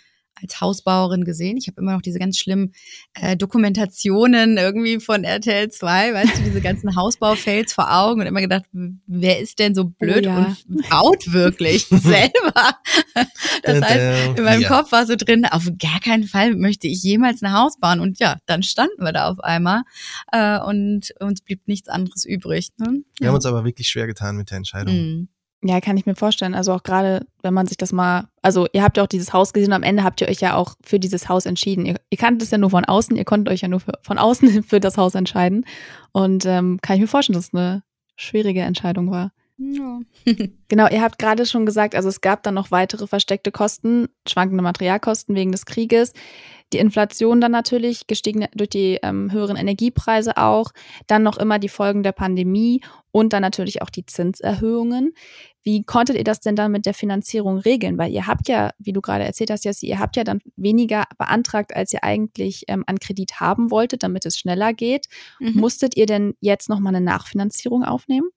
als 0.41 0.61
Hausbauerin 0.61 1.23
gesehen. 1.23 1.57
Ich 1.57 1.67
habe 1.67 1.79
immer 1.81 1.93
noch 1.93 2.01
diese 2.01 2.19
ganz 2.19 2.37
schlimmen 2.37 2.73
äh, 3.13 3.35
Dokumentationen 3.35 4.57
irgendwie 4.57 4.99
von 4.99 5.23
RTL 5.23 5.69
2, 5.69 6.13
weißt 6.13 6.37
du, 6.37 6.43
diese 6.43 6.61
ganzen 6.61 6.95
Hausbaufails 6.95 7.73
vor 7.73 7.91
Augen 7.91 8.21
und 8.21 8.27
immer 8.27 8.41
gedacht, 8.41 8.65
wer 8.71 9.39
ist 9.39 9.59
denn 9.59 9.75
so 9.75 9.85
blöd 9.85 10.25
oh, 10.27 10.29
ja. 10.29 10.55
und 10.67 10.89
baut 10.89 11.31
wirklich 11.31 11.85
selber? 11.89 12.77
Das 13.63 13.81
heißt, 13.81 14.37
in 14.37 14.43
meinem 14.43 14.61
ja. 14.61 14.67
Kopf 14.67 14.91
war 14.91 15.05
so 15.05 15.15
drin, 15.15 15.45
auf 15.45 15.69
gar 15.79 15.99
keinen 15.99 16.23
Fall 16.23 16.55
möchte 16.55 16.87
ich 16.87 17.03
jemals 17.03 17.41
ein 17.41 17.53
Haus 17.53 17.79
bauen. 17.79 17.99
Und 17.99 18.19
ja, 18.19 18.37
dann 18.45 18.63
standen 18.63 19.03
wir 19.03 19.11
da 19.11 19.29
auf 19.29 19.39
einmal 19.39 19.83
äh, 20.31 20.59
und 20.59 21.13
uns 21.19 21.41
blieb 21.41 21.67
nichts 21.67 21.89
anderes 21.89 22.25
übrig. 22.25 22.69
Ne? 22.77 23.03
Wir 23.19 23.27
haben 23.27 23.35
uns 23.35 23.45
aber 23.45 23.65
wirklich 23.65 23.87
schwer 23.87 24.07
getan 24.07 24.37
mit 24.37 24.49
der 24.51 24.57
Entscheidung. 24.57 24.95
Mhm. 24.95 25.27
Ja, 25.61 25.81
kann 25.81 25.97
ich 25.97 26.05
mir 26.05 26.15
vorstellen. 26.15 26.55
Also 26.55 26.71
auch 26.71 26.83
gerade, 26.83 27.25
wenn 27.41 27.53
man 27.53 27.67
sich 27.67 27.75
das 27.75 27.91
mal, 27.91 28.29
also 28.41 28.67
ihr 28.71 28.81
habt 28.81 28.95
ja 28.95 29.03
auch 29.03 29.07
dieses 29.07 29.33
Haus 29.33 29.51
gesehen 29.51 29.71
und 29.71 29.75
am 29.75 29.83
Ende 29.83 30.03
habt 30.03 30.21
ihr 30.21 30.29
euch 30.29 30.39
ja 30.39 30.55
auch 30.55 30.75
für 30.81 30.99
dieses 30.99 31.27
Haus 31.27 31.45
entschieden. 31.45 31.85
Ihr, 31.85 31.95
ihr 32.09 32.17
kanntet 32.17 32.43
es 32.43 32.51
ja 32.51 32.57
nur 32.57 32.69
von 32.69 32.85
außen, 32.85 33.17
ihr 33.17 33.25
konntet 33.25 33.53
euch 33.53 33.61
ja 33.61 33.67
nur 33.67 33.81
für, 33.81 33.93
von 34.01 34.17
außen 34.17 34.63
für 34.67 34.79
das 34.79 34.97
Haus 34.97 35.15
entscheiden. 35.15 35.65
Und 36.13 36.45
ähm, 36.45 36.79
kann 36.81 36.95
ich 36.95 37.01
mir 37.01 37.07
vorstellen, 37.07 37.35
dass 37.35 37.47
es 37.47 37.53
eine 37.53 37.83
schwierige 38.15 38.61
Entscheidung 38.61 39.11
war. 39.11 39.31
Ja. 39.57 39.99
genau, 40.69 40.87
ihr 40.87 41.01
habt 41.01 41.19
gerade 41.19 41.45
schon 41.45 41.65
gesagt, 41.65 41.93
also 41.93 42.07
es 42.07 42.21
gab 42.21 42.43
dann 42.43 42.53
noch 42.53 42.71
weitere 42.71 43.07
versteckte 43.07 43.51
Kosten, 43.51 44.07
schwankende 44.25 44.63
Materialkosten 44.63 45.35
wegen 45.35 45.51
des 45.51 45.65
Krieges. 45.65 46.13
Die 46.73 46.77
Inflation 46.77 47.41
dann 47.41 47.51
natürlich, 47.51 48.07
gestiegen 48.07 48.45
durch 48.53 48.69
die 48.69 48.99
ähm, 49.01 49.31
höheren 49.31 49.57
Energiepreise 49.57 50.37
auch, 50.37 50.71
dann 51.07 51.23
noch 51.23 51.37
immer 51.37 51.57
die 51.59 51.69
Folgen 51.69 52.03
der 52.03 52.11
Pandemie 52.11 52.81
und 53.11 53.33
dann 53.33 53.41
natürlich 53.41 53.81
auch 53.81 53.89
die 53.89 54.05
Zinserhöhungen. 54.05 55.13
Wie 55.63 55.83
konntet 55.83 56.15
ihr 56.15 56.23
das 56.23 56.39
denn 56.39 56.55
dann 56.55 56.71
mit 56.71 56.85
der 56.85 56.93
Finanzierung 56.93 57.57
regeln? 57.57 57.97
Weil 57.97 58.11
ihr 58.11 58.27
habt 58.27 58.47
ja, 58.47 58.71
wie 58.77 58.93
du 58.93 59.01
gerade 59.01 59.23
erzählt 59.23 59.51
hast, 59.51 59.65
Jassi, 59.65 59.87
ihr 59.87 59.99
habt 59.99 60.15
ja 60.15 60.23
dann 60.23 60.41
weniger 60.55 61.03
beantragt, 61.17 61.75
als 61.75 61.91
ihr 61.91 62.03
eigentlich 62.03 62.63
ähm, 62.67 62.83
an 62.87 62.99
Kredit 62.99 63.39
haben 63.39 63.71
wolltet, 63.71 64.03
damit 64.03 64.25
es 64.25 64.37
schneller 64.37 64.73
geht. 64.73 65.07
Mhm. 65.39 65.59
Musstet 65.59 65.97
ihr 65.97 66.05
denn 66.05 66.35
jetzt 66.39 66.69
nochmal 66.69 66.95
eine 66.95 67.03
Nachfinanzierung 67.03 67.83
aufnehmen? 67.83 68.29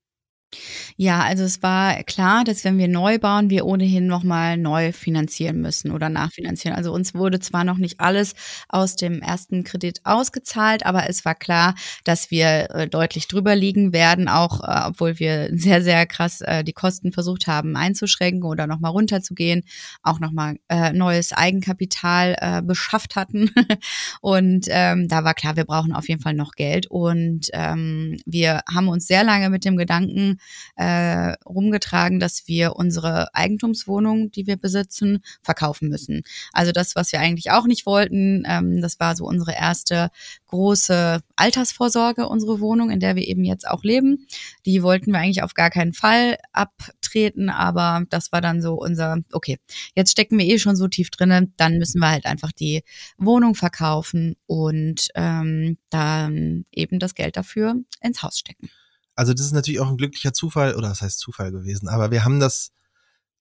Ja, 0.96 1.22
also 1.22 1.44
es 1.44 1.62
war 1.62 2.02
klar, 2.04 2.44
dass 2.44 2.64
wenn 2.64 2.78
wir 2.78 2.88
neu 2.88 3.18
bauen, 3.18 3.50
wir 3.50 3.64
ohnehin 3.66 4.06
nochmal 4.06 4.56
neu 4.56 4.92
finanzieren 4.92 5.60
müssen 5.60 5.90
oder 5.90 6.08
nachfinanzieren. 6.08 6.76
Also 6.76 6.92
uns 6.92 7.14
wurde 7.14 7.40
zwar 7.40 7.64
noch 7.64 7.78
nicht 7.78 8.00
alles 8.00 8.34
aus 8.68 8.96
dem 8.96 9.20
ersten 9.22 9.64
Kredit 9.64 10.00
ausgezahlt, 10.04 10.84
aber 10.84 11.08
es 11.08 11.24
war 11.24 11.34
klar, 11.34 11.74
dass 12.04 12.30
wir 12.30 12.70
äh, 12.70 12.88
deutlich 12.88 13.28
drüber 13.28 13.56
liegen 13.56 13.92
werden, 13.92 14.28
auch 14.28 14.60
äh, 14.62 14.88
obwohl 14.88 15.18
wir 15.18 15.48
sehr, 15.52 15.82
sehr 15.82 16.06
krass 16.06 16.40
äh, 16.42 16.64
die 16.64 16.72
Kosten 16.72 17.12
versucht 17.12 17.46
haben 17.46 17.76
einzuschränken 17.76 18.44
oder 18.44 18.66
nochmal 18.66 18.92
runterzugehen, 18.92 19.62
auch 20.02 20.20
nochmal 20.20 20.56
äh, 20.68 20.92
neues 20.92 21.32
Eigenkapital 21.32 22.36
äh, 22.38 22.62
beschafft 22.62 23.16
hatten. 23.16 23.50
und 24.20 24.66
ähm, 24.68 25.08
da 25.08 25.24
war 25.24 25.34
klar, 25.34 25.56
wir 25.56 25.64
brauchen 25.64 25.92
auf 25.92 26.08
jeden 26.08 26.20
Fall 26.20 26.34
noch 26.34 26.52
Geld. 26.52 26.86
Und 26.88 27.48
ähm, 27.52 28.18
wir 28.26 28.62
haben 28.72 28.88
uns 28.88 29.06
sehr 29.06 29.24
lange 29.24 29.50
mit 29.50 29.64
dem 29.64 29.76
Gedanken 29.76 30.38
äh, 30.76 31.34
rumgetragen, 31.44 32.20
dass 32.20 32.46
wir 32.46 32.76
unsere 32.76 33.34
Eigentumswohnung, 33.34 34.30
die 34.30 34.46
wir 34.46 34.56
besitzen, 34.56 35.22
verkaufen 35.42 35.88
müssen. 35.88 36.22
Also 36.52 36.72
das, 36.72 36.96
was 36.96 37.12
wir 37.12 37.20
eigentlich 37.20 37.50
auch 37.50 37.66
nicht 37.66 37.86
wollten, 37.86 38.44
ähm, 38.46 38.80
das 38.80 39.00
war 39.00 39.16
so 39.16 39.24
unsere 39.24 39.54
erste 39.54 40.10
große 40.46 41.20
Altersvorsorge, 41.36 42.28
unsere 42.28 42.60
Wohnung, 42.60 42.90
in 42.90 43.00
der 43.00 43.16
wir 43.16 43.26
eben 43.26 43.44
jetzt 43.44 43.66
auch 43.66 43.82
leben. 43.82 44.26
Die 44.66 44.82
wollten 44.82 45.12
wir 45.12 45.18
eigentlich 45.18 45.42
auf 45.42 45.54
gar 45.54 45.70
keinen 45.70 45.94
Fall 45.94 46.36
abtreten, 46.52 47.48
aber 47.48 48.04
das 48.10 48.32
war 48.32 48.40
dann 48.40 48.60
so 48.60 48.74
unser, 48.74 49.18
okay, 49.32 49.58
jetzt 49.94 50.12
stecken 50.12 50.38
wir 50.38 50.46
eh 50.46 50.58
schon 50.58 50.76
so 50.76 50.88
tief 50.88 51.10
drinnen, 51.10 51.54
dann 51.56 51.78
müssen 51.78 52.00
wir 52.00 52.10
halt 52.10 52.26
einfach 52.26 52.52
die 52.52 52.82
Wohnung 53.16 53.54
verkaufen 53.54 54.36
und 54.46 55.08
ähm, 55.14 55.78
dann 55.90 56.64
eben 56.70 56.98
das 56.98 57.14
Geld 57.14 57.36
dafür 57.36 57.76
ins 58.00 58.22
Haus 58.22 58.38
stecken. 58.38 58.68
Also 59.14 59.32
das 59.34 59.46
ist 59.46 59.52
natürlich 59.52 59.80
auch 59.80 59.88
ein 59.88 59.96
glücklicher 59.96 60.32
Zufall, 60.32 60.74
oder 60.74 60.88
das 60.88 61.02
heißt 61.02 61.18
Zufall 61.18 61.52
gewesen, 61.52 61.88
aber 61.88 62.10
wir 62.10 62.24
haben 62.24 62.40
das 62.40 62.72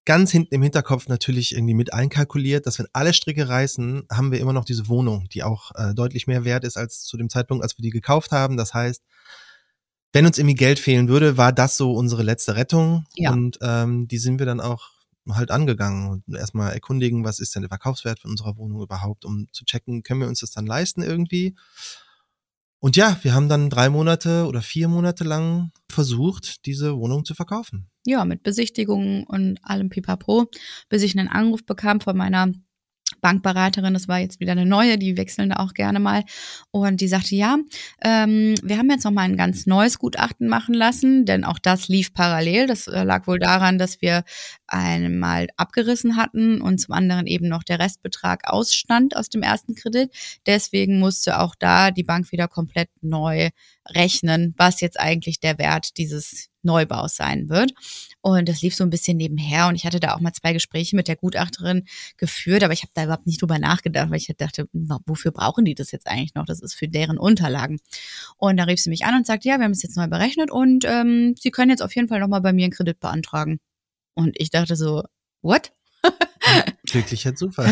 ganz 0.06 0.32
hinten 0.32 0.56
im 0.56 0.64
Hinterkopf 0.64 1.08
natürlich 1.08 1.54
irgendwie 1.54 1.74
mit 1.74 1.94
einkalkuliert, 1.94 2.66
dass 2.66 2.80
wenn 2.80 2.88
alle 2.94 3.14
Stricke 3.14 3.48
reißen, 3.48 4.04
haben 4.12 4.32
wir 4.32 4.40
immer 4.40 4.54
noch 4.54 4.66
diese 4.66 4.88
Wohnung, 4.88 5.28
die 5.30 5.44
auch 5.44 5.72
äh, 5.76 5.94
deutlich 5.94 6.28
mehr 6.28 6.44
wert 6.44 6.64
ist 6.64 6.78
als 6.78 7.04
zu 7.04 7.18
dem 7.18 7.30
Zeitpunkt, 7.30 7.64
als 7.64 7.78
wir 7.78 7.84
die 7.84 7.92
gekauft 7.92 8.32
haben. 8.32 8.58
Das 8.58 8.74
heißt, 8.74 9.04
wenn 10.14 10.26
uns 10.26 10.38
irgendwie 10.38 10.56
Geld 10.56 10.80
fehlen 10.80 11.08
würde, 11.08 11.38
war 11.38 11.54
das 11.54 11.78
so 11.78 11.94
unsere 11.94 12.24
letzte 12.24 12.56
Rettung. 12.56 13.06
Ja. 13.16 13.32
Und 13.32 13.60
ähm, 13.62 14.08
die 14.08 14.18
sind 14.18 14.40
wir 14.40 14.46
dann 14.46 14.60
auch 14.60 14.90
halt 15.30 15.52
angegangen 15.52 16.10
und 16.10 16.36
erstmal 16.36 16.74
erkundigen, 16.74 17.24
was 17.24 17.40
ist 17.40 17.56
denn 17.56 17.62
der 17.62 17.70
Verkaufswert 17.70 18.20
von 18.20 18.32
unserer 18.32 18.58
Wohnung 18.58 18.82
überhaupt, 18.82 19.24
um 19.24 19.48
zu 19.52 19.66
checken, 19.66 20.02
können 20.02 20.22
wir 20.22 20.28
uns 20.28 20.40
das 20.40 20.52
dann 20.52 20.66
leisten 20.66 21.04
irgendwie. 21.04 21.56
Und 22.84 22.96
ja, 22.96 23.16
wir 23.22 23.36
haben 23.36 23.48
dann 23.48 23.70
drei 23.70 23.90
Monate 23.90 24.48
oder 24.48 24.64
vier 24.64 24.88
Monate 24.88 25.24
lang 25.24 25.72
versucht, 25.88 26.66
diese 26.66 26.98
Wohnung 26.98 27.26
zu 27.26 27.36
verkaufen. 27.36 27.88
Ja, 28.08 28.26
mit 28.26 28.42
Besichtigungen 28.42 29.24
und 29.24 29.60
allem 29.62 29.90
Pipapo, 29.90 30.48
bis 30.90 31.04
ich 31.04 31.18
einen 31.18 31.28
Anruf 31.28 31.64
bekam 31.64 32.02
von 32.02 32.18
meiner 32.18 32.52
Bankberaterin, 33.22 33.94
das 33.94 34.08
war 34.08 34.20
jetzt 34.20 34.40
wieder 34.40 34.52
eine 34.54 34.66
neue, 34.66 34.98
die 34.98 35.18
wechseln 35.18 35.50
da 35.50 35.58
auch 35.58 35.74
gerne 35.74 36.00
mal. 36.00 36.24
Und 36.72 37.02
die 37.02 37.08
sagte, 37.08 37.36
ja, 37.36 37.58
ähm, 38.04 38.56
wir 38.64 38.78
haben 38.78 38.90
jetzt 38.90 39.04
noch 39.04 39.12
mal 39.12 39.22
ein 39.22 39.38
ganz 39.38 39.66
neues 39.66 40.00
Gutachten 40.00 40.48
machen 40.48 40.74
lassen, 40.74 41.26
denn 41.26 41.44
auch 41.44 41.60
das 41.60 41.88
lief 41.88 42.14
parallel. 42.14 42.68
Das 42.68 42.88
äh, 42.88 43.04
lag 43.04 43.28
wohl 43.28 43.40
daran, 43.40 43.78
dass 43.78 44.02
wir 44.02 44.24
einmal 44.68 45.48
abgerissen 45.58 46.18
hatten 46.18 46.62
und 46.62 46.80
zum 46.80 46.94
anderen 46.94 47.28
eben 47.28 47.48
noch 47.48 47.64
der 47.64 47.80
Restbetrag 47.80 48.42
ausstand 48.46 49.16
aus 49.16 49.30
dem 49.30 49.44
ersten 49.44 49.76
Kredit. 49.76 50.12
Deswegen 50.46 51.00
musste 51.00 51.40
auch 51.40 51.56
da 51.56 51.92
die 51.92 52.04
Bank 52.04 52.32
wieder 52.32 52.48
komplett 52.48 52.90
neu 53.02 53.50
rechnen, 53.88 54.54
was 54.58 54.82
jetzt 54.82 55.00
eigentlich 55.00 55.40
der 55.40 55.58
Wert 55.58 55.98
dieses 55.98 56.50
Neubaus 56.64 57.16
sein 57.16 57.50
wird. 57.50 57.74
Und 58.22 58.48
das 58.48 58.62
lief 58.62 58.76
so 58.76 58.84
ein 58.84 58.90
bisschen 58.92 59.18
nebenher 59.18 59.68
und 59.68 59.76
ich 59.76 59.86
hatte 59.86 60.00
da 60.00 60.14
auch 60.14 60.20
mal 60.20 60.34
zwei 60.34 60.54
Gespräche 60.54 60.96
mit 60.96 61.08
der 61.08 61.16
Gutachterin 61.16 61.86
geführt, 62.18 62.64
aber 62.64 62.74
ich 62.74 62.84
habe 62.84 62.92
da 62.94 63.06
überhaupt 63.06 63.26
nicht 63.26 63.42
drüber 63.42 63.58
nachgedacht, 63.58 64.12
weil 64.12 64.18
ich 64.18 64.32
dachte, 64.38 64.68
wofür 64.74 65.32
brauchen 65.32 65.66
die 65.66 65.74
das 65.74 65.92
jetzt 65.92 66.08
eigentlich 66.08 66.36
noch? 66.36 66.46
Das 66.46 66.62
ist 66.62 66.76
für 66.76 66.88
deren 66.88 67.18
Unterlagen. 67.18 67.80
Und 68.38 68.58
da 68.58 68.66
rief 68.66 68.80
sie 68.80 68.90
mich 68.90 69.06
an 69.06 69.16
und 69.16 69.26
sagte, 69.26 69.48
ja, 69.48 69.58
wir 69.58 69.66
haben 69.66 69.72
es 69.72 69.84
jetzt 69.84 69.98
neu 69.98 70.08
berechnet 70.08 70.52
und 70.52 70.86
ähm, 70.86 71.36
Sie 71.40 71.52
können 71.52 71.72
jetzt 71.72 71.82
auf 71.82 71.96
jeden 71.96 72.08
Fall 72.08 72.20
nochmal 72.20 72.42
bei 72.42 72.54
mir 72.54 72.66
einen 72.66 72.74
Kredit 72.74 73.00
beantragen. 73.00 73.60
Und 74.14 74.36
ich 74.40 74.52
dachte 74.52 74.76
so, 74.76 75.04
what? 75.42 75.72
Glücklicher 76.86 77.36
Zufall. 77.36 77.68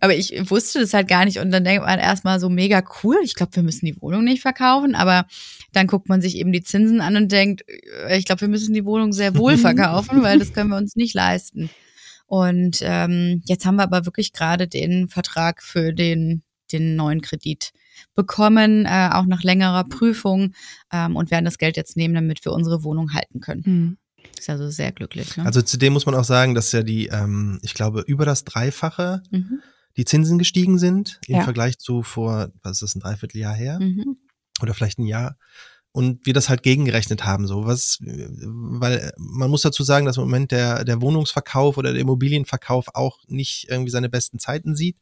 aber 0.00 0.14
ich 0.14 0.50
wusste 0.50 0.80
das 0.80 0.94
halt 0.94 1.08
gar 1.08 1.24
nicht 1.24 1.38
und 1.38 1.50
dann 1.50 1.64
denkt 1.64 1.84
man 1.84 1.98
erstmal 1.98 2.40
so 2.40 2.48
mega 2.48 2.82
cool. 3.02 3.16
Ich 3.22 3.34
glaube, 3.34 3.54
wir 3.56 3.62
müssen 3.62 3.86
die 3.86 4.00
Wohnung 4.00 4.24
nicht 4.24 4.42
verkaufen, 4.42 4.94
aber 4.94 5.26
dann 5.72 5.86
guckt 5.86 6.08
man 6.08 6.20
sich 6.20 6.36
eben 6.36 6.52
die 6.52 6.62
Zinsen 6.62 7.00
an 7.00 7.16
und 7.16 7.32
denkt, 7.32 7.64
äh, 8.06 8.18
ich 8.18 8.24
glaube, 8.24 8.42
wir 8.42 8.48
müssen 8.48 8.74
die 8.74 8.84
Wohnung 8.84 9.12
sehr 9.12 9.36
wohl 9.36 9.56
verkaufen, 9.58 10.22
weil 10.22 10.38
das 10.38 10.52
können 10.52 10.70
wir 10.70 10.76
uns 10.76 10.96
nicht 10.96 11.14
leisten. 11.14 11.70
Und 12.26 12.78
ähm, 12.82 13.42
jetzt 13.46 13.64
haben 13.64 13.76
wir 13.76 13.84
aber 13.84 14.04
wirklich 14.04 14.32
gerade 14.32 14.68
den 14.68 15.08
Vertrag 15.08 15.62
für 15.62 15.92
den, 15.92 16.42
den 16.72 16.94
neuen 16.94 17.22
Kredit 17.22 17.72
bekommen, 18.14 18.84
äh, 18.84 19.10
auch 19.12 19.26
nach 19.26 19.42
längerer 19.42 19.84
Prüfung 19.84 20.52
ähm, 20.92 21.16
und 21.16 21.30
werden 21.30 21.46
das 21.46 21.58
Geld 21.58 21.76
jetzt 21.76 21.96
nehmen, 21.96 22.14
damit 22.14 22.44
wir 22.44 22.52
unsere 22.52 22.84
Wohnung 22.84 23.14
halten 23.14 23.40
können. 23.40 23.64
Hm. 23.64 23.98
Ist 24.38 24.50
also 24.50 24.70
sehr 24.70 24.92
glücklich. 24.92 25.36
Ne? 25.36 25.44
Also 25.44 25.62
zudem 25.62 25.92
muss 25.92 26.06
man 26.06 26.14
auch 26.14 26.24
sagen, 26.24 26.54
dass 26.54 26.72
ja 26.72 26.82
die, 26.82 27.06
ähm, 27.06 27.58
ich 27.62 27.74
glaube, 27.74 28.00
über 28.02 28.24
das 28.24 28.44
Dreifache 28.44 29.22
mhm. 29.30 29.60
die 29.96 30.04
Zinsen 30.04 30.38
gestiegen 30.38 30.78
sind 30.78 31.20
im 31.26 31.36
ja. 31.36 31.44
Vergleich 31.44 31.78
zu 31.78 32.02
vor, 32.02 32.50
was 32.62 32.72
ist 32.72 32.82
das, 32.82 32.94
ein 32.94 33.00
Dreivierteljahr 33.00 33.54
her? 33.54 33.78
Mhm. 33.80 34.16
Oder 34.62 34.74
vielleicht 34.74 34.98
ein 34.98 35.06
Jahr. 35.06 35.36
Und 35.92 36.26
wir 36.26 36.34
das 36.34 36.48
halt 36.48 36.62
gegengerechnet 36.62 37.24
haben, 37.24 37.46
so 37.46 37.64
was, 37.64 37.98
weil 38.00 39.10
man 39.16 39.50
muss 39.50 39.62
dazu 39.62 39.82
sagen, 39.82 40.06
dass 40.06 40.16
im 40.16 40.24
Moment 40.24 40.52
der, 40.52 40.84
der 40.84 41.00
Wohnungsverkauf 41.00 41.76
oder 41.76 41.92
der 41.92 42.02
Immobilienverkauf 42.02 42.94
auch 42.94 43.18
nicht 43.26 43.68
irgendwie 43.68 43.90
seine 43.90 44.08
besten 44.08 44.38
Zeiten 44.38 44.76
sieht. 44.76 44.96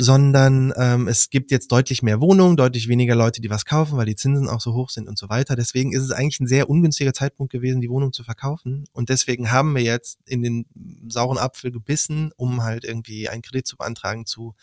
Sondern 0.00 0.72
ähm, 0.76 1.08
es 1.08 1.30
gibt 1.30 1.50
jetzt 1.50 1.72
deutlich 1.72 2.02
mehr 2.02 2.20
Wohnungen, 2.20 2.56
deutlich 2.56 2.88
weniger 2.88 3.14
Leute, 3.14 3.40
die 3.40 3.50
was 3.50 3.64
kaufen, 3.64 3.96
weil 3.96 4.06
die 4.06 4.16
Zinsen 4.16 4.48
auch 4.48 4.60
so 4.60 4.74
hoch 4.74 4.90
sind 4.90 5.08
und 5.08 5.18
so 5.18 5.28
weiter. 5.28 5.56
Deswegen 5.56 5.92
ist 5.92 6.02
es 6.02 6.10
eigentlich 6.10 6.40
ein 6.40 6.46
sehr 6.46 6.68
ungünstiger 6.68 7.12
Zeitpunkt 7.12 7.52
gewesen, 7.52 7.80
die 7.80 7.90
Wohnung 7.90 8.12
zu 8.12 8.24
verkaufen. 8.24 8.84
Und 8.92 9.08
deswegen 9.08 9.50
haben 9.50 9.74
wir 9.74 9.82
jetzt 9.82 10.18
in 10.26 10.42
den 10.42 10.66
sauren 11.08 11.38
Apfel 11.38 11.70
gebissen, 11.70 12.32
um 12.36 12.62
halt 12.62 12.84
irgendwie 12.84 13.28
einen 13.28 13.42
Kredit 13.42 13.66
zu 13.66 13.76
beantragen 13.76 14.26
zu 14.26 14.54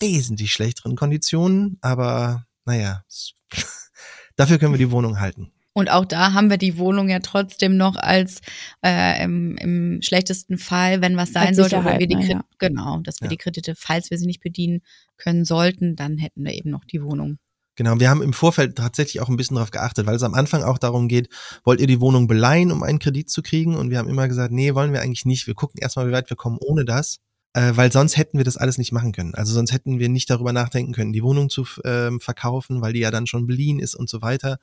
wesentlich 0.00 0.52
schlechteren 0.52 0.96
Konditionen. 0.96 1.78
Aber 1.80 2.46
naja, 2.64 3.04
dafür 4.36 4.58
können 4.58 4.72
wir 4.72 4.78
die 4.78 4.90
Wohnung 4.90 5.20
halten. 5.20 5.52
Und 5.74 5.90
auch 5.90 6.04
da 6.04 6.32
haben 6.32 6.50
wir 6.50 6.56
die 6.56 6.78
Wohnung 6.78 7.08
ja 7.08 7.18
trotzdem 7.18 7.76
noch 7.76 7.96
als 7.96 8.40
äh, 8.84 9.22
im, 9.24 9.56
im 9.56 10.02
schlechtesten 10.02 10.56
Fall, 10.56 11.02
wenn 11.02 11.16
was 11.16 11.32
sein 11.32 11.54
sollte, 11.54 11.78
oder 11.78 11.98
wir 11.98 12.06
die 12.06 12.14
Kredite, 12.14 12.32
ja. 12.32 12.44
genau, 12.58 13.00
dass 13.00 13.20
wir 13.20 13.26
ja. 13.26 13.30
die 13.30 13.36
Kredite, 13.36 13.74
falls 13.76 14.10
wir 14.10 14.18
sie 14.18 14.26
nicht 14.26 14.40
bedienen 14.40 14.82
können 15.16 15.44
sollten, 15.44 15.96
dann 15.96 16.16
hätten 16.16 16.44
wir 16.44 16.54
eben 16.54 16.70
noch 16.70 16.84
die 16.84 17.02
Wohnung. 17.02 17.38
Genau, 17.76 17.98
wir 17.98 18.08
haben 18.08 18.22
im 18.22 18.32
Vorfeld 18.32 18.76
tatsächlich 18.76 19.20
auch 19.20 19.28
ein 19.28 19.36
bisschen 19.36 19.56
darauf 19.56 19.72
geachtet, 19.72 20.06
weil 20.06 20.14
es 20.14 20.22
am 20.22 20.34
Anfang 20.34 20.62
auch 20.62 20.78
darum 20.78 21.08
geht, 21.08 21.28
wollt 21.64 21.80
ihr 21.80 21.88
die 21.88 22.00
Wohnung 22.00 22.28
beleihen, 22.28 22.70
um 22.70 22.84
einen 22.84 23.00
Kredit 23.00 23.28
zu 23.28 23.42
kriegen? 23.42 23.74
Und 23.74 23.90
wir 23.90 23.98
haben 23.98 24.08
immer 24.08 24.28
gesagt, 24.28 24.52
nee, 24.52 24.74
wollen 24.74 24.92
wir 24.92 25.02
eigentlich 25.02 25.24
nicht. 25.24 25.48
Wir 25.48 25.54
gucken 25.54 25.80
erstmal, 25.82 26.06
wie 26.06 26.12
weit 26.12 26.30
wir 26.30 26.36
kommen 26.36 26.58
ohne 26.60 26.84
das, 26.84 27.18
äh, 27.52 27.72
weil 27.74 27.90
sonst 27.90 28.16
hätten 28.16 28.38
wir 28.38 28.44
das 28.44 28.56
alles 28.56 28.78
nicht 28.78 28.92
machen 28.92 29.10
können. 29.10 29.34
Also 29.34 29.52
sonst 29.52 29.72
hätten 29.72 29.98
wir 29.98 30.08
nicht 30.08 30.30
darüber 30.30 30.52
nachdenken 30.52 30.92
können, 30.92 31.12
die 31.12 31.24
Wohnung 31.24 31.50
zu 31.50 31.66
äh, 31.82 32.12
verkaufen, 32.20 32.80
weil 32.80 32.92
die 32.92 33.00
ja 33.00 33.10
dann 33.10 33.26
schon 33.26 33.48
beliehen 33.48 33.80
ist 33.80 33.96
und 33.96 34.08
so 34.08 34.22
weiter 34.22 34.58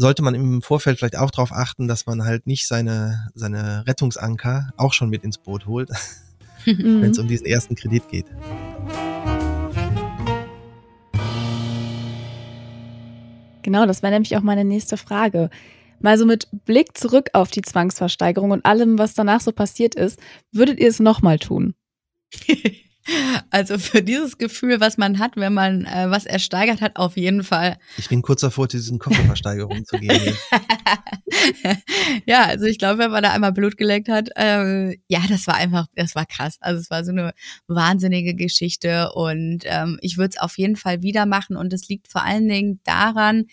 sollte 0.00 0.22
man 0.22 0.34
im 0.34 0.62
Vorfeld 0.62 0.98
vielleicht 0.98 1.18
auch 1.18 1.30
darauf 1.30 1.52
achten, 1.52 1.86
dass 1.86 2.06
man 2.06 2.24
halt 2.24 2.46
nicht 2.46 2.66
seine, 2.66 3.28
seine 3.34 3.86
Rettungsanker 3.86 4.70
auch 4.78 4.94
schon 4.94 5.10
mit 5.10 5.24
ins 5.24 5.36
Boot 5.36 5.66
holt, 5.66 5.90
wenn 6.64 7.10
es 7.10 7.18
um 7.18 7.28
diesen 7.28 7.46
ersten 7.46 7.74
Kredit 7.74 8.08
geht. 8.08 8.24
Genau, 13.62 13.84
das 13.84 14.02
wäre 14.02 14.14
nämlich 14.14 14.34
auch 14.38 14.42
meine 14.42 14.64
nächste 14.64 14.96
Frage. 14.96 15.50
Mal 16.00 16.16
so 16.16 16.24
mit 16.24 16.48
Blick 16.64 16.96
zurück 16.96 17.28
auf 17.34 17.50
die 17.50 17.60
Zwangsversteigerung 17.60 18.52
und 18.52 18.64
allem, 18.64 18.98
was 18.98 19.12
danach 19.12 19.42
so 19.42 19.52
passiert 19.52 19.96
ist, 19.96 20.18
würdet 20.50 20.80
ihr 20.80 20.88
es 20.88 20.98
nochmal 20.98 21.38
tun? 21.38 21.74
Also 23.50 23.78
für 23.78 24.02
dieses 24.02 24.38
Gefühl, 24.38 24.80
was 24.80 24.98
man 24.98 25.18
hat, 25.18 25.36
wenn 25.36 25.52
man 25.52 25.84
äh, 25.84 26.10
was 26.10 26.26
ersteigert 26.26 26.80
hat, 26.80 26.96
auf 26.96 27.16
jeden 27.16 27.42
Fall. 27.42 27.78
Ich 27.96 28.08
bin 28.08 28.22
kurz 28.22 28.42
davor, 28.42 28.68
diesen 28.68 28.98
Kofferversteigerung 28.98 29.84
zu 29.84 29.98
gehen. 29.98 30.36
ja, 32.26 32.44
also 32.44 32.66
ich 32.66 32.78
glaube, 32.78 32.98
wenn 32.98 33.10
man 33.10 33.22
da 33.22 33.32
einmal 33.32 33.52
Blut 33.52 33.76
geleckt 33.76 34.08
hat, 34.08 34.28
äh, 34.36 34.90
ja, 35.08 35.20
das 35.28 35.46
war 35.46 35.56
einfach, 35.56 35.86
das 35.94 36.14
war 36.14 36.26
krass. 36.26 36.58
Also 36.60 36.80
es 36.80 36.90
war 36.90 37.04
so 37.04 37.10
eine 37.10 37.32
wahnsinnige 37.66 38.34
Geschichte 38.34 39.12
und 39.12 39.60
ähm, 39.64 39.98
ich 40.00 40.16
würde 40.16 40.30
es 40.36 40.40
auf 40.40 40.58
jeden 40.58 40.76
Fall 40.76 41.02
wieder 41.02 41.26
machen 41.26 41.56
und 41.56 41.72
es 41.72 41.88
liegt 41.88 42.08
vor 42.08 42.24
allen 42.24 42.48
Dingen 42.48 42.80
daran, 42.84 43.46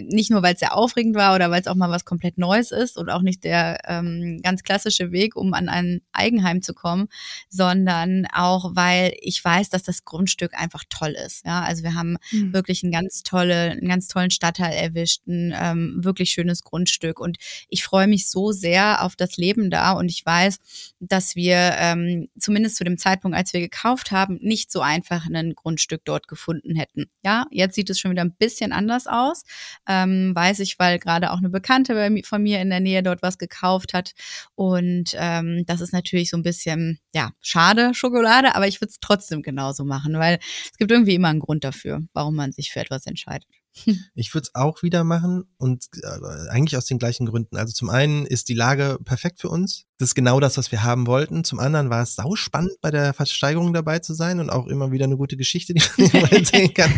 nicht 0.00 0.30
nur, 0.30 0.42
weil 0.42 0.54
es 0.54 0.60
sehr 0.60 0.76
aufregend 0.76 1.16
war 1.16 1.34
oder 1.34 1.50
weil 1.50 1.60
es 1.60 1.66
auch 1.66 1.74
mal 1.74 1.90
was 1.90 2.04
komplett 2.04 2.38
Neues 2.38 2.70
ist 2.70 2.96
und 2.96 3.10
auch 3.10 3.22
nicht 3.22 3.44
der 3.44 3.78
ähm, 3.86 4.40
ganz 4.42 4.62
klassische 4.62 5.12
Weg, 5.12 5.36
um 5.36 5.54
an 5.54 5.68
ein 5.68 6.00
Eigenheim 6.12 6.62
zu 6.62 6.74
kommen, 6.74 7.08
sondern 7.48 8.26
auch, 8.32 8.74
weil 8.74 8.97
ich 9.20 9.44
weiß, 9.44 9.70
dass 9.70 9.82
das 9.82 10.04
Grundstück 10.04 10.54
einfach 10.54 10.84
toll 10.88 11.16
ist. 11.26 11.44
Ja, 11.44 11.62
also 11.62 11.82
wir 11.82 11.94
haben 11.94 12.16
mhm. 12.30 12.52
wirklich 12.52 12.82
einen 12.82 12.92
ganz 12.92 13.22
tolle, 13.22 13.72
einen 13.72 13.88
ganz 13.88 14.08
tollen 14.08 14.30
Stadtteil 14.30 14.72
erwischt, 14.72 15.26
ein 15.26 15.54
ähm, 15.56 15.98
wirklich 16.02 16.30
schönes 16.30 16.62
Grundstück 16.62 17.20
und 17.20 17.38
ich 17.68 17.84
freue 17.84 18.06
mich 18.06 18.28
so 18.28 18.52
sehr 18.52 19.04
auf 19.04 19.16
das 19.16 19.36
Leben 19.36 19.70
da 19.70 19.92
und 19.92 20.08
ich 20.10 20.24
weiß, 20.24 20.58
dass 21.00 21.36
wir 21.36 21.74
ähm, 21.78 22.28
zumindest 22.38 22.76
zu 22.76 22.84
dem 22.84 22.98
Zeitpunkt, 22.98 23.36
als 23.36 23.52
wir 23.52 23.60
gekauft 23.60 24.10
haben, 24.10 24.38
nicht 24.40 24.70
so 24.70 24.80
einfach 24.80 25.26
ein 25.26 25.54
Grundstück 25.54 26.02
dort 26.04 26.28
gefunden 26.28 26.76
hätten. 26.76 27.06
Ja, 27.24 27.46
jetzt 27.50 27.74
sieht 27.74 27.90
es 27.90 27.98
schon 27.98 28.10
wieder 28.10 28.22
ein 28.22 28.34
bisschen 28.38 28.72
anders 28.72 29.06
aus 29.06 29.44
ähm, 29.88 30.34
weiß 30.34 30.60
ich, 30.60 30.78
weil 30.78 30.98
gerade 30.98 31.32
auch 31.32 31.38
eine 31.38 31.48
Bekannte 31.48 32.10
von 32.24 32.42
mir 32.42 32.60
in 32.60 32.70
der 32.70 32.80
Nähe 32.80 33.02
dort 33.02 33.22
was 33.22 33.38
gekauft 33.38 33.94
hat. 33.94 34.12
Und 34.54 35.14
ähm, 35.14 35.64
das 35.66 35.80
ist 35.80 35.92
natürlich 35.92 36.30
so 36.30 36.36
ein 36.36 36.42
bisschen, 36.42 36.98
ja, 37.14 37.30
schade 37.40 37.94
Schokolade, 37.94 38.54
aber 38.54 38.66
ich 38.66 38.77
würde 38.80 38.90
es 38.90 38.98
trotzdem 39.00 39.42
genauso 39.42 39.84
machen, 39.84 40.14
weil 40.14 40.38
es 40.70 40.76
gibt 40.76 40.90
irgendwie 40.90 41.14
immer 41.14 41.28
einen 41.28 41.40
Grund 41.40 41.64
dafür, 41.64 42.02
warum 42.12 42.36
man 42.36 42.52
sich 42.52 42.70
für 42.70 42.80
etwas 42.80 43.06
entscheidet. 43.06 43.48
Ich 44.14 44.34
würde 44.34 44.44
es 44.44 44.54
auch 44.54 44.82
wieder 44.82 45.04
machen 45.04 45.44
und 45.56 45.86
äh, 46.02 46.50
eigentlich 46.50 46.76
aus 46.76 46.86
den 46.86 46.98
gleichen 46.98 47.26
Gründen. 47.26 47.56
Also 47.56 47.72
zum 47.72 47.90
einen 47.90 48.26
ist 48.26 48.48
die 48.48 48.54
Lage 48.54 48.98
perfekt 49.04 49.40
für 49.40 49.48
uns. 49.50 49.86
Das 49.98 50.10
ist 50.10 50.14
genau 50.14 50.38
das, 50.38 50.56
was 50.56 50.70
wir 50.70 50.84
haben 50.84 51.08
wollten. 51.08 51.42
Zum 51.42 51.58
anderen 51.58 51.90
war 51.90 52.02
es 52.02 52.14
sauspannend, 52.14 52.80
bei 52.80 52.92
der 52.92 53.12
Versteigerung 53.14 53.72
dabei 53.72 53.98
zu 53.98 54.14
sein 54.14 54.38
und 54.38 54.48
auch 54.48 54.68
immer 54.68 54.92
wieder 54.92 55.06
eine 55.06 55.16
gute 55.16 55.36
Geschichte, 55.36 55.74
die 55.74 55.82
man 56.12 56.24
erzählen 56.30 56.72
kann. 56.72 56.92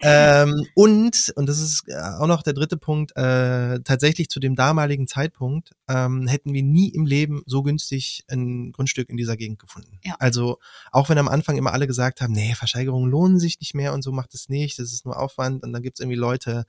ähm, 0.00 0.66
und, 0.74 1.32
und 1.36 1.46
das 1.46 1.58
ist 1.58 1.84
äh, 1.88 1.94
auch 1.94 2.26
noch 2.26 2.42
der 2.42 2.52
dritte 2.52 2.76
Punkt, 2.76 3.16
äh, 3.16 3.80
tatsächlich 3.80 4.28
zu 4.28 4.40
dem 4.40 4.56
damaligen 4.56 5.08
Zeitpunkt 5.08 5.70
ähm, 5.88 6.26
hätten 6.26 6.52
wir 6.52 6.62
nie 6.62 6.90
im 6.90 7.06
Leben 7.06 7.42
so 7.46 7.62
günstig 7.62 8.24
ein 8.28 8.72
Grundstück 8.72 9.08
in 9.08 9.16
dieser 9.16 9.38
Gegend 9.38 9.58
gefunden. 9.58 9.98
Ja. 10.04 10.14
Also 10.18 10.58
auch 10.90 11.08
wenn 11.08 11.16
am 11.16 11.28
Anfang 11.28 11.56
immer 11.56 11.72
alle 11.72 11.86
gesagt 11.86 12.20
haben, 12.20 12.34
nee, 12.34 12.54
Versteigerungen 12.54 13.10
lohnen 13.10 13.38
sich 13.40 13.58
nicht 13.58 13.74
mehr 13.74 13.94
und 13.94 14.02
so 14.02 14.12
macht 14.12 14.34
es 14.34 14.50
nicht, 14.50 14.78
das 14.78 14.92
ist 14.92 15.06
nur 15.06 15.18
Aufwand 15.18 15.62
und 15.62 15.72
dann 15.72 15.82
gibt 15.82 15.98
es 15.98 16.00
irgendwie 16.00 16.18
Leute, 16.18 16.66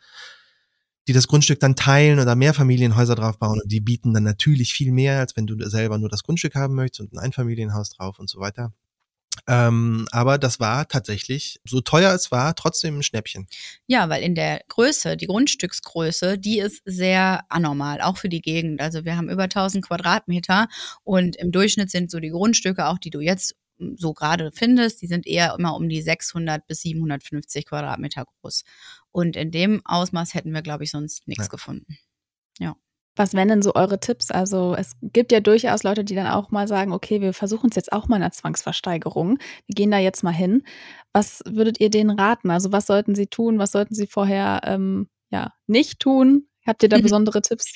die 1.08 1.14
das 1.14 1.28
Grundstück 1.28 1.60
dann 1.60 1.76
teilen 1.76 2.20
oder 2.20 2.36
mehr 2.36 2.54
Familienhäuser 2.54 3.16
drauf 3.16 3.38
bauen 3.38 3.60
und 3.62 3.72
die 3.72 3.82
bieten 3.82 4.14
dann 4.14 4.24
natürlich 4.24 4.74
viel 4.74 4.92
mehr, 4.92 5.20
als 5.20 5.36
wenn 5.36 5.48
du 5.48 5.58
selber 5.68 5.98
nur 5.98 6.10
das 6.10 6.24
Grundstück 6.24 6.56
haben 6.56 6.76
möchtest 6.76 7.02
und 7.02 7.14
ein 7.14 7.20
Einfamilienhaus 7.20 7.90
drauf 7.90 8.20
und 8.20 8.30
so 8.30 8.40
weiter. 8.40 8.74
Ähm, 9.48 10.08
aber 10.12 10.38
das 10.38 10.60
war 10.60 10.88
tatsächlich, 10.88 11.60
so 11.66 11.82
teuer 11.82 12.14
es 12.14 12.32
war, 12.32 12.56
trotzdem 12.56 13.00
ein 13.00 13.04
Schnäppchen. 13.04 13.48
Ja, 13.88 14.08
weil 14.08 14.24
in 14.24 14.36
der 14.36 14.62
Größe, 14.70 15.18
die 15.18 15.28
Grundstücksgröße, 15.28 16.38
die 16.38 16.60
ist 16.60 16.82
sehr 16.86 17.44
anormal, 17.50 18.02
auch 18.02 18.18
für 18.18 18.30
die 18.30 18.42
Gegend. 18.42 18.80
Also 18.80 19.06
wir 19.06 19.18
haben 19.18 19.30
über 19.30 19.44
1000 19.44 19.86
Quadratmeter 19.86 20.68
und 21.04 21.36
im 21.36 21.52
Durchschnitt 21.52 21.90
sind 21.90 22.12
so 22.12 22.20
die 22.20 22.30
Grundstücke, 22.30 22.88
auch 22.88 23.00
die 23.00 23.10
du 23.10 23.20
jetzt 23.20 23.56
so 23.96 24.14
gerade 24.14 24.52
findest, 24.54 25.02
die 25.02 25.08
sind 25.08 25.28
eher 25.28 25.56
immer 25.58 25.76
um 25.76 25.90
die 25.90 26.02
600 26.02 26.66
bis 26.68 26.82
750 26.82 27.66
Quadratmeter 27.66 28.26
groß. 28.26 28.64
Und 29.14 29.38
in 29.38 29.52
dem 29.52 29.82
Ausmaß 29.86 30.34
hätten 30.34 30.54
wir, 30.54 30.62
glaube 30.62 30.84
ich, 30.84 30.92
sonst 30.92 31.28
nichts 31.28 31.46
ja. 31.46 31.50
gefunden. 31.50 31.98
Ja. 32.60 32.76
Was 33.16 33.36
wären 33.36 33.48
denn 33.48 33.62
so 33.62 33.76
eure 33.76 34.00
Tipps? 34.00 34.32
Also 34.32 34.76
es 34.76 34.94
gibt 35.02 35.32
ja 35.32 35.40
durchaus 35.40 35.84
Leute, 35.84 36.04
die 36.04 36.16
dann 36.16 36.26
auch 36.26 36.50
mal 36.50 36.68
sagen, 36.68 36.92
okay, 36.92 37.22
wir 37.22 37.34
versuchen 37.34 37.70
es 37.70 37.76
jetzt 37.76 37.94
auch 37.94 38.08
mal 38.08 38.16
in 38.16 38.24
einer 38.24 38.32
Zwangsversteigerung. 38.32 39.38
Wir 39.68 39.76
gehen 39.76 39.92
da 39.92 40.00
jetzt 40.00 40.24
mal 40.24 40.32
hin. 40.32 40.64
Was 41.14 41.44
würdet 41.48 41.80
ihr 41.80 41.92
denen 41.92 42.20
raten? 42.20 42.50
Also 42.50 42.72
was 42.72 42.88
sollten 42.88 43.14
sie 43.14 43.28
tun? 43.28 43.60
Was 43.60 43.72
sollten 43.72 43.94
sie 43.94 44.08
vorher 44.08 44.62
ähm, 44.64 45.10
ja 45.30 45.54
nicht 45.68 46.00
tun? 46.00 46.48
Habt 46.66 46.82
ihr 46.82 46.90
da 46.90 46.98
besondere 47.02 47.44
Tipps? 47.44 47.76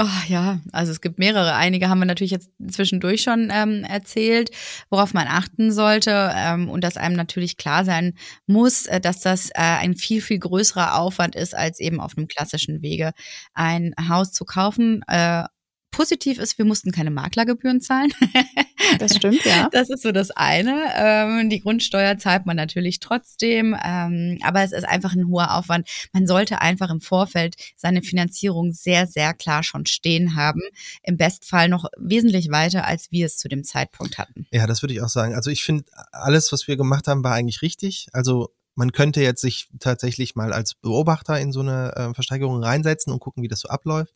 Oh, 0.00 0.06
ja, 0.28 0.60
also 0.70 0.92
es 0.92 1.00
gibt 1.00 1.18
mehrere. 1.18 1.54
Einige 1.54 1.88
haben 1.88 1.98
wir 1.98 2.04
natürlich 2.06 2.30
jetzt 2.30 2.50
zwischendurch 2.70 3.22
schon 3.22 3.50
ähm, 3.52 3.82
erzählt, 3.82 4.50
worauf 4.90 5.12
man 5.12 5.26
achten 5.26 5.72
sollte 5.72 6.30
ähm, 6.36 6.68
und 6.70 6.84
dass 6.84 6.96
einem 6.96 7.16
natürlich 7.16 7.56
klar 7.56 7.84
sein 7.84 8.14
muss, 8.46 8.86
äh, 8.86 9.00
dass 9.00 9.20
das 9.20 9.50
äh, 9.50 9.54
ein 9.56 9.96
viel, 9.96 10.20
viel 10.22 10.38
größerer 10.38 10.96
Aufwand 11.00 11.34
ist, 11.34 11.52
als 11.56 11.80
eben 11.80 12.00
auf 12.00 12.16
einem 12.16 12.28
klassischen 12.28 12.80
Wege 12.80 13.10
ein 13.54 13.92
Haus 14.08 14.30
zu 14.32 14.44
kaufen. 14.44 15.02
Äh, 15.08 15.44
positiv 15.90 16.38
ist, 16.38 16.58
wir 16.58 16.64
mussten 16.64 16.92
keine 16.92 17.10
Maklergebühren 17.10 17.80
zahlen. 17.80 18.12
Das 18.98 19.16
stimmt, 19.16 19.44
ja. 19.44 19.68
Das 19.72 19.90
ist 19.90 20.02
so 20.02 20.12
das 20.12 20.30
eine. 20.30 20.92
Ähm, 20.94 21.50
die 21.50 21.60
Grundsteuer 21.60 22.16
zahlt 22.16 22.46
man 22.46 22.56
natürlich 22.56 23.00
trotzdem, 23.00 23.76
ähm, 23.84 24.38
aber 24.42 24.62
es 24.62 24.72
ist 24.72 24.84
einfach 24.84 25.14
ein 25.14 25.28
hoher 25.28 25.56
Aufwand. 25.56 25.88
Man 26.12 26.26
sollte 26.26 26.60
einfach 26.60 26.88
im 26.90 27.00
Vorfeld 27.00 27.56
seine 27.76 28.02
Finanzierung 28.02 28.72
sehr, 28.72 29.06
sehr 29.06 29.34
klar 29.34 29.62
schon 29.62 29.84
stehen 29.84 30.36
haben. 30.36 30.62
Im 31.02 31.16
Bestfall 31.16 31.68
noch 31.68 31.86
wesentlich 31.98 32.50
weiter, 32.50 32.86
als 32.86 33.10
wir 33.10 33.26
es 33.26 33.36
zu 33.36 33.48
dem 33.48 33.64
Zeitpunkt 33.64 34.16
hatten. 34.16 34.46
Ja, 34.52 34.66
das 34.66 34.82
würde 34.82 34.94
ich 34.94 35.02
auch 35.02 35.08
sagen. 35.08 35.34
Also 35.34 35.50
ich 35.50 35.64
finde, 35.64 35.84
alles, 36.12 36.52
was 36.52 36.68
wir 36.68 36.76
gemacht 36.76 37.08
haben, 37.08 37.24
war 37.24 37.34
eigentlich 37.34 37.62
richtig. 37.62 38.06
Also 38.12 38.54
man 38.74 38.92
könnte 38.92 39.20
jetzt 39.20 39.40
sich 39.40 39.68
tatsächlich 39.80 40.36
mal 40.36 40.52
als 40.52 40.74
Beobachter 40.74 41.38
in 41.40 41.52
so 41.52 41.60
eine 41.60 41.94
äh, 41.96 42.14
Versteigerung 42.14 42.62
reinsetzen 42.62 43.12
und 43.12 43.18
gucken, 43.18 43.42
wie 43.42 43.48
das 43.48 43.60
so 43.60 43.68
abläuft 43.68 44.14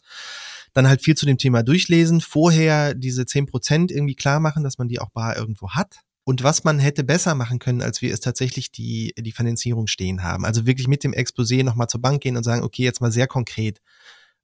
dann 0.73 0.89
halt 0.89 1.03
viel 1.03 1.17
zu 1.17 1.27
dem 1.27 1.39
Thema 1.39 1.63
durchlesen, 1.63 2.21
vorher 2.21 2.95
diese 2.95 3.27
zehn 3.27 3.47
Prozent 3.47 3.91
irgendwie 3.91 4.15
klar 4.15 4.41
machen, 4.41 4.65
dass 4.65 4.79
man 4.79 4.89
die 4.89 5.01
auch 5.01 5.11
bar 5.11 5.37
irgendwo 5.37 5.71
hat. 5.71 6.01
Und 6.25 6.45
was 6.45 6.63
man 6.63 6.79
hätte 6.79 7.03
besser 7.03 7.35
machen 7.35 7.59
können, 7.59 7.83
als 7.83 8.01
wir 8.01 8.15
es 8.15 8.21
tatsächlich 8.21 8.71
die, 8.71 9.13
die 9.19 9.33
Finanzierung 9.33 9.89
stehen 9.89 10.23
haben. 10.23 10.45
Also 10.45 10.67
wirklich 10.67 10.87
mit 10.87 11.03
dem 11.03 11.13
Exposé 11.13 11.65
nochmal 11.65 11.89
zur 11.89 12.01
Bank 12.01 12.23
gehen 12.23 12.37
und 12.37 12.45
sagen, 12.45 12.63
okay, 12.63 12.85
jetzt 12.85 13.01
mal 13.01 13.11
sehr 13.11 13.27
konkret, 13.27 13.81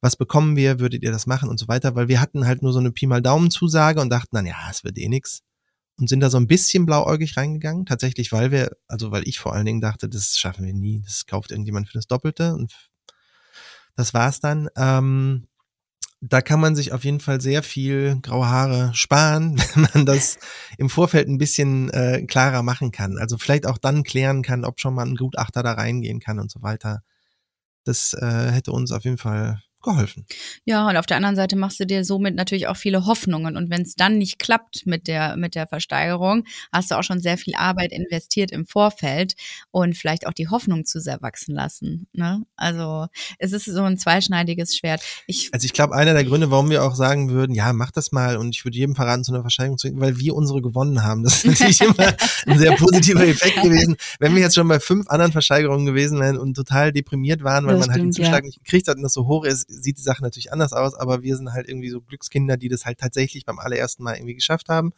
was 0.00 0.16
bekommen 0.16 0.56
wir, 0.56 0.80
würdet 0.80 1.02
ihr 1.02 1.12
das 1.12 1.26
machen 1.26 1.48
und 1.48 1.58
so 1.58 1.68
weiter, 1.68 1.94
weil 1.94 2.08
wir 2.08 2.20
hatten 2.20 2.46
halt 2.46 2.62
nur 2.62 2.72
so 2.72 2.78
eine 2.78 2.90
Pi 2.90 3.06
mal 3.06 3.22
Daumen 3.22 3.50
Zusage 3.50 4.00
und 4.00 4.10
dachten 4.10 4.34
dann, 4.34 4.46
ja, 4.46 4.56
es 4.70 4.84
wird 4.84 4.98
eh 4.98 5.08
nix 5.08 5.42
und 5.98 6.08
sind 6.08 6.20
da 6.20 6.30
so 6.30 6.38
ein 6.38 6.46
bisschen 6.46 6.86
blauäugig 6.86 7.36
reingegangen, 7.36 7.84
tatsächlich, 7.84 8.30
weil 8.32 8.50
wir, 8.50 8.76
also 8.86 9.10
weil 9.10 9.26
ich 9.26 9.38
vor 9.38 9.54
allen 9.54 9.66
Dingen 9.66 9.80
dachte, 9.80 10.08
das 10.08 10.36
schaffen 10.36 10.64
wir 10.64 10.74
nie, 10.74 11.02
das 11.04 11.26
kauft 11.26 11.50
irgendjemand 11.50 11.88
für 11.88 11.94
das 11.94 12.06
Doppelte 12.06 12.54
und 12.54 12.72
das 13.96 14.14
war's 14.14 14.38
dann. 14.38 14.68
Ähm, 14.76 15.48
da 16.20 16.40
kann 16.40 16.60
man 16.60 16.74
sich 16.74 16.92
auf 16.92 17.04
jeden 17.04 17.20
Fall 17.20 17.40
sehr 17.40 17.62
viel 17.62 18.18
graue 18.22 18.48
Haare 18.48 18.90
sparen, 18.94 19.58
wenn 19.74 19.88
man 19.94 20.06
das 20.06 20.38
im 20.76 20.90
Vorfeld 20.90 21.28
ein 21.28 21.38
bisschen 21.38 21.90
äh, 21.90 22.24
klarer 22.26 22.62
machen 22.62 22.90
kann. 22.90 23.18
Also 23.18 23.38
vielleicht 23.38 23.66
auch 23.66 23.78
dann 23.78 24.02
klären 24.02 24.42
kann, 24.42 24.64
ob 24.64 24.80
schon 24.80 24.94
mal 24.94 25.06
ein 25.06 25.16
Gutachter 25.16 25.62
da 25.62 25.72
reingehen 25.72 26.20
kann 26.20 26.38
und 26.38 26.50
so 26.50 26.62
weiter. 26.62 27.02
Das 27.84 28.14
äh, 28.14 28.50
hätte 28.50 28.72
uns 28.72 28.92
auf 28.92 29.04
jeden 29.04 29.18
Fall 29.18 29.62
geholfen. 29.82 30.26
Ja, 30.64 30.88
und 30.88 30.96
auf 30.96 31.06
der 31.06 31.16
anderen 31.16 31.36
Seite 31.36 31.56
machst 31.56 31.80
du 31.80 31.86
dir 31.86 32.04
somit 32.04 32.34
natürlich 32.34 32.66
auch 32.66 32.76
viele 32.76 33.06
Hoffnungen. 33.06 33.56
Und 33.56 33.70
wenn 33.70 33.82
es 33.82 33.94
dann 33.94 34.18
nicht 34.18 34.38
klappt 34.38 34.86
mit 34.86 35.06
der, 35.06 35.36
mit 35.36 35.54
der 35.54 35.66
Versteigerung, 35.66 36.44
hast 36.72 36.90
du 36.90 36.96
auch 36.96 37.02
schon 37.02 37.20
sehr 37.20 37.38
viel 37.38 37.54
Arbeit 37.54 37.92
investiert 37.92 38.50
im 38.50 38.66
Vorfeld 38.66 39.34
und 39.70 39.96
vielleicht 39.96 40.26
auch 40.26 40.32
die 40.32 40.48
Hoffnung 40.48 40.84
zu 40.84 41.00
sehr 41.00 41.22
wachsen 41.22 41.54
lassen. 41.54 42.08
Ne? 42.12 42.44
Also 42.56 43.06
es 43.38 43.52
ist 43.52 43.66
so 43.66 43.82
ein 43.82 43.98
zweischneidiges 43.98 44.76
Schwert. 44.76 45.02
Ich, 45.26 45.50
also 45.52 45.64
ich 45.64 45.72
glaube, 45.72 45.94
einer 45.94 46.14
der 46.14 46.24
Gründe, 46.24 46.50
warum 46.50 46.70
wir 46.70 46.84
auch 46.84 46.94
sagen 46.94 47.30
würden, 47.30 47.54
ja, 47.54 47.72
mach 47.72 47.90
das 47.90 48.12
mal 48.12 48.36
und 48.36 48.54
ich 48.54 48.64
würde 48.64 48.76
jedem 48.76 48.94
verraten, 48.94 49.24
zu 49.24 49.32
einer 49.32 49.42
Versteigerung 49.42 49.78
zu 49.78 49.88
gehen, 49.88 50.00
weil 50.00 50.18
wir 50.18 50.34
unsere 50.34 50.60
gewonnen 50.60 51.04
haben. 51.04 51.22
Das 51.22 51.44
ist 51.44 51.46
natürlich 51.46 51.80
immer 51.82 52.14
ein 52.46 52.58
sehr 52.58 52.72
positiver 52.72 53.26
Effekt 53.26 53.62
gewesen. 53.62 53.96
Wenn 54.18 54.34
wir 54.34 54.42
jetzt 54.42 54.54
schon 54.54 54.68
bei 54.68 54.80
fünf 54.80 55.08
anderen 55.08 55.32
Versteigerungen 55.32 55.86
gewesen 55.86 56.20
wären 56.20 56.38
und 56.38 56.54
total 56.54 56.92
deprimiert 56.92 57.42
waren, 57.44 57.66
weil 57.66 57.76
das 57.76 57.86
man 57.86 57.94
stimmt, 57.94 58.06
halt 58.06 58.16
den 58.16 58.24
Zuschlag 58.24 58.42
ja. 58.42 58.46
nicht 58.46 58.64
gekriegt 58.64 58.88
hat 58.88 58.96
und 58.96 59.02
das 59.02 59.12
so 59.12 59.26
hoch 59.26 59.44
ist, 59.44 59.67
sieht 59.68 59.98
die 59.98 60.02
Sache 60.02 60.22
natürlich 60.22 60.52
anders 60.52 60.72
aus, 60.72 60.94
aber 60.94 61.22
wir 61.22 61.36
sind 61.36 61.52
halt 61.52 61.68
irgendwie 61.68 61.90
so 61.90 62.00
Glückskinder, 62.00 62.56
die 62.56 62.68
das 62.68 62.84
halt 62.84 62.98
tatsächlich 62.98 63.44
beim 63.44 63.58
allerersten 63.58 64.02
Mal 64.02 64.16
irgendwie 64.16 64.34
geschafft 64.34 64.68
haben. 64.68 64.92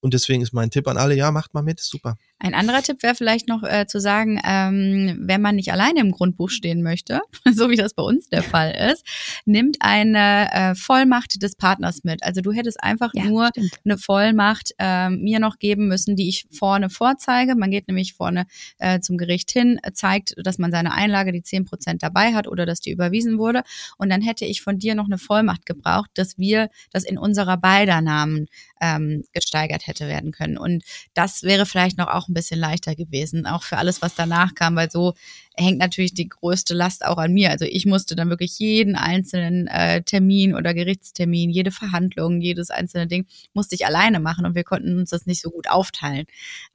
Und 0.00 0.14
deswegen 0.14 0.42
ist 0.42 0.52
mein 0.52 0.70
Tipp 0.70 0.86
an 0.88 0.98
alle, 0.98 1.14
ja, 1.14 1.30
macht 1.30 1.54
mal 1.54 1.62
mit, 1.62 1.80
super. 1.80 2.16
Ein 2.38 2.52
anderer 2.52 2.82
Tipp 2.82 3.02
wäre 3.02 3.14
vielleicht 3.14 3.48
noch 3.48 3.62
äh, 3.62 3.86
zu 3.86 3.98
sagen, 3.98 4.38
ähm, 4.44 5.16
wenn 5.22 5.40
man 5.40 5.56
nicht 5.56 5.72
alleine 5.72 6.00
im 6.00 6.10
Grundbuch 6.10 6.50
stehen 6.50 6.82
möchte, 6.82 7.20
so 7.50 7.70
wie 7.70 7.76
das 7.76 7.94
bei 7.94 8.02
uns 8.02 8.28
der 8.28 8.42
Fall 8.42 8.72
ist, 8.92 9.06
nimmt 9.46 9.78
eine 9.80 10.52
äh, 10.52 10.74
Vollmacht 10.74 11.42
des 11.42 11.56
Partners 11.56 12.04
mit. 12.04 12.22
Also 12.22 12.42
du 12.42 12.52
hättest 12.52 12.82
einfach 12.82 13.12
ja, 13.14 13.24
nur 13.24 13.48
stimmt. 13.48 13.80
eine 13.86 13.96
Vollmacht 13.96 14.72
äh, 14.78 15.08
mir 15.08 15.40
noch 15.40 15.58
geben 15.58 15.88
müssen, 15.88 16.14
die 16.14 16.28
ich 16.28 16.46
vorne 16.50 16.90
vorzeige. 16.90 17.54
Man 17.56 17.70
geht 17.70 17.88
nämlich 17.88 18.12
vorne 18.12 18.46
äh, 18.78 19.00
zum 19.00 19.16
Gericht 19.16 19.50
hin, 19.50 19.80
zeigt, 19.94 20.34
dass 20.36 20.58
man 20.58 20.70
seine 20.70 20.92
Einlage, 20.92 21.32
die 21.32 21.42
zehn 21.42 21.64
Prozent 21.64 22.02
dabei 22.02 22.34
hat 22.34 22.48
oder 22.48 22.66
dass 22.66 22.80
die 22.80 22.90
überwiesen 22.90 23.38
wurde. 23.38 23.62
Und 23.96 24.10
dann 24.10 24.20
hätte 24.20 24.44
ich 24.44 24.60
von 24.60 24.78
dir 24.78 24.94
noch 24.94 25.06
eine 25.06 25.18
Vollmacht 25.18 25.64
gebraucht, 25.64 26.10
dass 26.12 26.36
wir 26.36 26.68
das 26.92 27.04
in 27.04 27.16
unserer 27.16 27.56
beider 27.56 28.02
Namen 28.02 28.46
ähm, 28.82 29.24
gesteigert 29.32 29.86
hätte 29.86 30.06
werden 30.06 30.32
können. 30.32 30.58
Und 30.58 30.84
das 31.14 31.42
wäre 31.42 31.64
vielleicht 31.64 31.96
noch 31.96 32.08
auch 32.08 32.25
auch 32.26 32.28
ein 32.28 32.34
bisschen 32.34 32.60
leichter 32.60 32.94
gewesen, 32.94 33.46
auch 33.46 33.62
für 33.62 33.78
alles, 33.78 34.02
was 34.02 34.14
danach 34.14 34.54
kam, 34.54 34.76
weil 34.76 34.90
so 34.90 35.14
hängt 35.56 35.78
natürlich 35.78 36.12
die 36.14 36.28
größte 36.28 36.74
Last 36.74 37.04
auch 37.04 37.16
an 37.18 37.32
mir. 37.32 37.50
Also 37.50 37.64
ich 37.64 37.86
musste 37.86 38.14
dann 38.16 38.28
wirklich 38.28 38.58
jeden 38.58 38.96
einzelnen 38.96 39.66
äh, 39.68 40.02
Termin 40.02 40.54
oder 40.54 40.74
Gerichtstermin, 40.74 41.50
jede 41.50 41.70
Verhandlung, 41.70 42.40
jedes 42.40 42.70
einzelne 42.70 43.06
Ding 43.06 43.26
musste 43.54 43.74
ich 43.74 43.86
alleine 43.86 44.20
machen 44.20 44.44
und 44.44 44.54
wir 44.54 44.64
konnten 44.64 44.98
uns 44.98 45.10
das 45.10 45.26
nicht 45.26 45.40
so 45.40 45.50
gut 45.50 45.68
aufteilen. 45.68 46.26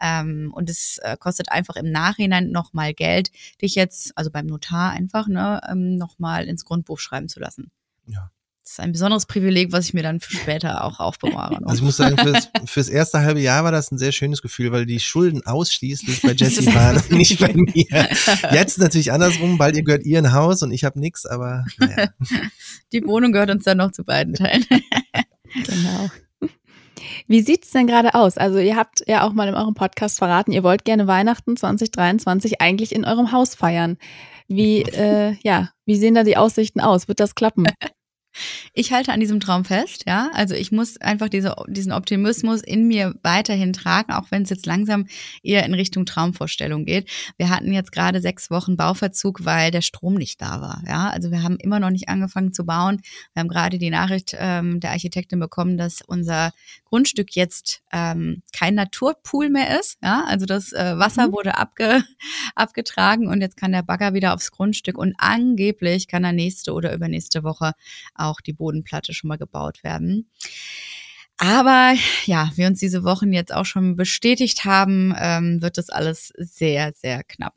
Ähm, 0.01 0.51
und 0.53 0.69
es 0.69 0.99
äh, 1.03 1.17
kostet 1.17 1.51
einfach 1.51 1.75
im 1.75 1.91
Nachhinein 1.91 2.51
nochmal 2.51 2.93
Geld, 2.93 3.31
dich 3.61 3.75
jetzt, 3.75 4.17
also 4.17 4.31
beim 4.31 4.47
Notar 4.47 4.91
einfach, 4.91 5.27
ne, 5.27 5.61
ähm, 5.69 5.95
nochmal 5.95 6.45
ins 6.45 6.65
Grundbuch 6.65 6.99
schreiben 6.99 7.29
zu 7.29 7.39
lassen. 7.39 7.71
Ja. 8.07 8.31
Das 8.63 8.73
ist 8.73 8.79
ein 8.79 8.91
besonderes 8.91 9.25
Privileg, 9.25 9.71
was 9.71 9.85
ich 9.85 9.93
mir 9.95 10.03
dann 10.03 10.19
für 10.19 10.35
später 10.35 10.83
auch 10.83 10.99
aufbewahre. 10.99 11.59
Also 11.63 11.77
ich 11.77 11.81
muss 11.81 11.97
sagen, 11.97 12.15
fürs, 12.17 12.49
fürs 12.65 12.89
erste 12.89 13.21
halbe 13.21 13.39
Jahr 13.39 13.63
war 13.63 13.71
das 13.71 13.91
ein 13.91 13.97
sehr 13.97 14.11
schönes 14.11 14.43
Gefühl, 14.43 14.71
weil 14.71 14.85
die 14.85 14.99
Schulden 14.99 15.45
ausschließlich 15.45 16.21
bei 16.21 16.33
Jessie 16.33 16.67
waren 16.67 16.97
und 16.97 17.11
nicht 17.11 17.39
bei 17.39 17.53
mir. 17.53 18.09
Jetzt 18.51 18.77
natürlich 18.77 19.11
andersrum, 19.11 19.57
bald 19.57 19.75
ihr 19.75 19.83
gehört 19.83 20.05
ihr 20.05 20.19
ein 20.19 20.31
Haus 20.33 20.61
und 20.61 20.71
ich 20.71 20.83
habe 20.83 20.99
nichts, 20.99 21.25
aber 21.25 21.65
naja. 21.79 22.09
Die 22.93 23.03
Wohnung 23.03 23.31
gehört 23.31 23.49
uns 23.49 23.63
dann 23.63 23.77
noch 23.77 23.91
zu 23.91 24.03
beiden 24.03 24.35
Teilen. 24.35 24.65
genau. 25.65 26.11
Wie 27.27 27.41
sieht's 27.41 27.71
denn 27.71 27.87
gerade 27.87 28.13
aus? 28.13 28.37
Also 28.37 28.59
ihr 28.59 28.75
habt 28.75 29.03
ja 29.07 29.25
auch 29.25 29.33
mal 29.33 29.47
in 29.47 29.55
eurem 29.55 29.73
Podcast 29.73 30.19
verraten, 30.19 30.51
ihr 30.51 30.63
wollt 30.63 30.85
gerne 30.85 31.07
Weihnachten 31.07 31.57
2023 31.57 32.61
eigentlich 32.61 32.93
in 32.93 33.05
eurem 33.05 33.31
Haus 33.31 33.55
feiern. 33.55 33.97
Wie, 34.47 34.81
äh, 34.81 35.35
ja, 35.43 35.69
wie 35.85 35.95
sehen 35.95 36.13
da 36.13 36.23
die 36.23 36.37
Aussichten 36.37 36.79
aus? 36.79 37.07
Wird 37.07 37.19
das 37.19 37.35
klappen? 37.35 37.65
Ich 38.73 38.91
halte 38.93 39.11
an 39.11 39.19
diesem 39.19 39.39
Traum 39.39 39.65
fest, 39.65 40.03
ja. 40.07 40.29
Also 40.33 40.55
ich 40.55 40.71
muss 40.71 40.99
einfach 41.01 41.29
diese, 41.29 41.55
diesen 41.67 41.91
Optimismus 41.91 42.61
in 42.61 42.87
mir 42.87 43.15
weiterhin 43.23 43.73
tragen, 43.73 44.13
auch 44.13 44.31
wenn 44.31 44.43
es 44.43 44.49
jetzt 44.49 44.65
langsam 44.65 45.07
eher 45.43 45.65
in 45.65 45.73
Richtung 45.73 46.05
Traumvorstellung 46.05 46.85
geht. 46.85 47.09
Wir 47.37 47.49
hatten 47.49 47.73
jetzt 47.73 47.91
gerade 47.91 48.21
sechs 48.21 48.49
Wochen 48.49 48.77
Bauverzug, 48.77 49.45
weil 49.45 49.71
der 49.71 49.81
Strom 49.81 50.15
nicht 50.15 50.41
da 50.41 50.61
war, 50.61 50.81
ja. 50.87 51.09
Also 51.09 51.31
wir 51.31 51.43
haben 51.43 51.57
immer 51.57 51.79
noch 51.79 51.89
nicht 51.89 52.09
angefangen 52.09 52.53
zu 52.53 52.65
bauen. 52.65 53.01
Wir 53.33 53.41
haben 53.41 53.49
gerade 53.49 53.77
die 53.77 53.89
Nachricht 53.89 54.35
ähm, 54.37 54.79
der 54.79 54.91
Architektin 54.91 55.39
bekommen, 55.39 55.77
dass 55.77 56.01
unser 56.01 56.51
Grundstück 56.85 57.35
jetzt 57.35 57.81
ähm, 57.91 58.43
kein 58.53 58.75
Naturpool 58.75 59.49
mehr 59.49 59.79
ist, 59.79 59.97
ja. 60.01 60.23
Also 60.25 60.45
das 60.45 60.71
äh, 60.73 60.97
Wasser 60.97 61.27
mhm. 61.27 61.33
wurde 61.33 61.57
abge, 61.57 62.03
abgetragen 62.55 63.27
und 63.27 63.41
jetzt 63.41 63.57
kann 63.57 63.71
der 63.71 63.83
Bagger 63.83 64.13
wieder 64.13 64.33
aufs 64.33 64.51
Grundstück 64.51 64.97
und 64.97 65.15
angeblich 65.17 66.07
kann 66.07 66.23
er 66.23 66.33
nächste 66.33 66.73
oder 66.73 66.93
übernächste 66.93 67.43
Woche 67.43 67.73
auch 68.21 68.41
die 68.41 68.53
Bodenplatte 68.53 69.13
schon 69.13 69.27
mal 69.27 69.37
gebaut 69.37 69.83
werden. 69.83 70.29
Aber 71.37 71.95
ja, 72.25 72.51
wir 72.55 72.67
uns 72.67 72.79
diese 72.79 73.03
Wochen 73.03 73.33
jetzt 73.33 73.53
auch 73.53 73.65
schon 73.65 73.95
bestätigt 73.95 74.63
haben, 74.63 75.13
ähm, 75.17 75.61
wird 75.61 75.77
das 75.77 75.89
alles 75.89 76.31
sehr, 76.37 76.93
sehr 76.93 77.23
knapp. 77.23 77.55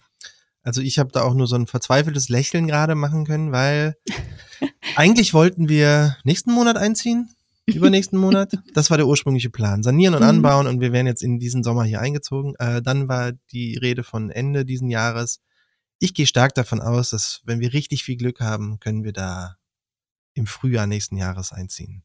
Also 0.63 0.81
ich 0.81 0.99
habe 0.99 1.11
da 1.13 1.23
auch 1.23 1.35
nur 1.35 1.47
so 1.47 1.57
ein 1.57 1.67
verzweifeltes 1.67 2.31
Lächeln 2.31 2.67
gerade 2.67 2.95
machen 2.95 3.27
können, 3.27 3.53
weil 3.53 3.97
eigentlich 4.97 5.35
wollten 5.35 5.69
wir 5.69 6.17
nächsten 6.25 6.51
Monat 6.53 6.79
einziehen, 6.79 7.29
übernächsten 7.67 8.19
Monat. 8.19 8.57
Das 8.75 8.91
war 8.91 8.97
der 8.97 9.07
ursprüngliche 9.07 9.51
Plan. 9.51 9.83
Sanieren 9.83 10.15
und 10.15 10.23
mhm. 10.23 10.29
anbauen 10.29 10.67
und 10.67 10.81
wir 10.81 10.93
wären 10.93 11.07
jetzt 11.07 11.23
in 11.23 11.39
diesen 11.39 11.63
Sommer 11.63 11.85
hier 11.85 12.01
eingezogen. 12.01 12.55
Äh, 12.59 12.81
dann 12.81 13.09
war 13.09 13.33
die 13.53 13.77
Rede 13.77 14.03
von 14.03 14.31
Ende 14.31 14.65
diesen 14.65 14.89
Jahres. 14.89 15.41
Ich 15.99 16.15
gehe 16.15 16.27
stark 16.27 16.55
davon 16.55 16.81
aus, 16.81 17.11
dass 17.11 17.43
wenn 17.45 17.61
wir 17.61 17.75
richtig 17.75 18.03
viel 18.03 18.17
Glück 18.17 18.41
haben, 18.41 18.81
können 18.81 19.05
wir 19.05 19.13
da 19.13 19.57
im 20.35 20.47
Frühjahr 20.47 20.87
nächsten 20.87 21.17
Jahres 21.17 21.53
einziehen. 21.53 22.03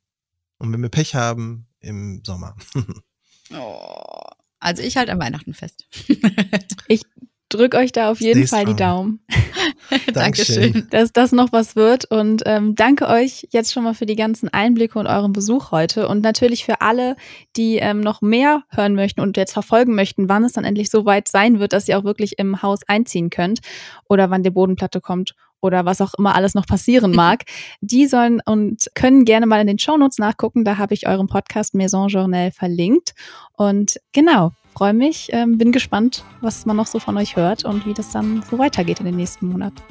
Und 0.57 0.71
wenn 0.71 0.81
wir 0.81 0.89
Pech 0.89 1.15
haben, 1.15 1.67
im 1.79 2.21
Sommer. 2.25 2.55
oh, 3.53 4.29
also 4.59 4.83
ich 4.83 4.97
halte 4.97 5.11
an 5.11 5.19
Weihnachten 5.19 5.53
fest. 5.53 5.87
ich 6.87 7.03
drück 7.49 7.73
euch 7.73 7.91
da 7.91 8.11
auf 8.11 8.21
jeden 8.21 8.47
Fall 8.47 8.65
die 8.65 8.75
Daumen. 8.75 9.21
Dankeschön. 10.13 10.87
Dass 10.91 11.11
das 11.11 11.31
noch 11.31 11.51
was 11.51 11.75
wird. 11.75 12.05
Und 12.05 12.43
ähm, 12.45 12.75
danke 12.75 13.07
euch 13.07 13.47
jetzt 13.51 13.73
schon 13.73 13.83
mal 13.83 13.95
für 13.95 14.05
die 14.05 14.15
ganzen 14.15 14.49
Einblicke 14.49 14.99
und 14.99 15.07
euren 15.07 15.33
Besuch 15.33 15.71
heute. 15.71 16.07
Und 16.07 16.21
natürlich 16.21 16.63
für 16.63 16.81
alle, 16.81 17.15
die 17.55 17.77
ähm, 17.77 18.01
noch 18.01 18.21
mehr 18.21 18.63
hören 18.69 18.93
möchten 18.93 19.21
und 19.21 19.35
jetzt 19.35 19.53
verfolgen 19.53 19.95
möchten, 19.95 20.29
wann 20.29 20.43
es 20.43 20.53
dann 20.53 20.63
endlich 20.63 20.91
so 20.91 21.05
weit 21.05 21.27
sein 21.27 21.59
wird, 21.59 21.73
dass 21.73 21.87
ihr 21.87 21.97
auch 21.97 22.03
wirklich 22.03 22.37
im 22.37 22.61
Haus 22.61 22.81
einziehen 22.87 23.31
könnt 23.31 23.61
oder 24.07 24.29
wann 24.29 24.43
die 24.43 24.51
Bodenplatte 24.51 25.01
kommt 25.01 25.33
oder 25.61 25.85
was 25.85 26.01
auch 26.01 26.13
immer 26.15 26.35
alles 26.35 26.53
noch 26.53 26.65
passieren 26.65 27.11
mag, 27.11 27.43
die 27.81 28.07
sollen 28.07 28.41
und 28.45 28.89
können 28.95 29.25
gerne 29.25 29.45
mal 29.45 29.61
in 29.61 29.67
den 29.67 29.79
Shownotes 29.79 30.17
nachgucken. 30.17 30.63
Da 30.63 30.77
habe 30.77 30.93
ich 30.93 31.07
euren 31.07 31.27
Podcast 31.27 31.75
Maison 31.75 32.07
Journal 32.07 32.51
verlinkt. 32.51 33.13
Und 33.53 33.99
genau, 34.11 34.51
freue 34.73 34.93
mich, 34.93 35.29
ähm, 35.31 35.57
bin 35.57 35.71
gespannt, 35.71 36.23
was 36.41 36.65
man 36.65 36.77
noch 36.77 36.87
so 36.87 36.99
von 36.99 37.17
euch 37.17 37.35
hört 37.35 37.65
und 37.65 37.85
wie 37.85 37.93
das 37.93 38.11
dann 38.11 38.43
so 38.49 38.57
weitergeht 38.57 38.99
in 38.99 39.05
den 39.05 39.15
nächsten 39.15 39.47
Monaten. 39.47 39.81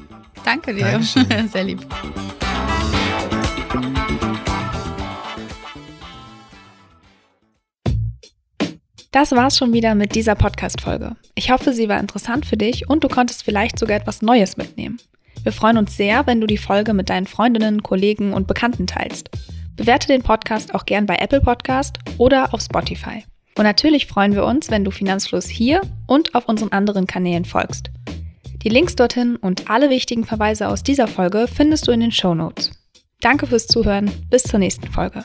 Danke 0.44 0.74
dir, 0.74 0.84
Dankeschön. 0.84 1.48
sehr 1.52 1.64
lieb. 1.64 1.86
Das 9.10 9.32
war's 9.32 9.56
schon 9.56 9.72
wieder 9.72 9.94
mit 9.94 10.14
dieser 10.14 10.34
Podcast-Folge. 10.34 11.16
Ich 11.34 11.50
hoffe, 11.50 11.72
sie 11.72 11.88
war 11.88 11.98
interessant 11.98 12.44
für 12.44 12.58
dich 12.58 12.88
und 12.88 13.02
du 13.04 13.08
konntest 13.08 13.42
vielleicht 13.42 13.78
sogar 13.78 13.96
etwas 13.96 14.22
Neues 14.22 14.56
mitnehmen. 14.56 14.98
Wir 15.43 15.53
freuen 15.53 15.78
uns 15.78 15.97
sehr, 15.97 16.26
wenn 16.26 16.41
du 16.41 16.47
die 16.47 16.59
Folge 16.59 16.95
mit 16.95 17.09
deinen 17.09 17.26
Freundinnen, 17.26 17.82
Kollegen 17.82 18.32
und 18.32 18.47
Bekannten 18.47 18.86
teilst. 18.86 19.30
Bewerte 19.76 20.09
den 20.09 20.22
Podcast 20.22 20.74
auch 20.74 20.84
gern 20.84 21.07
bei 21.07 21.16
Apple 21.16 21.41
Podcast 21.41 21.99
oder 22.18 22.53
auf 22.53 22.61
Spotify. 22.61 23.24
Und 23.57 23.64
natürlich 23.64 24.07
freuen 24.07 24.34
wir 24.34 24.45
uns, 24.45 24.70
wenn 24.70 24.84
du 24.84 24.91
Finanzfluss 24.91 25.47
hier 25.47 25.80
und 26.07 26.34
auf 26.34 26.49
unseren 26.49 26.72
anderen 26.72 27.07
Kanälen 27.07 27.45
folgst. 27.45 27.91
Die 28.62 28.68
Links 28.68 28.97
dorthin 28.97 29.36
und 29.36 29.70
alle 29.70 29.89
wichtigen 29.89 30.24
Verweise 30.24 30.68
aus 30.68 30.82
dieser 30.82 31.07
Folge 31.07 31.47
findest 31.47 31.86
du 31.86 31.93
in 31.93 32.01
den 32.01 32.12
Show 32.12 32.34
Notes. 32.34 32.72
Danke 33.20 33.47
fürs 33.47 33.66
Zuhören, 33.66 34.11
bis 34.30 34.43
zur 34.43 34.59
nächsten 34.59 34.89
Folge. 34.89 35.24